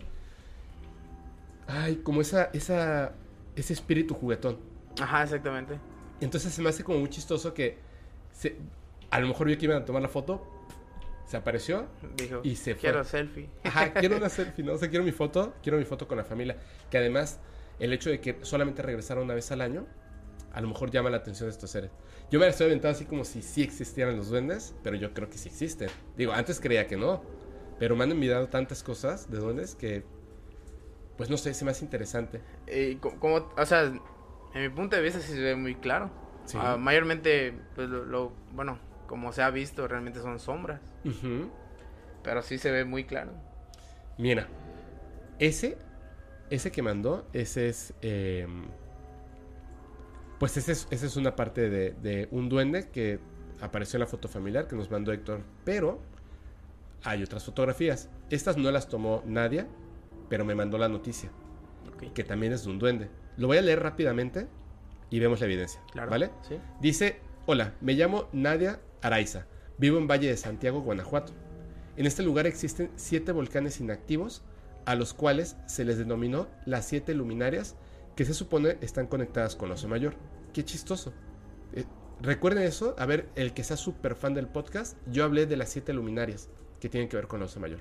[1.67, 3.13] Ay, como esa, esa.
[3.57, 4.59] Ese espíritu juguetón.
[5.01, 5.79] Ajá, exactamente.
[6.21, 7.79] Entonces se me hace como muy chistoso que.
[8.33, 8.57] Se,
[9.17, 10.47] a lo mejor vio que iban a tomar la foto.
[11.27, 11.87] Se apareció.
[12.17, 12.83] Dijo, Y se fue.
[12.83, 13.49] quiero selfie.
[13.65, 14.75] Ajá, quiero una selfie, ¿no?
[14.75, 15.55] O sea, quiero mi foto.
[15.63, 16.57] Quiero mi foto con la familia.
[16.91, 17.41] Que además,
[17.79, 19.87] el hecho de que solamente regresara una vez al año.
[20.53, 21.91] A lo mejor llama la atención de estos seres.
[22.31, 24.75] Yo me la estoy aventando así como si sí existieran los duendes.
[24.83, 25.89] Pero yo creo que sí existen.
[26.17, 27.23] Digo, antes creía que no.
[27.79, 30.05] Pero me han enviado tantas cosas de duendes que
[31.17, 32.41] pues no sé, se me hace interesante.
[33.21, 36.11] Como, o sea, en mi punto de vista sí se ve muy claro.
[36.45, 36.59] Sí.
[36.61, 40.81] Ah, mayormente, pues lo, lo- bueno, como se ha visto, realmente son sombras.
[42.23, 43.33] Pero sí se ve muy claro.
[44.19, 44.47] Mira,
[45.39, 45.77] ese,
[46.51, 48.47] ese que mandó, ese es, eh,
[50.39, 53.19] pues ese es, ese es una parte de, de un duende que
[53.61, 56.01] apareció en la foto familiar que nos mandó Héctor, pero
[57.03, 58.09] hay otras fotografías.
[58.31, 59.67] Estas no las tomó Nadia,
[60.29, 61.31] pero me mandó la noticia,
[62.15, 63.11] que también es de un duende.
[63.37, 64.47] Lo voy a leer rápidamente
[65.11, 66.11] y vemos la evidencia, Claro.
[66.11, 66.31] ¿vale?
[66.49, 66.59] Sí.
[66.81, 71.35] Dice, hola, me llamo Nadia Araiza, vivo en Valle de Santiago, Guanajuato.
[71.97, 74.43] En este lugar existen siete volcanes inactivos,
[74.87, 77.77] a los cuales se les denominó las siete luminarias,
[78.17, 80.15] que se supone están conectadas con Oso Mayor.
[80.55, 81.13] Qué chistoso.
[81.75, 81.85] Eh,
[82.23, 85.69] Recuerden eso, a ver, el que sea súper fan del podcast, yo hablé de las
[85.69, 86.49] siete luminarias
[86.81, 87.81] que tienen que ver con Oso Mayor.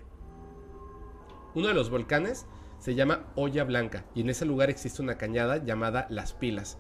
[1.56, 2.46] Uno de los volcanes
[2.80, 6.78] se llama Olla Blanca y en ese lugar existe una cañada llamada Las Pilas.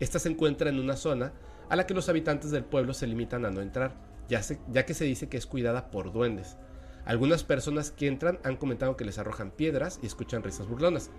[0.00, 1.32] Esta se encuentra en una zona
[1.68, 3.94] a la que los habitantes del pueblo se limitan a no entrar,
[4.28, 6.56] ya, se- ya que se dice que es cuidada por duendes.
[7.04, 11.10] Algunas personas que entran han comentado que les arrojan piedras y escuchan risas burlonas.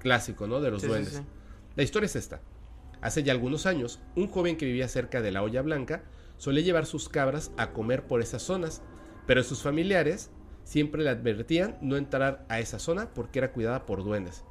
[0.00, 0.60] Clásico, ¿no?
[0.60, 1.14] De los Sí, sí, duendes.
[1.14, 1.22] sí.
[1.76, 2.40] La historia es esta.
[3.00, 6.02] Hace ya algunos años, un joven que vivía cerca de la olla blanca
[6.36, 8.82] solía llevar sus cabras a comer por esas zonas,
[9.26, 10.30] pero sus familiares
[10.64, 14.44] siempre le advertían no entrar a esa zona porque era cuidada por duendes.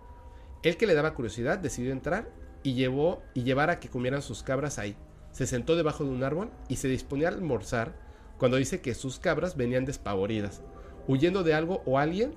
[0.64, 2.30] El que le daba curiosidad decidió entrar
[2.64, 4.96] y llevó y llevar a que comieran sus cabras ahí.
[5.32, 7.94] Se sentó debajo de un árbol y se disponía a almorzar
[8.38, 10.62] cuando dice que sus cabras venían despavoridas,
[11.08, 12.34] huyendo de algo o alguien.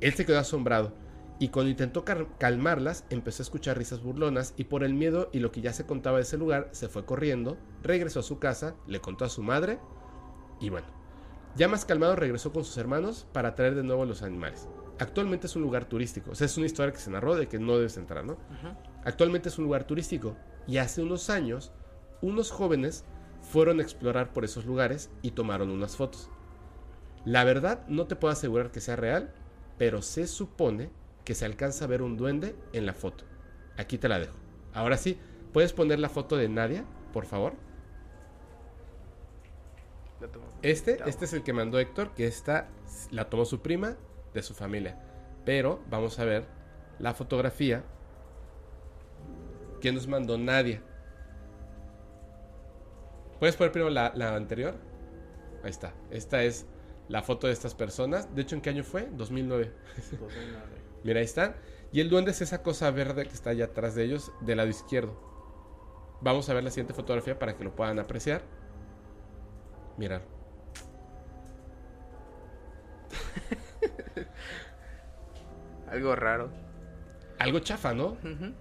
[0.00, 0.92] Él se quedó asombrado
[1.38, 5.52] y cuando intentó calmarlas empezó a escuchar risas burlonas y por el miedo y lo
[5.52, 9.00] que ya se contaba de ese lugar se fue corriendo, regresó a su casa, le
[9.00, 9.78] contó a su madre
[10.60, 10.86] y bueno,
[11.54, 14.68] ya más calmado regresó con sus hermanos para traer de nuevo a los animales.
[14.98, 17.58] Actualmente es un lugar turístico, o sea, es una historia que se narró de que
[17.58, 18.32] no debes entrar, ¿no?
[18.32, 18.74] Ujú.
[19.04, 20.36] Actualmente es un lugar turístico
[20.66, 21.72] y hace unos años
[22.20, 23.04] unos jóvenes
[23.40, 26.30] fueron a explorar por esos lugares y tomaron unas fotos.
[27.24, 29.32] La verdad no te puedo asegurar que sea real,
[29.78, 30.90] pero se supone
[31.24, 33.24] que se alcanza a ver un duende en la foto.
[33.76, 34.36] Aquí te la dejo.
[34.72, 35.18] Ahora sí,
[35.52, 37.54] ¿puedes poner la foto de Nadia, por favor?
[40.62, 42.68] Este, este es el que mandó Héctor, que esta
[43.10, 43.96] la tomó su prima
[44.34, 44.98] de su familia.
[45.44, 46.46] Pero vamos a ver
[46.98, 47.84] la fotografía
[49.80, 50.82] que nos mandó Nadia.
[53.38, 54.74] ¿Puedes poner primero la, la anterior?
[55.62, 55.92] Ahí está.
[56.10, 56.66] Esta es
[57.08, 58.34] la foto de estas personas.
[58.34, 59.08] De hecho, ¿en qué año fue?
[59.12, 59.72] 2009.
[61.04, 61.56] Mira, ahí está.
[61.92, 64.68] Y el duende es esa cosa verde que está allá atrás de ellos, del lado
[64.68, 65.20] izquierdo.
[66.20, 68.42] Vamos a ver la siguiente fotografía para que lo puedan apreciar.
[69.96, 70.22] Mirar.
[75.90, 76.50] Algo raro.
[77.38, 78.16] Algo chafa, ¿no?
[78.24, 78.52] Ujú.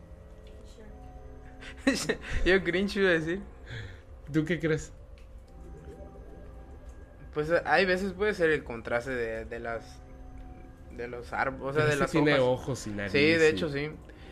[2.45, 3.41] Yo cringe iba a decir.
[4.31, 4.91] ¿Tú qué crees?
[7.33, 10.01] Pues hay veces puede ser el contraste de, de las
[10.95, 12.63] de los árboles, o sea, Pero de las tiene hojas.
[12.63, 13.11] ojos y nariz.
[13.11, 13.91] Sí, de hecho sí.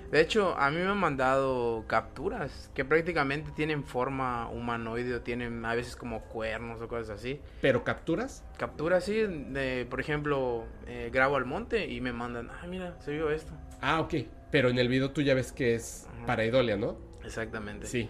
[0.09, 5.65] De hecho, a mí me han mandado capturas que prácticamente tienen forma humanoide o tienen
[5.65, 7.41] a veces como cuernos o cosas así.
[7.61, 8.43] Pero capturas.
[8.57, 13.11] Capturas así, de, por ejemplo, eh, grabo al monte y me mandan, ah, mira, se
[13.11, 13.53] vio esto.
[13.81, 14.13] Ah, ok.
[14.51, 16.25] Pero en el video tú ya ves que es Ajá.
[16.27, 16.95] para Idolia, ¿no?
[17.23, 17.87] Exactamente.
[17.87, 18.09] Sí.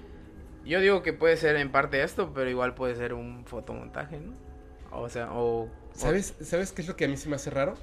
[0.65, 4.34] Yo digo que puede ser en parte esto, pero igual puede ser un fotomontaje, ¿no?
[4.91, 5.69] O sea, o...
[5.94, 7.73] ¿Sabes, ¿Sabes qué es lo que a mí se me hace raro?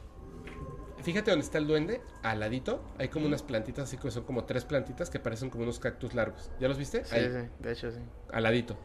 [1.02, 4.44] Fíjate dónde está el duende, al ladito, hay como unas plantitas, así que son como
[4.44, 6.51] tres plantitas que parecen como unos cactus largos.
[6.61, 7.05] ¿Ya los viste?
[7.05, 8.01] Sí, Ahí, sí, de hecho sí.
[8.32, 8.77] al ladito.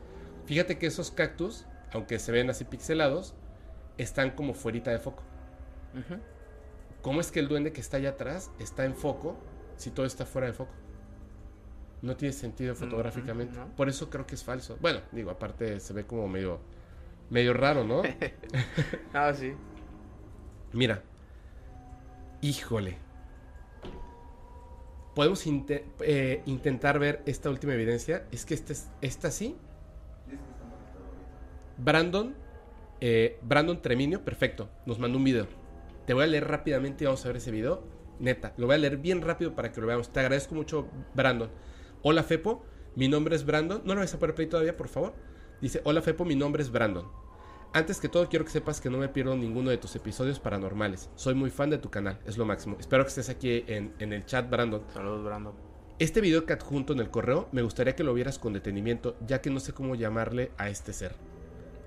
[0.45, 3.35] Fíjate que esos cactus, aunque se ven así pixelados,
[3.97, 5.23] están como fuerita de foco.
[7.01, 9.37] ¿Cómo es que el duende que está allá atrás está en foco
[9.77, 10.73] si todo está fuera de foco?
[12.01, 13.57] No tiene sentido fotográficamente.
[13.57, 13.67] no.
[13.75, 14.77] Por eso creo que es falso.
[14.81, 16.59] Bueno, digo, aparte se ve como medio,
[17.29, 18.01] medio raro, ¿no?
[19.13, 19.53] Ah, sí.
[20.73, 21.01] Mira.
[22.41, 22.97] Híjole.
[25.15, 28.25] Podemos inte- eh, intentar ver esta última evidencia.
[28.31, 29.55] Es que esta, es- esta sí.
[31.77, 32.35] Brandon.
[33.01, 34.69] eh, Brandon Treminio, perfecto.
[34.85, 35.47] Nos mandó un video.
[36.05, 37.83] Te voy a leer rápidamente y vamos a ver ese video.
[38.19, 40.09] Neta, lo voy a leer bien rápido para que lo veamos.
[40.13, 41.49] Te agradezco mucho, Brandon.
[42.07, 42.63] Hola, Fepo.
[42.95, 43.81] Mi nombre es Brandon.
[43.83, 45.15] No lo vais a poner play todavía, por favor.
[45.59, 46.23] Dice, hola, Fepo.
[46.23, 47.07] Mi nombre es Brandon.
[47.73, 51.09] Antes que todo quiero que sepas que no me pierdo ninguno de tus episodios paranormales.
[51.15, 52.77] Soy muy fan de tu canal, es lo máximo.
[52.79, 54.83] Espero que estés aquí en, en el chat, Brandon.
[54.93, 55.55] Saludos, Brandon.
[55.97, 59.41] Este video que adjunto en el correo me gustaría que lo vieras con detenimiento, ya
[59.41, 61.15] que no sé cómo llamarle a este ser.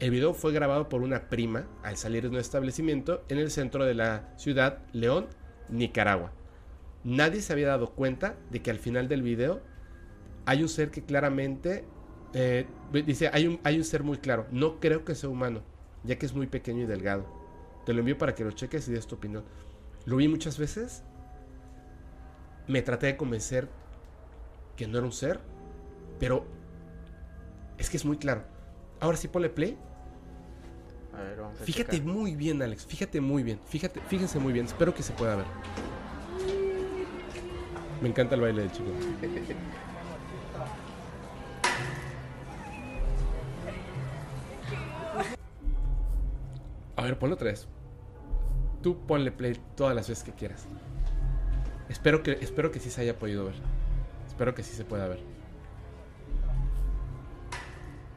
[0.00, 3.84] El video fue grabado por una prima al salir de un establecimiento en el centro
[3.84, 5.28] de la ciudad León,
[5.68, 6.32] Nicaragua.
[7.04, 9.62] nadie se había dado cuenta de que al final del video
[10.48, 11.84] hay un ser que claramente
[12.32, 12.66] eh,
[13.04, 14.46] dice, hay un, hay un ser muy claro.
[14.50, 15.60] No creo que sea humano,
[16.04, 17.26] ya que es muy pequeño y delgado.
[17.84, 19.44] Te lo envío para que lo cheques y des tu opinión.
[20.06, 21.02] Lo vi muchas veces.
[22.66, 23.68] Me traté de convencer
[24.74, 25.38] que no era un ser,
[26.18, 26.46] pero
[27.76, 28.44] es que es muy claro.
[29.00, 29.76] Ahora sí ponle play.
[31.12, 32.10] A ver, vamos a Fíjate checar.
[32.10, 32.86] muy bien, Alex.
[32.86, 33.60] Fíjate muy bien.
[33.66, 34.64] Fíjate, fíjense muy bien.
[34.64, 35.46] Espero que se pueda ver.
[38.00, 38.90] Me encanta el baile del chico.
[46.98, 47.68] A ver, ponlo otra vez.
[48.82, 50.66] Tú ponle play todas las veces que quieras.
[51.88, 53.54] Espero que, espero que sí se haya podido ver.
[54.26, 55.20] Espero que sí se pueda ver.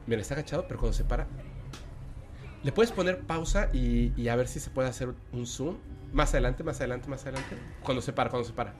[0.07, 1.27] Mira, está agachado, pero cuando se para.
[2.63, 5.77] Le puedes poner pausa y, y a ver si se puede hacer un zoom.
[6.11, 7.55] Más adelante, más adelante, más adelante.
[7.83, 8.73] Cuando se para, cuando se para.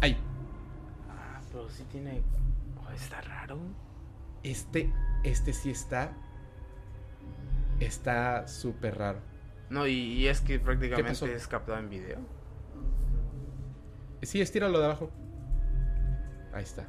[0.00, 0.16] Ahí.
[1.08, 2.22] Ah, pero sí tiene.
[2.86, 3.58] Oh, está raro.
[4.44, 4.92] Este,
[5.24, 6.12] este sí está.
[7.80, 9.29] Está súper raro.
[9.70, 12.18] No, y, y es que prácticamente es captado en video.
[14.22, 15.10] Sí, estíralo de abajo.
[16.52, 16.88] Ahí está.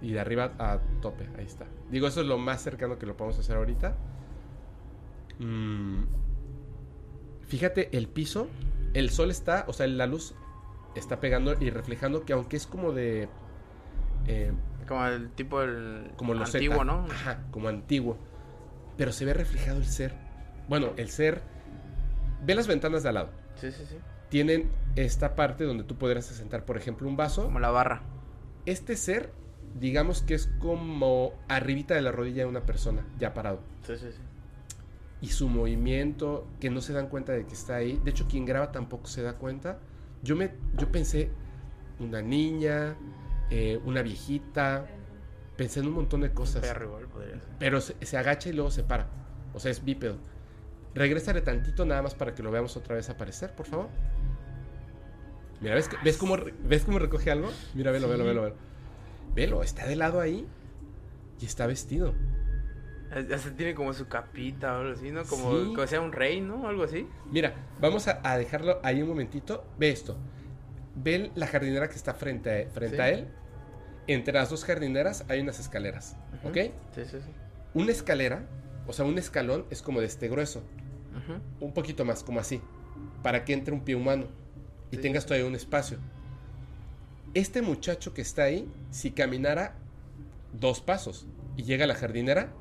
[0.00, 1.66] Y de arriba a tope, ahí está.
[1.90, 3.96] Digo, eso es lo más cercano que lo podemos hacer ahorita.
[5.38, 6.04] Mm.
[7.42, 8.48] Fíjate, el piso,
[8.94, 10.34] el sol está, o sea, la luz
[10.94, 13.28] está pegando y reflejando que aunque es como de...
[14.26, 14.52] eh,
[14.88, 16.84] Como el tipo del como antiguo, Z.
[16.84, 17.04] ¿no?
[17.10, 18.16] Ajá, como antiguo.
[18.96, 20.14] Pero se ve reflejado el ser.
[20.68, 21.42] Bueno, el ser...
[22.44, 23.30] Ve las ventanas de al lado.
[23.56, 23.96] Sí, sí, sí.
[24.28, 27.44] Tienen esta parte donde tú podrías sentar, por ejemplo, un vaso.
[27.44, 28.02] Como la barra.
[28.64, 29.32] Este ser,
[29.78, 33.60] digamos que es como arribita de la rodilla de una persona, ya parado.
[33.86, 34.18] Sí, sí, sí.
[35.20, 38.00] Y su movimiento, que no se dan cuenta de que está ahí.
[38.04, 39.78] De hecho, quien graba tampoco se da cuenta.
[40.22, 41.30] Yo, me, yo pensé,
[42.00, 42.96] una niña,
[43.50, 44.86] eh, una viejita.
[45.56, 46.60] Pensé en un montón de cosas.
[46.60, 47.48] Perro igual podría ser.
[47.58, 49.08] Pero se, se agacha y luego se para.
[49.54, 50.18] O sea, es bípedo.
[50.96, 53.88] Regrésale tantito nada más para que lo veamos otra vez aparecer, por favor.
[55.60, 57.50] Mira, ¿ves, que- ¿ves, cómo, ¿ves cómo recoge algo?
[57.74, 58.54] Mira, velo, velo, velo, velo.
[59.34, 60.46] Velo, está de lado ahí
[61.40, 62.14] y está vestido.
[63.10, 65.24] Hasta tiene como su capita o algo así, ¿no?
[65.24, 65.64] Como, Sí.
[65.74, 66.66] como sea un rey, ¿no?
[66.68, 67.06] Algo así.
[67.30, 69.64] Mira, vamos a, a dejarlo ahí un momentito.
[69.78, 70.16] Ve esto.
[70.96, 73.02] Ve la jardinera que está frente a, frente Sí.
[73.02, 73.28] a él.
[74.08, 76.16] Entre las dos jardineras hay unas escaleras.
[76.44, 76.54] ¿Ok?
[76.94, 77.30] Sí, sí, sí.
[77.74, 78.46] Una escalera,
[78.86, 80.62] o sea, un escalón es como de este grueso.
[81.60, 82.60] Un poquito más, como así,
[83.22, 84.26] para que entre un pie humano
[84.90, 85.02] y Sí.
[85.02, 85.98] tengas todavía un espacio.
[87.34, 89.74] Este muchacho que está ahí, si caminara
[90.52, 91.26] dos pasos
[91.56, 92.52] y llega a la jardinera,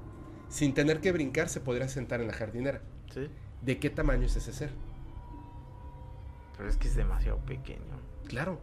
[0.50, 2.82] sin tener que brincar, se podría sentar en la jardinera.
[3.14, 3.30] Sí.
[3.62, 4.72] ¿De qué tamaño es ese ser?
[6.58, 8.00] Pero es que es demasiado pequeño.
[8.28, 8.60] Claro.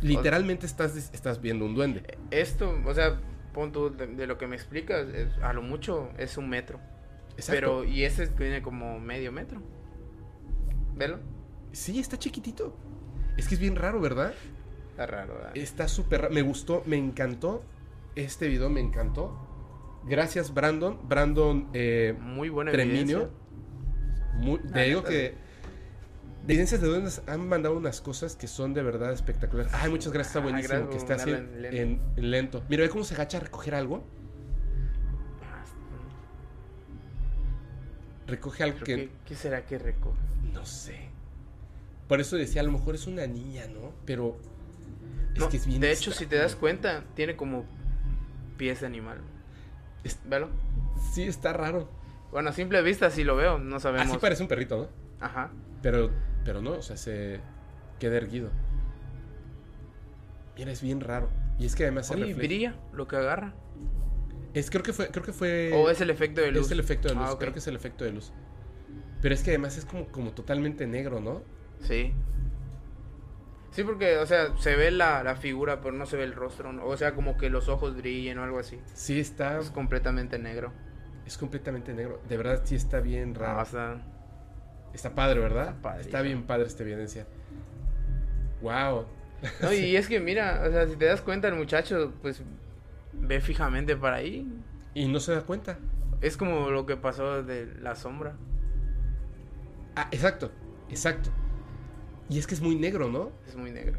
[0.00, 2.18] Literalmente estás, estás viendo un duende.
[2.30, 3.20] Esto, o sea,
[3.52, 6.80] pon tú, de, de lo que me explicas, es- a lo mucho es un metro.
[7.36, 7.52] Exacto.
[7.52, 9.60] Pero, y ese tiene como medio metro.
[10.94, 11.18] ¿Velo?
[11.72, 12.76] Sí, está chiquitito.
[13.36, 14.32] Es que es bien raro, ¿verdad?
[14.90, 15.56] Está raro, ¿verdad?
[15.56, 16.34] Está súper raro.
[16.34, 17.64] Me gustó, me encantó.
[18.14, 19.36] Este video me encantó.
[20.06, 20.98] Gracias, Brandon.
[21.08, 23.30] Brandon eh, Muy buena Treminio.
[24.34, 25.34] Muy- te digo que
[26.46, 29.72] de de duendes han mandado unas cosas que son de verdad espectaculares.
[29.74, 32.62] Ay, muchas gracias, está Ah, buenísimo gracias que está así en lento.
[32.68, 34.04] Mira, ve cómo se agacha a recoger algo.
[38.26, 40.18] Recoge algo que que- ¿Qué será que recoge?
[40.52, 41.08] no sé.
[42.08, 43.92] Por eso decía, a lo mejor es una niña, ¿no?
[44.04, 44.36] Pero
[45.34, 47.64] es No, que es bien de hecho, si te das cuenta, tiene como
[48.56, 49.18] pies de animal.
[50.04, 50.48] Es- ¿Velo?
[51.12, 51.88] Sí, está raro.
[52.30, 54.08] Bueno, a simple vista sí lo veo, no sabemos.
[54.10, 55.24] Así parece un perrito, ¿no?
[55.24, 55.50] Ajá.
[55.82, 56.10] Pero,
[56.44, 57.40] pero no, o sea, se
[57.98, 58.50] queda erguido.
[60.56, 61.28] Mira, es bien raro.
[61.58, 62.46] Y es que además se Oye, refleja.
[62.46, 63.54] brilla lo que agarra.
[64.54, 65.72] Es, creo que fue, creo que fue.
[65.74, 66.66] o es el efecto de luz.
[66.66, 68.32] Es el efecto de luz, Ah, creo que es el efecto de luz.
[69.20, 71.42] Pero es que además es como, como totalmente negro, ¿no?
[71.80, 72.12] Sí.
[73.72, 76.72] Sí, porque, o sea, se ve la, la figura, pero no se ve el rostro.
[76.72, 76.86] ¿no?
[76.86, 78.78] O sea, como que los ojos brillen o algo así.
[78.94, 79.58] Sí, está.
[79.58, 80.72] Es completamente negro.
[81.26, 82.20] Es completamente negro.
[82.28, 83.58] De verdad, sí está bien raro.
[83.58, 84.02] Ah, o sea,
[84.94, 85.70] Está padre, ¿verdad?
[85.70, 86.08] Está padrísimo.
[86.08, 87.26] Está bien padre esta evidencia.
[88.62, 89.06] Wow.
[89.60, 92.42] no, y es que mira, o sea, si te das cuenta, el muchacho, pues,
[93.20, 94.46] ve fijamente para ahí.
[94.94, 95.78] Y no se da cuenta.
[96.20, 98.36] Es como lo que pasó de la sombra.
[99.96, 100.50] Ah, exacto.
[100.88, 101.30] Exacto.
[102.28, 103.30] Y es que es muy negro, ¿no?
[103.46, 103.98] Es muy negro.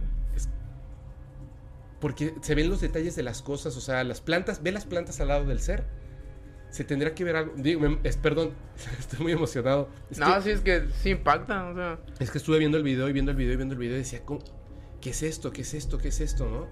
[1.99, 5.19] Porque se ven los detalles de las cosas, o sea, las plantas, ve las plantas
[5.21, 5.85] al lado del ser.
[6.69, 7.53] Se tendría que ver algo.
[7.55, 8.51] Digo, es, perdón,
[8.99, 9.89] estoy muy emocionado.
[10.11, 11.99] Es, no, que, sí, es que sí impacta, o sea.
[12.19, 13.99] es que estuve viendo el video y viendo el video y viendo el video y
[13.99, 14.41] decía, ¿cómo-
[15.01, 15.51] ¿qué es esto?
[15.51, 15.97] ¿Qué es esto?
[15.97, 16.45] ¿Qué es esto?
[16.49, 16.67] ¿No?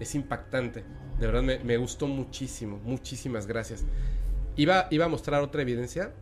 [0.00, 0.84] Es impactante.
[1.18, 2.78] De verdad me, me gustó muchísimo.
[2.84, 3.84] Muchísimas gracias.
[4.56, 6.12] Iba, iba a mostrar otra evidencia.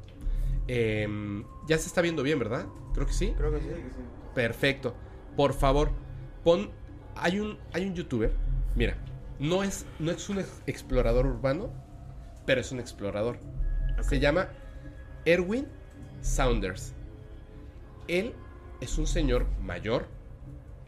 [0.67, 2.67] Em, ya se está viendo bien, ¿verdad?
[2.95, 3.35] Creo que sí.
[3.37, 3.67] Creo que sí.
[4.35, 4.95] Perfecto.
[5.37, 5.91] Por favor,
[6.43, 6.71] pon.
[7.17, 8.33] Hay un, hay un youtuber.
[8.75, 8.97] Mira,
[9.39, 11.71] no es, no es un ex- explorador urbano,
[12.47, 13.39] pero es un explorador.
[14.03, 14.49] Se llama
[15.25, 15.67] Erwin
[16.21, 16.93] Saunders.
[18.09, 18.35] Él
[18.81, 20.09] es un señor mayor,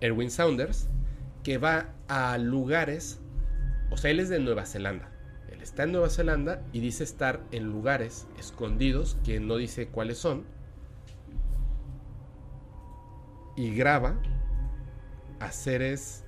[0.00, 0.88] Erwin Saunders,
[1.46, 3.20] que va a lugares.
[3.92, 5.12] O sea, él es de Nueva Zelanda.
[5.48, 10.18] Él está en Nueva Zelanda y dice estar en lugares escondidos que no dice cuáles
[10.18, 10.44] son
[13.54, 14.20] y graba
[15.38, 16.24] a seres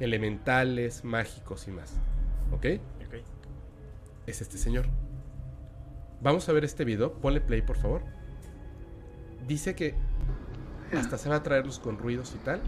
[0.00, 1.94] elementales, mágicos y más.
[2.52, 2.66] ¿Ok?
[3.06, 3.14] Ok.
[4.26, 4.84] Es este señor.
[6.20, 7.14] Vamos a ver este video.
[7.14, 8.02] Ponle play, por favor.
[9.48, 9.94] Dice que
[10.92, 12.60] hasta se va a traerlos con ruidos y tal.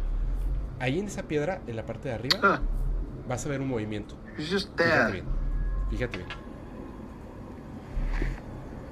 [0.78, 2.60] Ahí en esa piedra, en la parte de arriba, Ah,
[3.28, 4.16] vas a ver un movimiento.
[4.36, 5.12] Fíjate there.
[5.12, 5.24] bien.
[5.90, 6.28] Fíjate bien.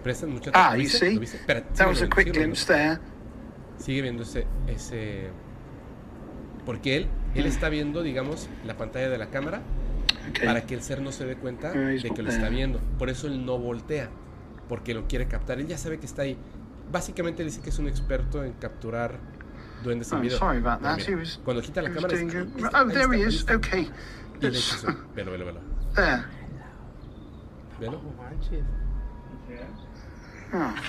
[0.03, 1.11] Prestan mucha Ah, ¿Lo you viste?
[1.11, 1.23] see?
[1.23, 2.99] Espera, That was a quick glimpse there.
[3.79, 5.31] sigue viendo ese, ese
[6.65, 9.61] porque él él está viendo digamos la pantalla de la cámara
[10.31, 10.47] Okay.
[10.47, 13.11] para que el ser no se dé cuenta Ah, de que lo está viendo por
[13.11, 14.09] eso él no voltea
[14.71, 16.39] porque lo quiere captar él ya sabe que está ahí
[16.91, 19.19] básicamente dice que es un experto en capturar
[19.85, 20.97] duendes Oh, sorry about that.
[20.97, 22.49] mira, He was- cuando quita la cámara doing dice, good.
[22.57, 23.35] "Ahí está, Oh, there está, he is.
[23.41, 23.55] está".
[23.57, 23.91] Okay.
[25.15, 25.61] velo velo velo
[25.95, 26.25] There.
[27.81, 28.01] velo.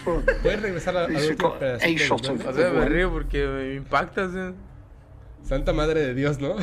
[0.05, 1.43] Oh, puedes regresar a- a duende?
[1.43, 4.35] of- O sea, me río porque me impactas.
[4.35, 4.53] ¿eh?
[5.43, 6.55] Santa Madre de Dios, ¿no?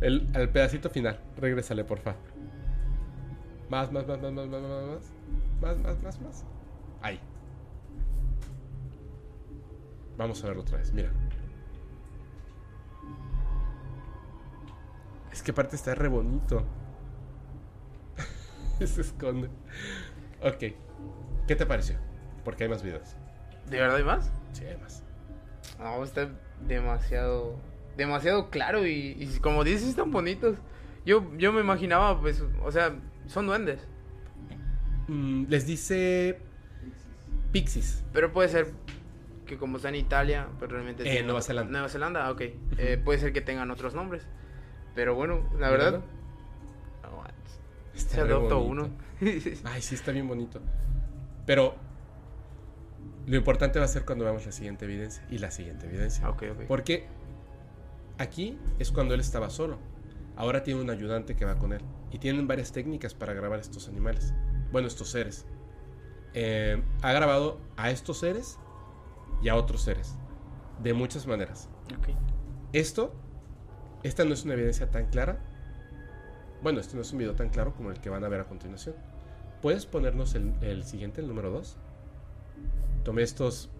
[0.00, 1.20] El, al pedacito final.
[1.36, 2.14] Regrésale, porfa.
[3.68, 5.12] Más, más, más, más, más, más, más, más.
[5.60, 6.44] Más, más, más, más.
[7.02, 7.20] Ahí.
[10.20, 11.10] Vamos a verlo otra vez, mira.
[15.32, 16.62] Es que aparte está re bonito.
[18.84, 19.48] Se esconde.
[20.42, 20.76] Ok.
[21.48, 21.96] ¿Qué te pareció?
[22.44, 23.16] Porque hay más videos.
[23.70, 24.30] ¿De verdad hay más?
[24.52, 25.02] Sí, hay más.
[25.78, 26.28] No, está
[26.68, 27.58] demasiado,
[27.96, 30.58] demasiado claro y, y como dices, están bonitos.
[31.06, 32.94] Yo, yo me imaginaba, pues, o sea,
[33.26, 33.80] son duendes.
[35.08, 36.40] Mm, les dice
[37.52, 38.04] Pixies.
[38.12, 38.74] Pero puede ser
[39.50, 41.02] que como está en Italia, pues realmente...
[41.04, 41.72] Eh, Nueva Zelanda.
[41.72, 42.40] Nueva Zelanda, ok.
[42.78, 44.24] Eh, puede ser que tengan otros nombres.
[44.94, 46.00] Pero bueno, la verdad...
[47.94, 48.90] Se adopta uno.
[49.64, 50.60] Ay, sí, está bien bonito.
[51.46, 51.74] Pero
[53.26, 56.32] lo importante va a ser cuando veamos la siguiente evidencia y la siguiente evidencia.
[56.68, 57.08] Porque
[58.18, 59.78] aquí es cuando él estaba solo.
[60.36, 61.82] Ahora tiene un ayudante que va con él.
[62.12, 64.32] Y tienen varias técnicas para grabar estos animales.
[64.70, 65.44] Bueno, estos seres.
[66.34, 68.60] Eh, ha grabado a estos seres
[69.42, 70.16] y a otros seres.
[70.82, 71.68] De muchas maneras.
[71.96, 72.08] Ok.
[72.72, 73.12] Esto,
[74.02, 75.38] esta no es una evidencia tan clara.
[76.62, 78.44] Bueno, esto no es un video tan claro como el que van a ver a
[78.44, 78.94] continuación.
[79.62, 81.76] ¿Puedes ponernos el, el siguiente, el número 2?
[83.04, 83.70] Tomé estos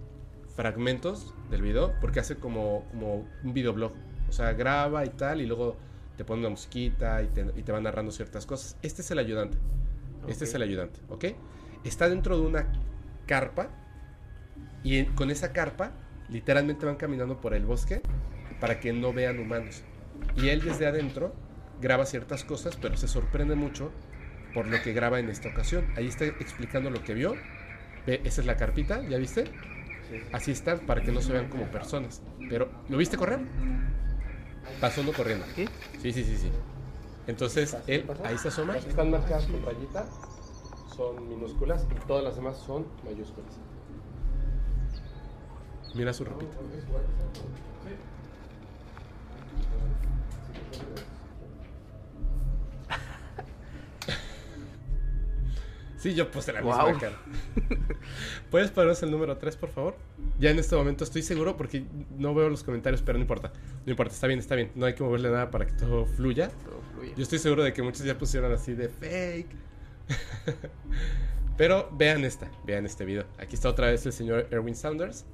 [0.57, 3.93] fragmentos del video porque hace como, como un videoblog.
[4.29, 5.77] O sea, graba y tal y luego
[6.17, 8.77] te pone una musiquita y te, y te va narrando ciertas cosas.
[8.83, 9.59] Este es el ayudante.
[10.29, 11.25] Este es el ayudante, ¿ok?
[11.85, 12.71] Está dentro de una
[13.27, 13.71] carpa
[14.83, 15.93] y con esa carpa
[16.29, 18.03] literalmente van caminando por el bosque
[18.61, 19.83] para que no vean humanos.
[20.37, 21.35] Y él desde adentro
[21.81, 23.91] graba ciertas cosas, pero se sorprende mucho
[24.55, 25.87] por lo que graba en esta ocasión.
[25.97, 27.37] Ahí está explicando lo que vio.
[28.07, 29.45] Ve, esa es la carpita, ¿ya viste?
[30.33, 32.23] Así está, para que no se vean como personas.
[32.49, 33.41] Pero, ¿lo viste correr?
[34.81, 35.45] Pasó uno corriendo.
[35.55, 35.67] Sí,
[36.01, 36.51] sí, sí, sí.
[37.27, 38.77] Entonces, él ahí se asoma.
[38.77, 40.07] Están marcadas con rayita,
[40.97, 43.59] son minúsculas y todas las demás son mayúsculas.
[45.95, 46.57] Mira su ropita.
[56.01, 57.19] Sí, yo puse la misma cara.
[58.51, 59.97] ¿Puedes ponernos el número 3, por favor?
[60.39, 61.85] Ya en este momento estoy seguro porque
[62.17, 63.53] no veo los comentarios, pero no importa.
[63.85, 64.71] No importa, está bien, está bien.
[64.75, 66.49] No hay que moverle nada para que todo fluya.
[66.65, 67.13] Todo fluye.
[67.17, 69.51] Yo estoy seguro de que muchos ya pusieron así de fake.
[71.59, 73.27] Pero vean esta, vean este video.
[73.37, 75.27] Aquí está otra vez el señor Erwin Saunders.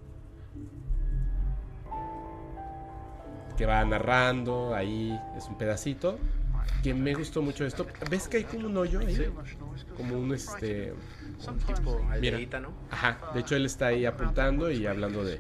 [3.57, 6.19] Que va narrando, ahí es un pedacito.
[6.83, 7.87] Que me gustó mucho esto.
[8.11, 9.33] ¿Ves que hay como un hoyo ahí?
[9.97, 10.93] Como un este...
[11.49, 12.39] Un tipo Mira.
[12.91, 15.39] Ajá, de hecho él está ahí apuntando y hablando de,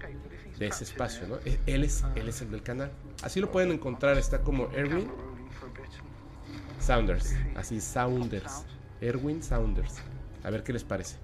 [0.59, 1.37] de ese espacio, ¿no?
[1.45, 2.91] E- Él es, él es el del canal.
[3.23, 5.11] Así lo pueden encontrar, está como Erwin
[6.79, 7.35] Saunders.
[7.57, 8.65] Así, Saunders.
[9.01, 9.97] Erwin Saunders.
[10.45, 11.17] A ver qué les parece.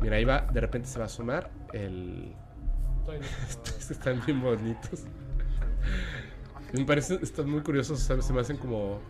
[0.00, 2.34] Mira, ahí va, de repente se va a asomar el...
[3.48, 5.04] Estos están bien bonitos.
[6.72, 8.24] Me parece, están muy curiosos, ¿sabes?
[8.24, 9.00] se me hacen como,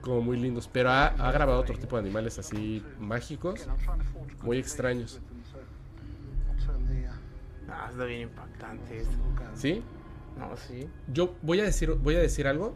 [0.00, 0.68] como muy lindos.
[0.72, 3.66] Pero ha, ha grabado otro tipo de animales así mágicos,
[4.42, 5.20] muy extraños.
[7.68, 9.16] Ah, está bien impactante esto.
[9.54, 9.82] ¿Sí?
[10.38, 10.88] No, sí.
[11.12, 12.74] Yo voy a decir, voy a decir algo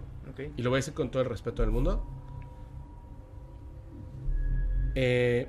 [0.56, 2.04] y lo voy a decir con todo el respeto del mundo.
[4.94, 5.48] Eh,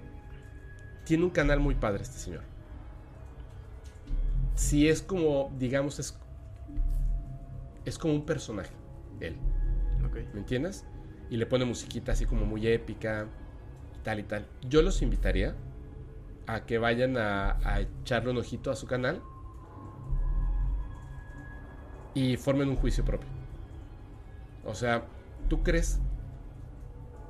[1.05, 2.43] tiene un canal muy padre este señor.
[4.55, 6.18] Si es como, digamos, es,
[7.86, 8.74] es como un personaje,
[9.20, 9.38] él.
[10.34, 10.86] ¿Me entiendes?
[11.30, 13.28] Y le pone musiquita así como muy épica,
[14.03, 14.45] tal y tal.
[14.68, 15.56] Yo los invitaría
[16.48, 19.22] a que vayan a, a echarle un ojito a su canal
[22.14, 23.30] y formen un juicio propio.
[24.66, 25.06] O sea,
[25.49, 25.99] ¿tú crees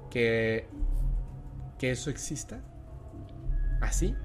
[0.10, 0.68] que,
[1.78, 2.61] que eso exista?
[3.80, 4.15] ¿Así?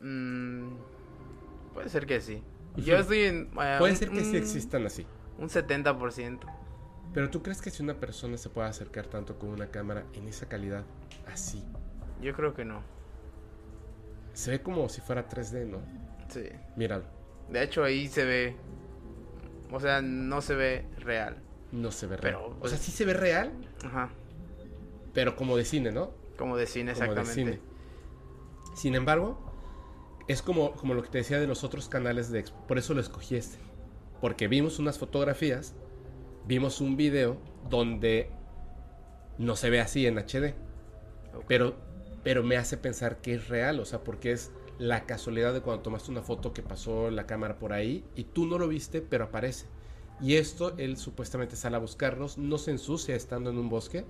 [0.00, 0.74] Mm,
[1.72, 2.42] puede ser que sí.
[2.76, 3.50] Yo estoy en...
[3.60, 5.06] eh, Puede un- ser que sí existan así.
[5.38, 6.40] Un 70%.
[7.12, 10.26] Pero ¿tú crees que si una persona se puede acercar tanto con una cámara en
[10.26, 10.84] esa calidad,
[11.32, 11.62] así?
[12.20, 12.82] Yo creo que no.
[14.32, 15.78] Se ve como si fuera 3D, ¿no?
[16.28, 16.44] Sí.
[16.76, 17.04] Míralo.
[17.50, 18.56] De hecho, ahí se ve...
[19.70, 21.36] O sea, no se ve real.
[21.72, 22.34] No se ve real.
[22.36, 23.52] Pero, o pues- sea, sí se ve real,
[23.84, 24.08] Ajá.
[25.12, 26.10] pero como de cine, ¿no?
[26.36, 27.52] Como de cine, Como de exactamente.
[27.58, 27.60] cine.
[28.74, 29.53] Sin embargo,
[30.28, 32.66] es como, como lo que te decía de los otros canales de expo.
[32.66, 33.58] Por eso lo escogí este.
[34.20, 35.74] Porque vimos unas fotografías,
[36.46, 37.36] vimos un video
[37.68, 38.30] donde
[39.38, 40.54] no se ve así en HD.
[41.48, 41.74] Pero,
[42.22, 45.82] pero me hace pensar que es real, o sea, porque es la casualidad de cuando
[45.82, 49.24] tomaste una foto que pasó la cámara por ahí y tú no lo viste, pero
[49.24, 49.66] aparece.
[50.20, 54.04] Y esto, él supuestamente sale a buscarlos, no se ensucia estando en un bosque,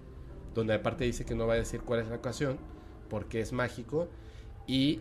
[0.54, 2.58] donde aparte dice que no va a decir cuál es la ocasión,
[3.08, 4.08] porque es mágico,
[4.66, 5.00] y,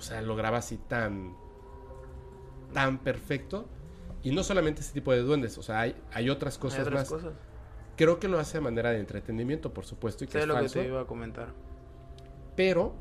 [0.00, 1.36] o sea, lo graba así tan,
[2.72, 3.68] tan perfecto.
[4.22, 6.94] Y no solamente ese tipo de duendes, o sea, hay, hay otras Hay cosas otras
[6.94, 7.08] más.
[7.08, 7.32] cosas.
[7.96, 10.54] Creo que lo hace a manera de entretenimiento, por supuesto, y que Sé es lo
[10.54, 11.48] que falso te iba a comentar.
[12.56, 12.94] pero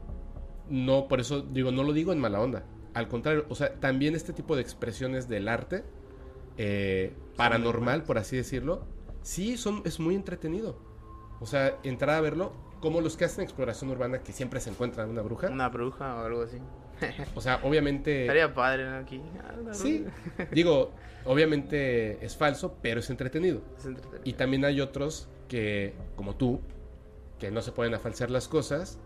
[0.70, 2.64] no, por eso digo, no lo digo en mala onda.
[2.94, 5.84] Al contrario, o sea, también este tipo de expresiones del arte
[6.58, 8.84] eh, paranormal, por así decirlo,
[9.22, 10.78] sí son, es muy entretenido.
[11.40, 12.52] O sea, entrar a verlo,
[12.82, 15.48] como los que hacen exploración urbana, que siempre se encuentran una bruja.
[15.50, 16.58] Una bruja o algo así.
[17.36, 18.22] O sea, obviamente...
[18.22, 18.98] Estaría padre ¿no?
[18.98, 19.22] aquí.
[19.44, 20.06] Ah, Sí,
[20.52, 20.92] digo,
[21.26, 23.62] obviamente es falso, pero es entretenido.
[23.78, 24.22] Es entretenido.
[24.24, 26.62] Y también hay otros que, como tú,
[27.40, 29.00] que no se pueden afalsear las cosas.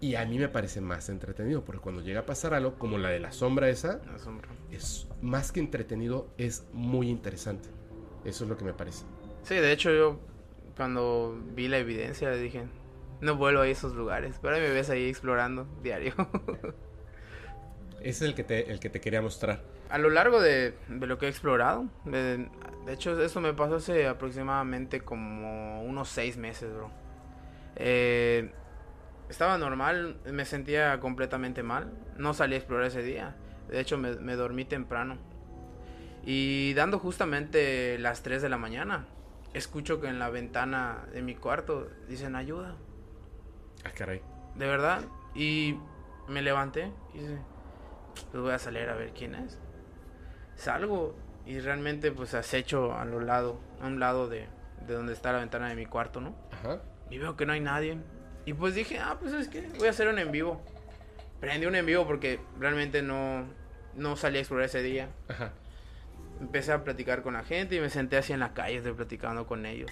[0.00, 3.10] Y a mí me parece más entretenido, porque cuando llega a pasar algo, como la
[3.10, 4.48] de la sombra esa, Una sombra.
[4.70, 7.68] es más que entretenido, es muy interesante.
[8.24, 9.04] Eso es lo que me parece.
[9.42, 10.18] Sí, de hecho yo
[10.74, 12.64] cuando vi la evidencia dije,
[13.20, 16.14] no vuelvo a esos lugares, pero me ves ahí explorando diario.
[18.00, 19.60] Ese es el que te, el que te quería mostrar.
[19.90, 22.48] a lo largo de, de lo que he explorado, de,
[22.86, 26.90] de hecho eso me pasó hace aproximadamente como unos seis meses, bro.
[27.76, 28.50] Eh,
[29.28, 33.36] estaba normal, me sentía completamente mal, no salí a explorar ese día,
[33.68, 35.18] de hecho me, me dormí temprano.
[36.24, 39.06] Y dando justamente las 3 de la mañana,
[39.54, 42.76] escucho que en la ventana de mi cuarto dicen ayuda.
[43.84, 44.20] Ah, caray.
[44.54, 45.02] De verdad.
[45.34, 45.76] Y
[46.28, 47.38] me levanté y dije,
[48.30, 49.58] pues voy a salir a ver quién es.
[50.56, 51.16] Salgo
[51.46, 54.46] y realmente pues acecho a lo lado, a un lado de,
[54.86, 56.34] de donde está la ventana de mi cuarto, ¿no?
[56.52, 56.80] Ajá.
[57.10, 57.98] Y veo que no hay nadie.
[58.44, 60.60] Y pues dije, ah, pues es que voy a hacer un en vivo.
[61.40, 63.46] Prendí un en vivo porque realmente no,
[63.94, 65.08] no salí a explorar ese día.
[65.28, 65.52] Ajá.
[66.40, 69.46] Empecé a platicar con la gente y me senté así en la calle, estoy platicando
[69.46, 69.90] con ellos.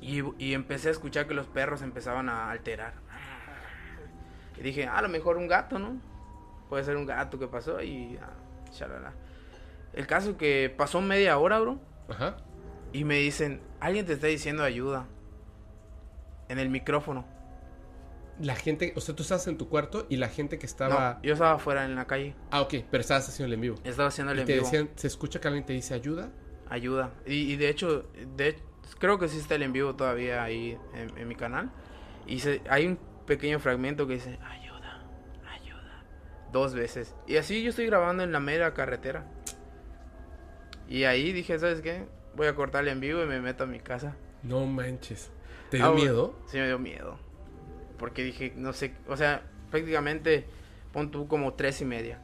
[0.00, 2.94] Y, y empecé a escuchar que los perros empezaban a alterar.
[4.56, 6.00] Y dije, ah, a lo mejor un gato, ¿no?
[6.70, 8.16] Puede ser un gato que pasó y...
[8.22, 8.32] ah,
[8.72, 9.12] shalala.
[9.92, 11.78] El caso que pasó media hora, bro.
[12.08, 12.36] Ajá.
[12.92, 15.06] Y me dicen, alguien te está diciendo ayuda.
[16.48, 17.26] En el micrófono.
[18.40, 21.14] La gente, o sea, tú estabas en tu cuarto y la gente que estaba...
[21.16, 22.34] No, yo estaba afuera en la calle.
[22.50, 23.76] Ah, ok, pero estabas haciendo el en vivo.
[23.84, 24.64] Estaba haciendo el en vivo.
[24.64, 26.30] decían, se escucha que alguien te dice ayuda.
[26.70, 27.12] Ayuda.
[27.26, 28.56] Y, y de hecho, de,
[28.98, 31.70] creo que sí está el en vivo todavía ahí en, en mi canal.
[32.26, 34.59] Y se- hay un pequeño fragmento que dice, ayuda.
[36.52, 37.14] Dos veces.
[37.26, 39.24] Y así yo estoy grabando en la mera carretera.
[40.88, 42.04] Y ahí dije, ¿sabes qué?
[42.34, 44.16] Voy a cortar el en vivo y me meto a mi casa.
[44.42, 45.30] No manches.
[45.70, 46.34] ¿Te dio Ah, miedo?
[46.46, 47.18] Sí, me dio miedo.
[47.98, 50.44] Porque dije, no sé, o sea, prácticamente
[50.92, 52.18] pon tú como tres y media.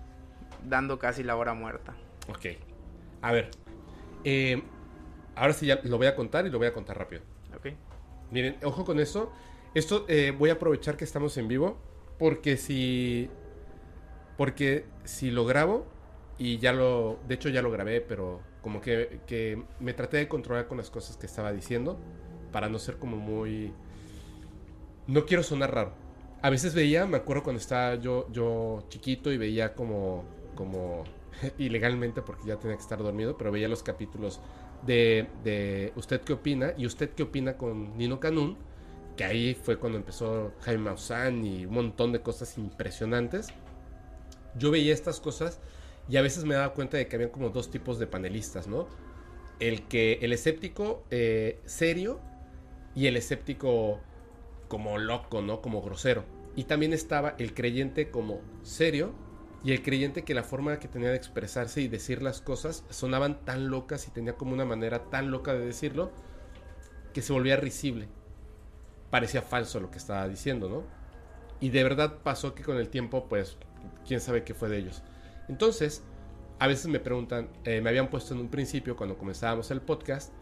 [0.65, 1.95] Dando casi la hora muerta.
[2.29, 2.47] Ok.
[3.23, 3.51] A ver.
[4.25, 4.63] eh,
[5.37, 7.23] ahora sí ya lo voy a contar y lo voy a contar rápido.
[7.57, 7.69] ¿Ok?
[8.33, 9.33] Miren, ojo con esto.
[9.75, 11.79] Esto eh, voy a aprovechar que estamos en vivo.
[12.19, 13.31] Porque si.
[14.37, 15.87] Porque si lo grabo,
[16.39, 20.29] y ya lo, de hecho ya lo grabé, pero como que, que me traté de
[20.29, 21.99] controlar con las cosas que estaba diciendo
[22.53, 23.73] para no ser como muy...
[25.07, 25.93] No quiero sonar raro.
[26.43, 31.05] A veces veía, me acuerdo cuando estaba yo, yo chiquito y veía como, como
[31.59, 34.41] ilegalmente porque ya tenía que estar dormido, pero veía los capítulos
[34.85, 36.75] de, de ¿Usted qué opina?
[36.77, 38.59] Y ¿Usted qué opina con Nino Canún?
[39.17, 43.49] Que ahí fue cuando empezó Jaime Maussan y un montón de cosas impresionantes.
[44.59, 45.61] Yo veía estas cosas
[46.09, 48.89] y a veces me daba cuenta de que habían como dos tipos de panelistas, ¿no?
[49.59, 52.21] El que, el escéptico eh, serio
[52.95, 54.01] y el escéptico
[54.69, 55.61] como loco, ¿no?
[55.61, 56.25] Como grosero.
[56.55, 59.15] Y también estaba el creyente como serio
[59.65, 63.45] y el creyente que la forma que tenía de expresarse y decir las cosas sonaban
[63.45, 66.13] tan locas y tenía como una manera tan loca de decirlo
[67.13, 68.09] que se volvía risible.
[69.11, 70.83] Parecía falso lo que estaba diciendo, ¿no?
[71.61, 73.57] Y de verdad pasó que con el tiempo, pues,
[74.07, 75.03] quién sabe qué fue de ellos.
[75.49, 76.03] Entonces,
[76.59, 80.33] a veces me preguntan, eh, me habían puesto en un principio cuando comenzábamos el podcast,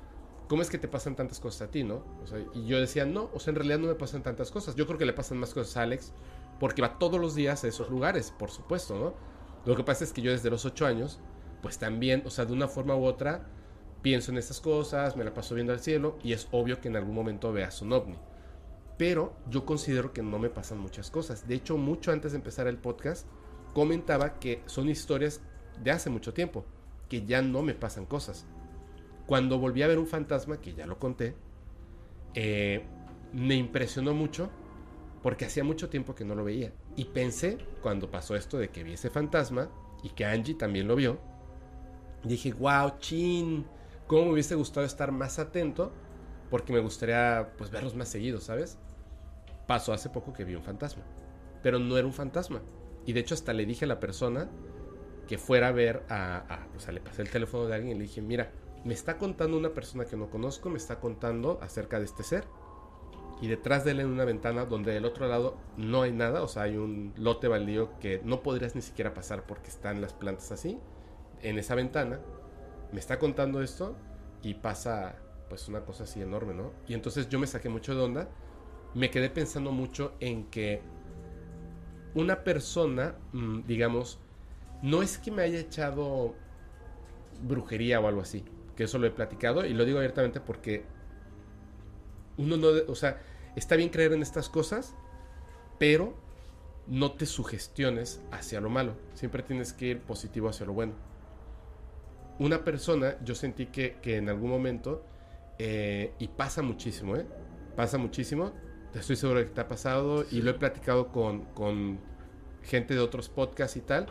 [0.49, 2.05] ¿cómo es que te pasan tantas cosas a ti, no?
[2.23, 4.75] O sea, y yo decía, no, o sea, en realidad no me pasan tantas cosas.
[4.77, 6.13] Yo creo que le pasan más cosas a Alex
[6.61, 9.15] porque va todos los días a esos lugares, por supuesto, ¿no?
[9.67, 11.21] Lo que pasa es que yo desde los 8 años,
[11.63, 13.47] pues también, o sea, de una forma u otra,
[14.03, 16.97] pienso en estas cosas, me la paso viendo al cielo y es obvio que en
[16.97, 18.19] algún momento veas un ovni.
[18.99, 21.49] Pero yo considero que no me pasan muchas cosas.
[21.49, 23.27] De hecho, mucho antes de empezar el podcast,
[23.75, 25.41] comentaba que son historias
[25.83, 26.65] de hace mucho tiempo,
[27.09, 28.47] que ya no me pasan cosas.
[29.27, 31.35] Cuando volví a ver un fantasma, que ya lo conté,
[32.35, 32.85] eh,
[33.33, 34.49] me impresionó mucho
[35.23, 36.73] porque hacía mucho tiempo que no lo veía.
[36.97, 39.69] Y pensé, cuando pasó esto de que vi ese fantasma
[40.03, 41.19] y que Angie también lo vio,
[42.23, 43.67] dije, wow, chin,
[44.07, 45.93] cómo me hubiese gustado estar más atento
[46.51, 48.79] porque me gustaría pues verlos más seguidos, ¿sabes?
[49.67, 51.03] Pasó hace poco que vi un fantasma,
[51.63, 52.61] pero no era un fantasma.
[53.07, 54.51] Y de hecho hasta le dije a la persona
[55.29, 58.01] que fuera a ver a, a o sea, le pasé el teléfono de alguien y
[58.01, 58.51] le dije, mira,
[58.85, 62.45] me está contando una persona que no conozco, me está contando acerca de este ser.
[63.41, 66.49] Y detrás de él en una ventana donde del otro lado no hay nada, o
[66.49, 70.53] sea, hay un lote baldío que no podrías ni siquiera pasar porque están las plantas
[70.53, 70.79] así.
[71.43, 72.21] En esa ventana
[72.93, 73.97] me está contando esto
[74.43, 75.17] y pasa
[75.49, 76.73] pues una cosa así enorme, ¿no?
[76.87, 78.29] Y entonces yo me saqué mucho de onda,
[78.95, 80.81] me quedé pensando mucho en que
[82.15, 84.19] una persona, mm, digamos,
[84.83, 86.35] no es que me haya echado
[87.43, 88.45] brujería o algo así,
[88.77, 90.85] que eso lo he platicado y lo digo abiertamente porque
[92.37, 93.21] uno no, o sea,
[93.57, 94.95] está bien creer en estas cosas,
[95.79, 96.15] pero
[96.87, 100.93] no te sugestiones hacia lo malo, siempre tienes que ir positivo hacia lo bueno.
[102.39, 105.05] Una persona, yo sentí que, que en algún momento,
[105.59, 107.27] eh, y pasa muchísimo, ¿eh?
[107.77, 108.53] Pasa muchísimo,
[109.01, 111.99] estoy seguro de que te ha pasado y lo he platicado con, con
[112.63, 114.07] gente de otros podcasts y tal.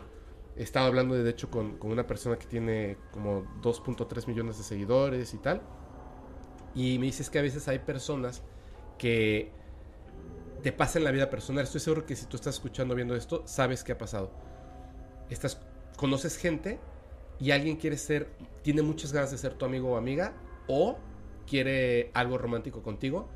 [0.56, 4.64] He estado hablando de hecho con, con una persona que tiene como 2.3 millones de
[4.64, 5.62] seguidores y tal.
[6.74, 8.42] Y me dices que a veces hay personas
[8.98, 9.50] que
[10.62, 11.64] te pasan la vida personal.
[11.64, 14.30] Estoy seguro que si tú estás escuchando, viendo esto, sabes qué ha pasado.
[15.30, 15.60] Estás,
[15.96, 16.78] conoces gente
[17.40, 18.28] y alguien quiere ser,
[18.62, 20.34] tiene muchas ganas de ser tu amigo o amiga,
[20.68, 20.98] o
[21.46, 23.28] quiere algo romántico contigo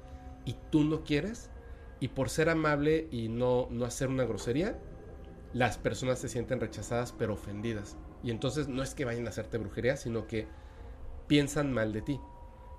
[0.49, 1.51] y tú no quieres,
[2.01, 4.79] y por ser amable y no, no hacer una grosería,
[5.53, 7.99] las personas se sienten rechazadas pero ofendidas.
[8.23, 10.47] Y entonces no es que vayan a hacerte brujería, sino que
[11.27, 12.21] piensan mal de ti.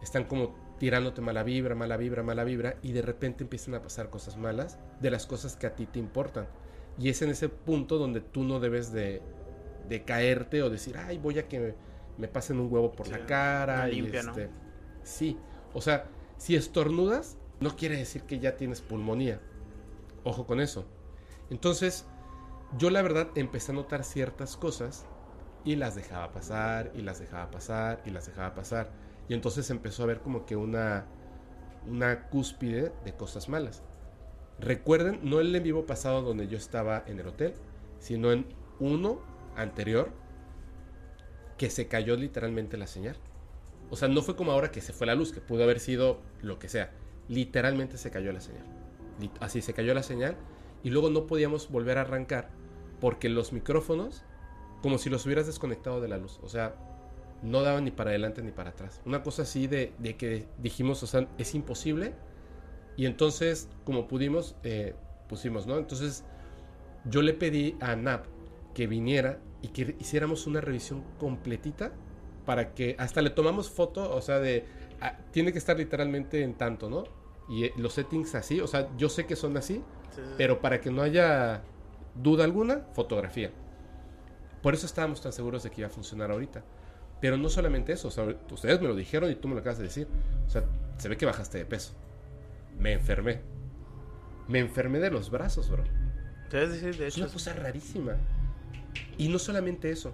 [0.02, 4.10] Están como tirándote mala vibra, mala vibra, mala vibra, y de repente empiezan a pasar
[4.10, 6.48] cosas malas de las cosas que a ti te importan.
[6.98, 9.22] Y es en ese punto donde tú no debes de,
[9.88, 11.76] de caerte o decir, ay, voy a que
[12.18, 13.76] me, pasen un huevo por Sí, la cara.
[13.76, 14.32] una y limpia, ¿no?
[14.32, 14.50] este,
[15.04, 15.38] Sí,
[15.74, 19.40] o sea, si estornudas, no quiere decir que ya tienes pulmonía.
[20.24, 20.86] Ojo con eso.
[21.50, 22.06] Entonces,
[22.78, 25.06] yo la verdad empecé a notar ciertas cosas
[25.66, 28.92] y las dejaba pasar y las dejaba pasar y las dejaba pasar.
[29.28, 31.06] Y entonces empezó a ver como que una,
[31.88, 33.84] una cúspide de cosas malas.
[34.60, 37.54] Recuerden, no el en vivo pasado donde yo estaba en el hotel,
[38.00, 38.46] sino en
[38.80, 39.22] uno
[39.56, 40.12] anterior
[41.58, 43.18] que se cayó literalmente la señal.
[43.90, 46.22] O sea, no fue como ahora que se fue la luz, que pudo haber sido
[46.42, 46.92] lo que sea.
[47.30, 48.66] Literalmente se cayó la señal.
[49.40, 50.36] Así se cayó la señal
[50.84, 52.50] y luego no podíamos volver a arrancar
[53.00, 54.24] porque los micrófonos,
[54.82, 56.40] como si los hubieras desconectado de la luz.
[56.44, 56.76] O sea,
[57.42, 59.02] no daban ni para adelante ni para atrás.
[59.06, 62.14] Una cosa así de, de que dijimos, o sea, es imposible.
[62.98, 64.96] Y entonces, como pudimos, eh,
[65.30, 65.78] pusimos, ¿no?
[65.78, 66.26] Entonces,
[67.06, 68.26] yo le pedí a NAP
[68.74, 71.92] que viniera y que hiciéramos una revisión completita
[72.46, 74.66] para que hasta le tomamos foto, o sea, de
[75.02, 77.04] ah, tiene que estar literalmente en tanto, ¿no?
[77.50, 80.34] Y eh, los settings así, o sea, yo sé que son así, Sí, sí, sí.
[80.38, 81.62] pero para que no haya
[82.16, 83.52] duda alguna, fotografía.
[84.62, 86.64] Por eso estábamos tan seguros de que iba a funcionar ahorita.
[87.22, 89.78] Pero no solamente eso, o sea, ustedes me lo dijeron y tú me lo acabas
[89.78, 90.08] de decir.
[90.48, 90.64] O sea,
[90.98, 91.94] se ve que bajaste de peso.
[92.78, 93.42] Me enfermé.
[94.48, 95.84] Me enfermé de los brazos, bro.
[96.50, 97.22] Sí, de Es hecho.
[97.24, 98.14] una cosa rarísima.
[99.18, 100.14] Y no solamente eso.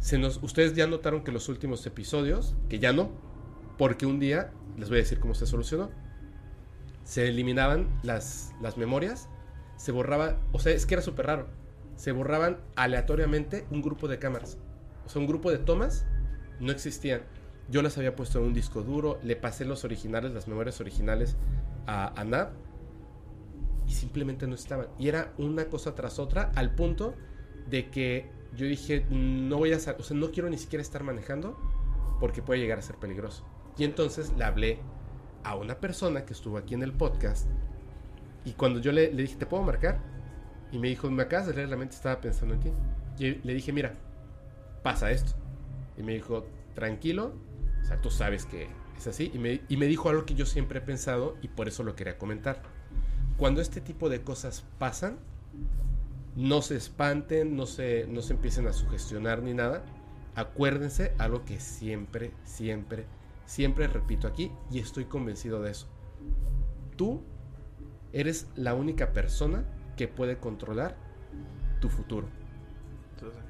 [0.00, 3.10] Se nos, ustedes ya notaron que los últimos episodios, que ya no,
[3.78, 5.90] porque un día, les voy a decir cómo se solucionó.
[7.04, 9.28] Se eliminaban las, las memorias,
[9.76, 11.48] se borraba, o sea, es que era súper raro.
[11.96, 14.58] Se borraban aleatoriamente un grupo de cámaras.
[15.04, 16.06] O sea, un grupo de tomas
[16.60, 17.22] no existían.
[17.68, 21.36] Yo las había puesto en un disco duro, le pasé los originales, las memorias originales
[21.86, 22.52] a, a
[23.86, 24.88] y simplemente no estaban.
[24.98, 27.14] Y era una cosa tras otra al punto
[27.68, 31.58] de que yo dije, no voy a, o sea, no quiero ni siquiera estar manejando
[32.20, 33.44] porque puede llegar a ser peligroso.
[33.76, 34.78] Y entonces le hablé
[35.44, 37.46] a una persona que estuvo aquí en el podcast
[38.44, 39.98] y cuando yo le, dije, ¿te puedo marcar?
[40.72, 42.70] Y me dijo, me acabas de estaba pensando en ti.
[43.18, 43.92] Y le dije, mira,
[44.82, 45.32] pasa esto.
[45.96, 47.34] Y me dijo, tranquilo,
[47.82, 49.30] o sea, tú sabes que es así.
[49.34, 51.94] Y me, y me dijo algo que yo siempre he pensado y por eso lo
[51.94, 52.62] quería comentar.
[53.36, 55.18] Cuando este tipo de cosas pasan,
[56.34, 59.84] no se espanten, no se, no se empiecen a sugestionar ni nada.
[60.34, 63.04] Acuérdense algo que siempre, siempre
[63.88, 65.86] repito aquí y estoy convencido de eso.
[66.96, 67.22] Tú
[68.12, 69.64] eres la única persona
[69.96, 70.96] que puede controlar
[71.80, 72.28] tu futuro.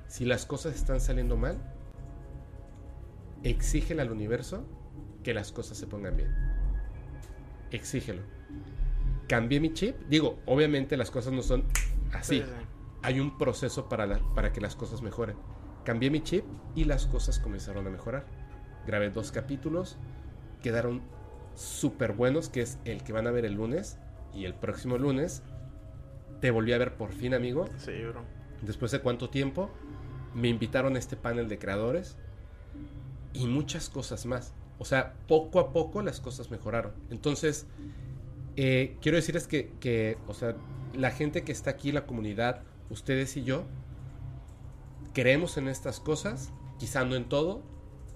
[0.09, 1.56] Si las cosas están saliendo mal,
[3.43, 4.64] exígele al universo
[5.23, 6.35] que las cosas se pongan bien.
[7.70, 8.23] Exígelo.
[9.28, 9.97] Cambié mi chip.
[10.09, 11.64] Digo, obviamente las cosas no son
[12.12, 12.40] así.
[12.40, 12.52] sí, sí.
[13.05, 15.36] Hay un proceso para, la- para que las cosas mejoren.
[15.85, 16.44] Cambié mi chip
[16.77, 18.27] y las cosas comenzaron a mejorar.
[18.87, 19.97] Grabé dos capítulos.
[20.63, 21.03] Quedaron
[21.55, 23.99] súper buenos, que es el que van a ver el lunes.
[24.35, 25.43] Y el próximo lunes
[26.41, 28.23] te volví a ver por fin, amigo Sí, bro.
[28.63, 29.71] después de cuánto tiempo,
[30.35, 32.17] me invitaron a este panel de creadores
[33.33, 34.55] y muchas cosas más.
[34.79, 36.93] O sea, poco a poco las cosas mejoraron.
[37.11, 37.67] Entonces,
[38.57, 40.57] eh, quiero decirles que, que, o sea,
[40.95, 43.65] la gente que está aquí, la comunidad, ustedes y yo,
[45.13, 47.63] creemos en estas cosas, quizá no en todo,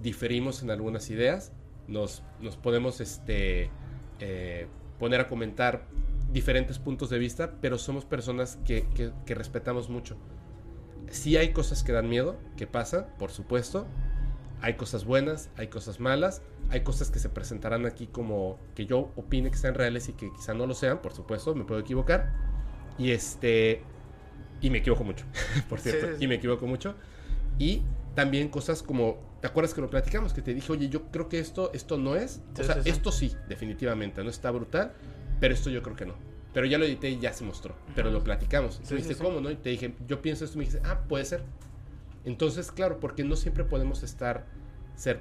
[0.00, 1.52] diferimos en algunas ideas,
[1.88, 3.70] nos, nos podemos este,
[4.20, 4.66] eh,
[4.98, 5.86] poner a comentar
[6.32, 10.16] diferentes puntos de vista, pero somos personas que, que- que respetamos mucho.
[11.10, 13.86] Sí hay cosas que dan miedo, que pasan, por supuesto.
[14.62, 19.12] Hay cosas buenas, hay cosas malas, hay cosas que se presentarán aquí como que yo
[19.14, 22.32] opine que sean reales y que quizá no lo sean, por supuesto, me puedo equivocar.
[22.98, 23.82] Y este
[24.60, 25.26] y me equivoco mucho,
[25.68, 26.24] por Sí, cierto, sí, sí.
[26.24, 26.94] y me equivoco mucho.
[27.58, 27.82] Y
[28.16, 30.32] también cosas como, ¿te acuerdas que lo platicamos?
[30.32, 32.40] Que te dije, oye, yo creo que esto, esto no es.
[32.54, 32.90] Sí, o sea, sí, sí.
[32.90, 34.94] esto sí, definitivamente, no está brutal,
[35.38, 36.14] pero esto yo creo que no.
[36.54, 38.78] Pero ya lo edité y ya se mostró, pero lo platicamos.
[38.78, 39.22] Tú me dijiste.
[39.22, 39.50] ¿cómo no?
[39.50, 41.42] Y te dije, yo pienso esto, y me dijiste, ah, puede ser.
[42.24, 44.46] Entonces, claro, porque no siempre podemos estar,
[44.96, 45.20] ser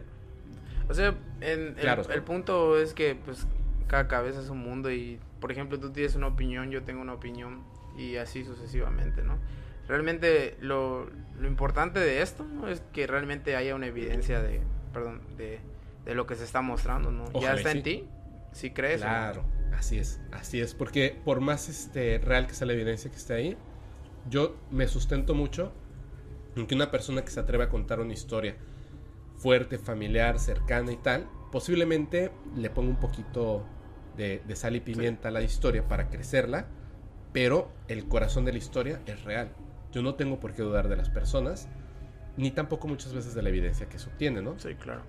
[0.88, 2.04] O sea, en, el- Claro.
[2.10, 3.46] el, punto es que pues
[3.88, 7.14] cada cabeza es un mundo y, por ejemplo, tú tienes una opinión, yo tengo una
[7.14, 7.64] opinión
[7.98, 9.38] y así sucesivamente, ¿no?
[9.88, 11.10] Realmente lo,
[11.40, 12.68] lo importante de esto ¿no?
[12.68, 14.62] es que realmente haya una evidencia de,
[14.94, 15.60] perdón, de,
[16.06, 17.26] de lo que se está mostrando, ¿no?
[17.34, 18.08] Ojalá ya está en ti,
[18.52, 19.02] si crees.
[19.02, 19.08] no.
[19.08, 19.46] Claro,
[19.78, 23.34] así es, así es, porque por más este real que sea la evidencia que esté
[23.34, 23.58] ahí,
[24.30, 25.72] yo me sustento mucho
[26.56, 28.56] en que una persona que se atreve a contar una historia
[29.38, 33.66] fuerte, familiar, cercana y tal, posiblemente le ponga un poquito
[34.18, 36.68] de, de sal y pimienta a la historia para crecerla,
[37.34, 39.52] pero el corazón de la historia es real.
[39.96, 41.70] Yo no tengo por qué dudar de las personas,
[42.36, 44.60] ni tampoco muchas veces de la evidencia que se obtiene, ¿no?
[44.60, 45.04] Sí, claro.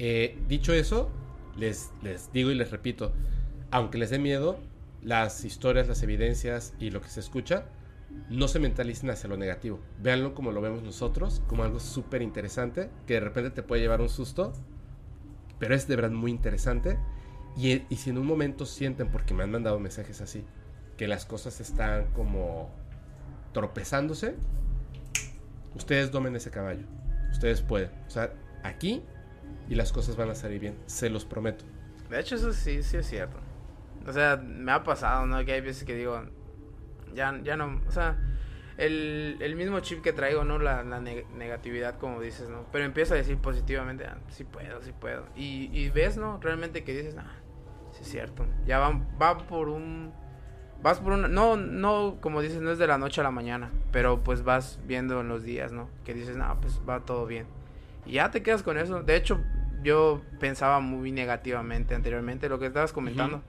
[0.00, 1.12] Eh, dicho eso,
[1.56, 3.12] les, les digo y les repito,
[3.70, 4.58] aunque les dé miedo,
[5.00, 7.66] las historias, las evidencias y lo que se escucha,
[8.28, 9.78] no se mentalicen hacia lo negativo.
[10.02, 14.00] Véanlo como lo vemos nosotros, como algo súper interesante, que de repente te puede llevar
[14.00, 14.52] un susto,
[15.60, 16.98] pero es de verdad muy interesante.
[17.56, 20.44] Y, y si en un momento sienten, porque me han mandado mensajes así,
[20.96, 22.70] que las cosas están como
[23.56, 24.34] tropezándose,
[25.74, 26.84] ustedes domen ese caballo.
[27.32, 27.90] Ustedes pueden.
[28.06, 28.30] O sea,
[28.62, 29.02] aquí
[29.66, 31.64] y las cosas van a salir bien, se los prometo.
[32.10, 33.38] De hecho, eso sí, sí es cierto.
[34.06, 35.42] O sea, me ha pasado, ¿no?
[35.46, 36.22] Que hay veces que digo,
[37.14, 38.18] ya, ya no, o sea,
[38.76, 40.58] el, el mismo chip que traigo, ¿no?
[40.58, 42.66] La, la neg- negatividad, como dices, ¿no?
[42.72, 45.24] Pero empiezo a decir positivamente, ah, sí puedo, sí puedo.
[45.34, 46.38] Y, y ves, ¿no?
[46.42, 47.32] Realmente que dices, ah,
[47.92, 48.44] sí es cierto.
[48.66, 50.12] Ya va, va por un...
[50.82, 51.28] Vas por una...
[51.28, 53.70] No, no, como dices, no es de la noche a la mañana.
[53.92, 55.88] Pero pues vas viendo en los días, ¿no?
[56.04, 57.46] Que dices, no, pues va todo bien.
[58.04, 59.02] Y ya te quedas con eso.
[59.02, 59.40] De hecho,
[59.82, 63.42] yo pensaba muy negativamente anteriormente lo que estabas comentando.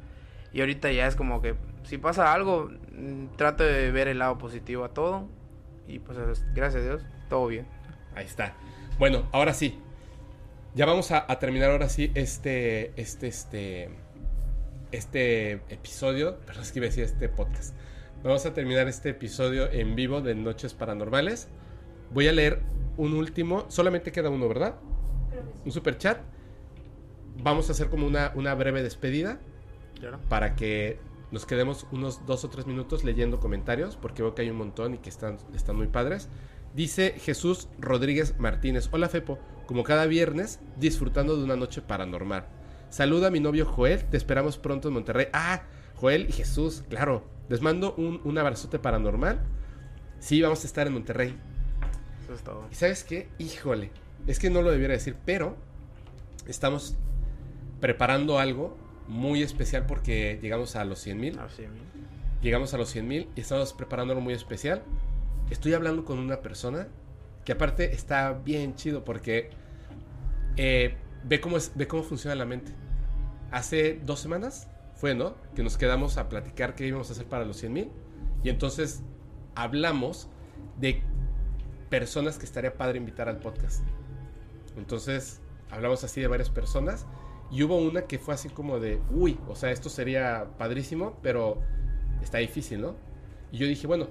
[0.53, 4.37] Y ahorita ya es como que si pasa algo, mm, trato de ver el lado
[4.37, 5.27] positivo a todo.
[5.87, 7.67] Y pues es- gracias a Dios, todo bien.
[8.15, 8.53] Ahí está.
[8.97, 9.79] Bueno, ahora sí.
[10.73, 13.89] Ya vamos a, a terminar ahora sí este, este, este,
[14.91, 16.37] este episodio.
[16.45, 17.75] Perdón, es que iba a decir este podcast.
[18.23, 21.47] Vamos a terminar este episodio en vivo de Noches Paranormales.
[22.13, 22.61] Voy a leer
[22.97, 23.65] un último.
[23.69, 24.75] Solamente queda uno, ¿verdad?
[25.65, 26.19] Un super chat.
[27.43, 29.39] Vamos a hacer como una, una breve despedida
[29.99, 30.19] Claro.
[30.29, 30.99] para que
[31.31, 34.95] nos quedemos unos dos o tres minutos leyendo comentarios, porque veo que hay un montón
[34.95, 36.29] y que están, están muy padres.
[36.73, 42.47] Dice Jesús Rodríguez Martínez, hola Fepo, como cada viernes, disfrutando de una noche paranormal.
[42.97, 45.27] Saluda a mi novio Joel, te esperamos pronto en Monterrey.
[45.31, 45.61] Ah,
[45.97, 47.23] Joel y Jesús, claro.
[47.47, 49.39] Les mando un, un abrazote paranormal.
[50.17, 51.37] Sí, vamos a estar en Monterrey.
[52.23, 52.67] Eso es todo.
[52.71, 53.29] ¿Y sabes qué?
[53.37, 53.91] Híjole,
[54.25, 55.55] es que no lo debiera decir, pero
[56.47, 56.95] estamos
[57.81, 58.75] preparando algo
[59.07, 61.37] muy especial porque llegamos a los 100 mil.
[61.37, 64.81] Así, mi- Llegamos a los 100 mil y estamos preparando algo muy especial.
[65.51, 66.87] Estoy hablando con una persona
[67.45, 69.51] que aparte está bien chido porque
[70.55, 72.71] eh, ve, cómo es, ve cómo funciona la mente.
[73.51, 75.35] Hace dos semanas fue, ¿no?
[75.55, 77.91] Que nos quedamos a platicar qué íbamos a hacer para los 100 mil.
[78.43, 79.01] Y entonces
[79.55, 80.27] hablamos
[80.79, 81.01] de
[81.89, 83.83] personas que estaría padre invitar al podcast.
[84.75, 87.05] Entonces hablamos así de varias personas.
[87.49, 91.61] Y hubo una que fue así como de, uy, o sea, esto sería padrísimo, pero
[92.21, 92.95] está difícil, ¿no?
[93.51, 94.07] Y yo dije, bueno,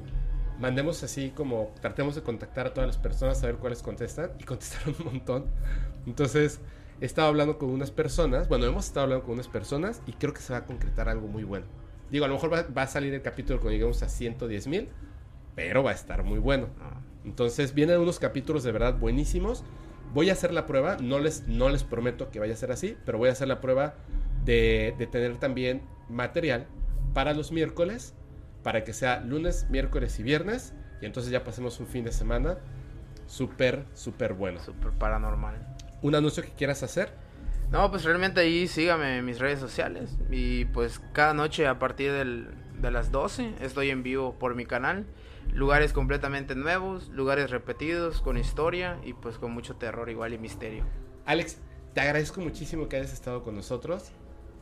[0.59, 4.31] mandemos así como, tratemos de contactar a todas las personas, a ver cuáles contestan.
[4.39, 5.47] Y contestaron un montón.
[6.07, 6.61] Entonces,
[7.01, 10.32] he estado hablando con unas personas, bueno, hemos estado hablando con unas personas y creo
[10.32, 11.66] que se va a concretar algo muy bueno.
[12.10, 14.89] Digo, a lo mejor va, va a salir el capítulo cuando lleguemos a 110 mil,
[15.55, 16.68] pero va a estar muy bueno.
[16.78, 17.06] No.
[17.24, 19.64] Entonces vienen unos capítulos de verdad buenísimos.
[20.14, 22.97] Voy a hacer la prueba, no les, no les prometo que vaya a ser así,
[23.05, 23.94] pero voy a hacer la prueba
[24.44, 26.66] de, de tener también material
[27.12, 28.14] para los miércoles,
[28.62, 32.59] para que sea lunes, miércoles y viernes, y entonces ya pasemos un fin de semana
[33.27, 34.60] súper, súper bueno.
[34.60, 35.76] Súper paranormal.
[36.07, 37.11] ¿Un anuncio que quieras hacer?
[37.73, 40.16] No, pues realmente ahí sígame en mis redes sociales.
[40.31, 42.47] Y pues cada noche a partir del-
[42.81, 45.05] de las 12 estoy en vivo por mi canal.
[45.53, 50.85] Lugares completamente nuevos, lugares repetidos, con historia y pues con mucho terror igual y misterio.
[51.24, 51.59] Alex,
[51.93, 54.12] te agradezco muchísimo que hayas estado con nosotros.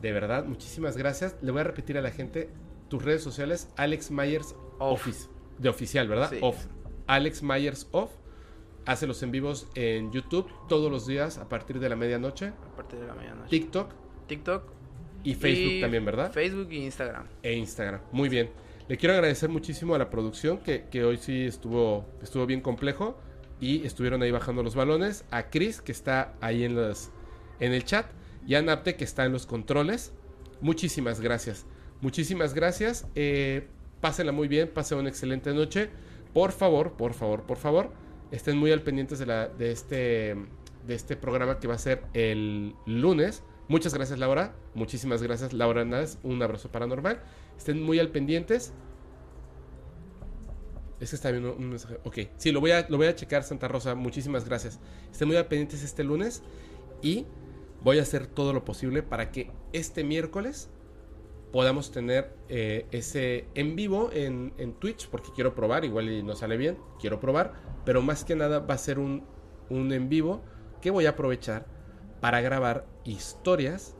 [0.01, 1.35] De verdad, muchísimas gracias.
[1.43, 2.49] Le voy a repetir a la gente
[2.89, 5.01] tus redes sociales, Alex Myers Off.
[5.01, 6.31] Office, de oficial, ¿verdad?
[6.31, 6.39] Sí.
[6.41, 6.57] Off.
[7.05, 8.09] Alex Myers Off.
[8.85, 12.47] Hace los en vivos en YouTube todos los días a partir de la medianoche.
[12.47, 13.49] A partir de la medianoche.
[13.49, 14.63] TikTok TikTok.
[15.23, 16.31] y Facebook y también, ¿verdad?
[16.31, 17.27] Facebook y Instagram.
[17.41, 18.01] e Instagram.
[18.11, 18.49] Muy bien.
[18.87, 23.17] Le quiero agradecer muchísimo a la producción, que, que hoy sí estuvo, estuvo bien complejo.
[23.59, 25.23] Y estuvieron ahí bajando los balones.
[25.31, 27.09] A Chris, que está ahí en, los,
[27.59, 28.05] en el chat.
[28.45, 30.13] Y a Napte, que está en los controles.
[30.61, 31.65] Muchísimas gracias.
[32.01, 33.07] Muchísimas gracias.
[33.15, 33.67] Eh,
[34.01, 34.67] pásenla muy bien.
[34.67, 35.89] Pasen una excelente noche.
[36.33, 37.91] Por favor, por favor, por favor.
[38.35, 40.35] Estén muy al pendientes de, la, de, este,
[40.85, 43.43] de este programa que va a ser el lunes.
[43.69, 44.53] Muchas gracias, Laura.
[44.73, 46.17] Muchísimas gracias, Laura Hernández.
[46.21, 47.23] Un abrazo paranormal.
[47.57, 48.73] Estén muy al pendientes.
[50.99, 51.97] Es que está viendo un mensaje.
[52.03, 53.95] Ok, sí, lo voy, a, lo voy a checar, Santa Rosa.
[53.95, 54.81] Muchísimas gracias.
[55.13, 56.43] Estén muy al pendientes este lunes.
[57.01, 57.25] Y
[57.83, 60.67] voy a hacer todo lo posible para que este miércoles
[61.55, 65.07] podamos tener eh, ese en vivo en, en Twitch.
[65.07, 66.77] Porque quiero probar, igual y no sale bien.
[66.99, 67.53] Quiero probar.
[67.85, 69.23] Pero más que nada va a ser un,
[69.69, 70.41] un en vivo
[70.81, 71.65] que voy a aprovechar
[72.19, 73.95] para grabar historias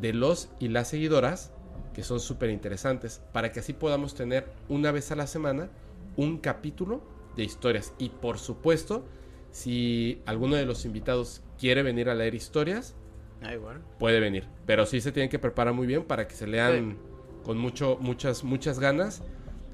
[0.00, 1.52] de los y las seguidoras
[1.94, 5.70] que son súper interesantes para que así podamos tener una vez a la semana
[6.16, 7.02] un capítulo
[7.36, 9.04] de historias y por supuesto
[9.52, 12.96] si alguno de los invitados quiere venir a leer historias
[13.42, 13.54] Ah,
[13.98, 16.98] puede venir pero sí se tienen que preparar muy bien para que se lean
[17.42, 19.22] con mucho muchas muchas ganas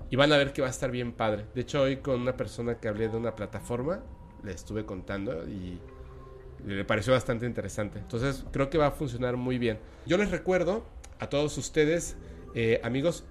[0.09, 2.37] y van a ver que va a estar bien padre de hecho hoy con una
[2.37, 4.03] persona que hablé de una plataforma
[4.45, 5.81] le estuve contando y
[6.65, 7.99] le pareció bastante interesante.
[7.99, 9.79] Entonces creo que va a funcionar muy bien.
[10.07, 10.85] Yo les recuerdo
[11.19, 12.17] a todos ustedes,
[12.55, 13.25] eh, amigos,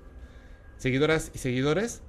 [0.78, 2.02] seguidoras y seguidores,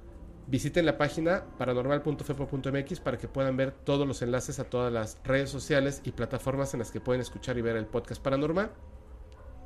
[0.47, 5.49] visiten la página paranormal.fepo.mx para que puedan ver todos los enlaces a todas las redes
[5.49, 8.71] sociales y plataformas en las que pueden escuchar y ver el podcast paranormal.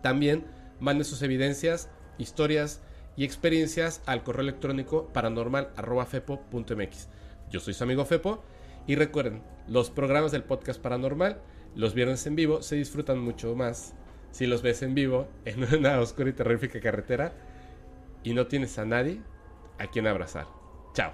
[0.02, 0.46] También
[0.80, 2.82] manden sus evidencias, historias
[3.16, 7.08] y experiencias al correo electrónico paranormal.fepo.mx.
[7.52, 8.44] Yo soy su amigo Fepo
[8.88, 11.40] y recuerden, los programas del podcast paranormal,
[11.76, 13.94] los viernes en vivo, se disfrutan mucho más
[14.32, 17.34] si los ves en vivo en una oscura y terrorífica carretera
[18.24, 19.22] y no tienes a nadie
[19.78, 20.61] a quien abrazar.
[20.94, 21.14] Chao.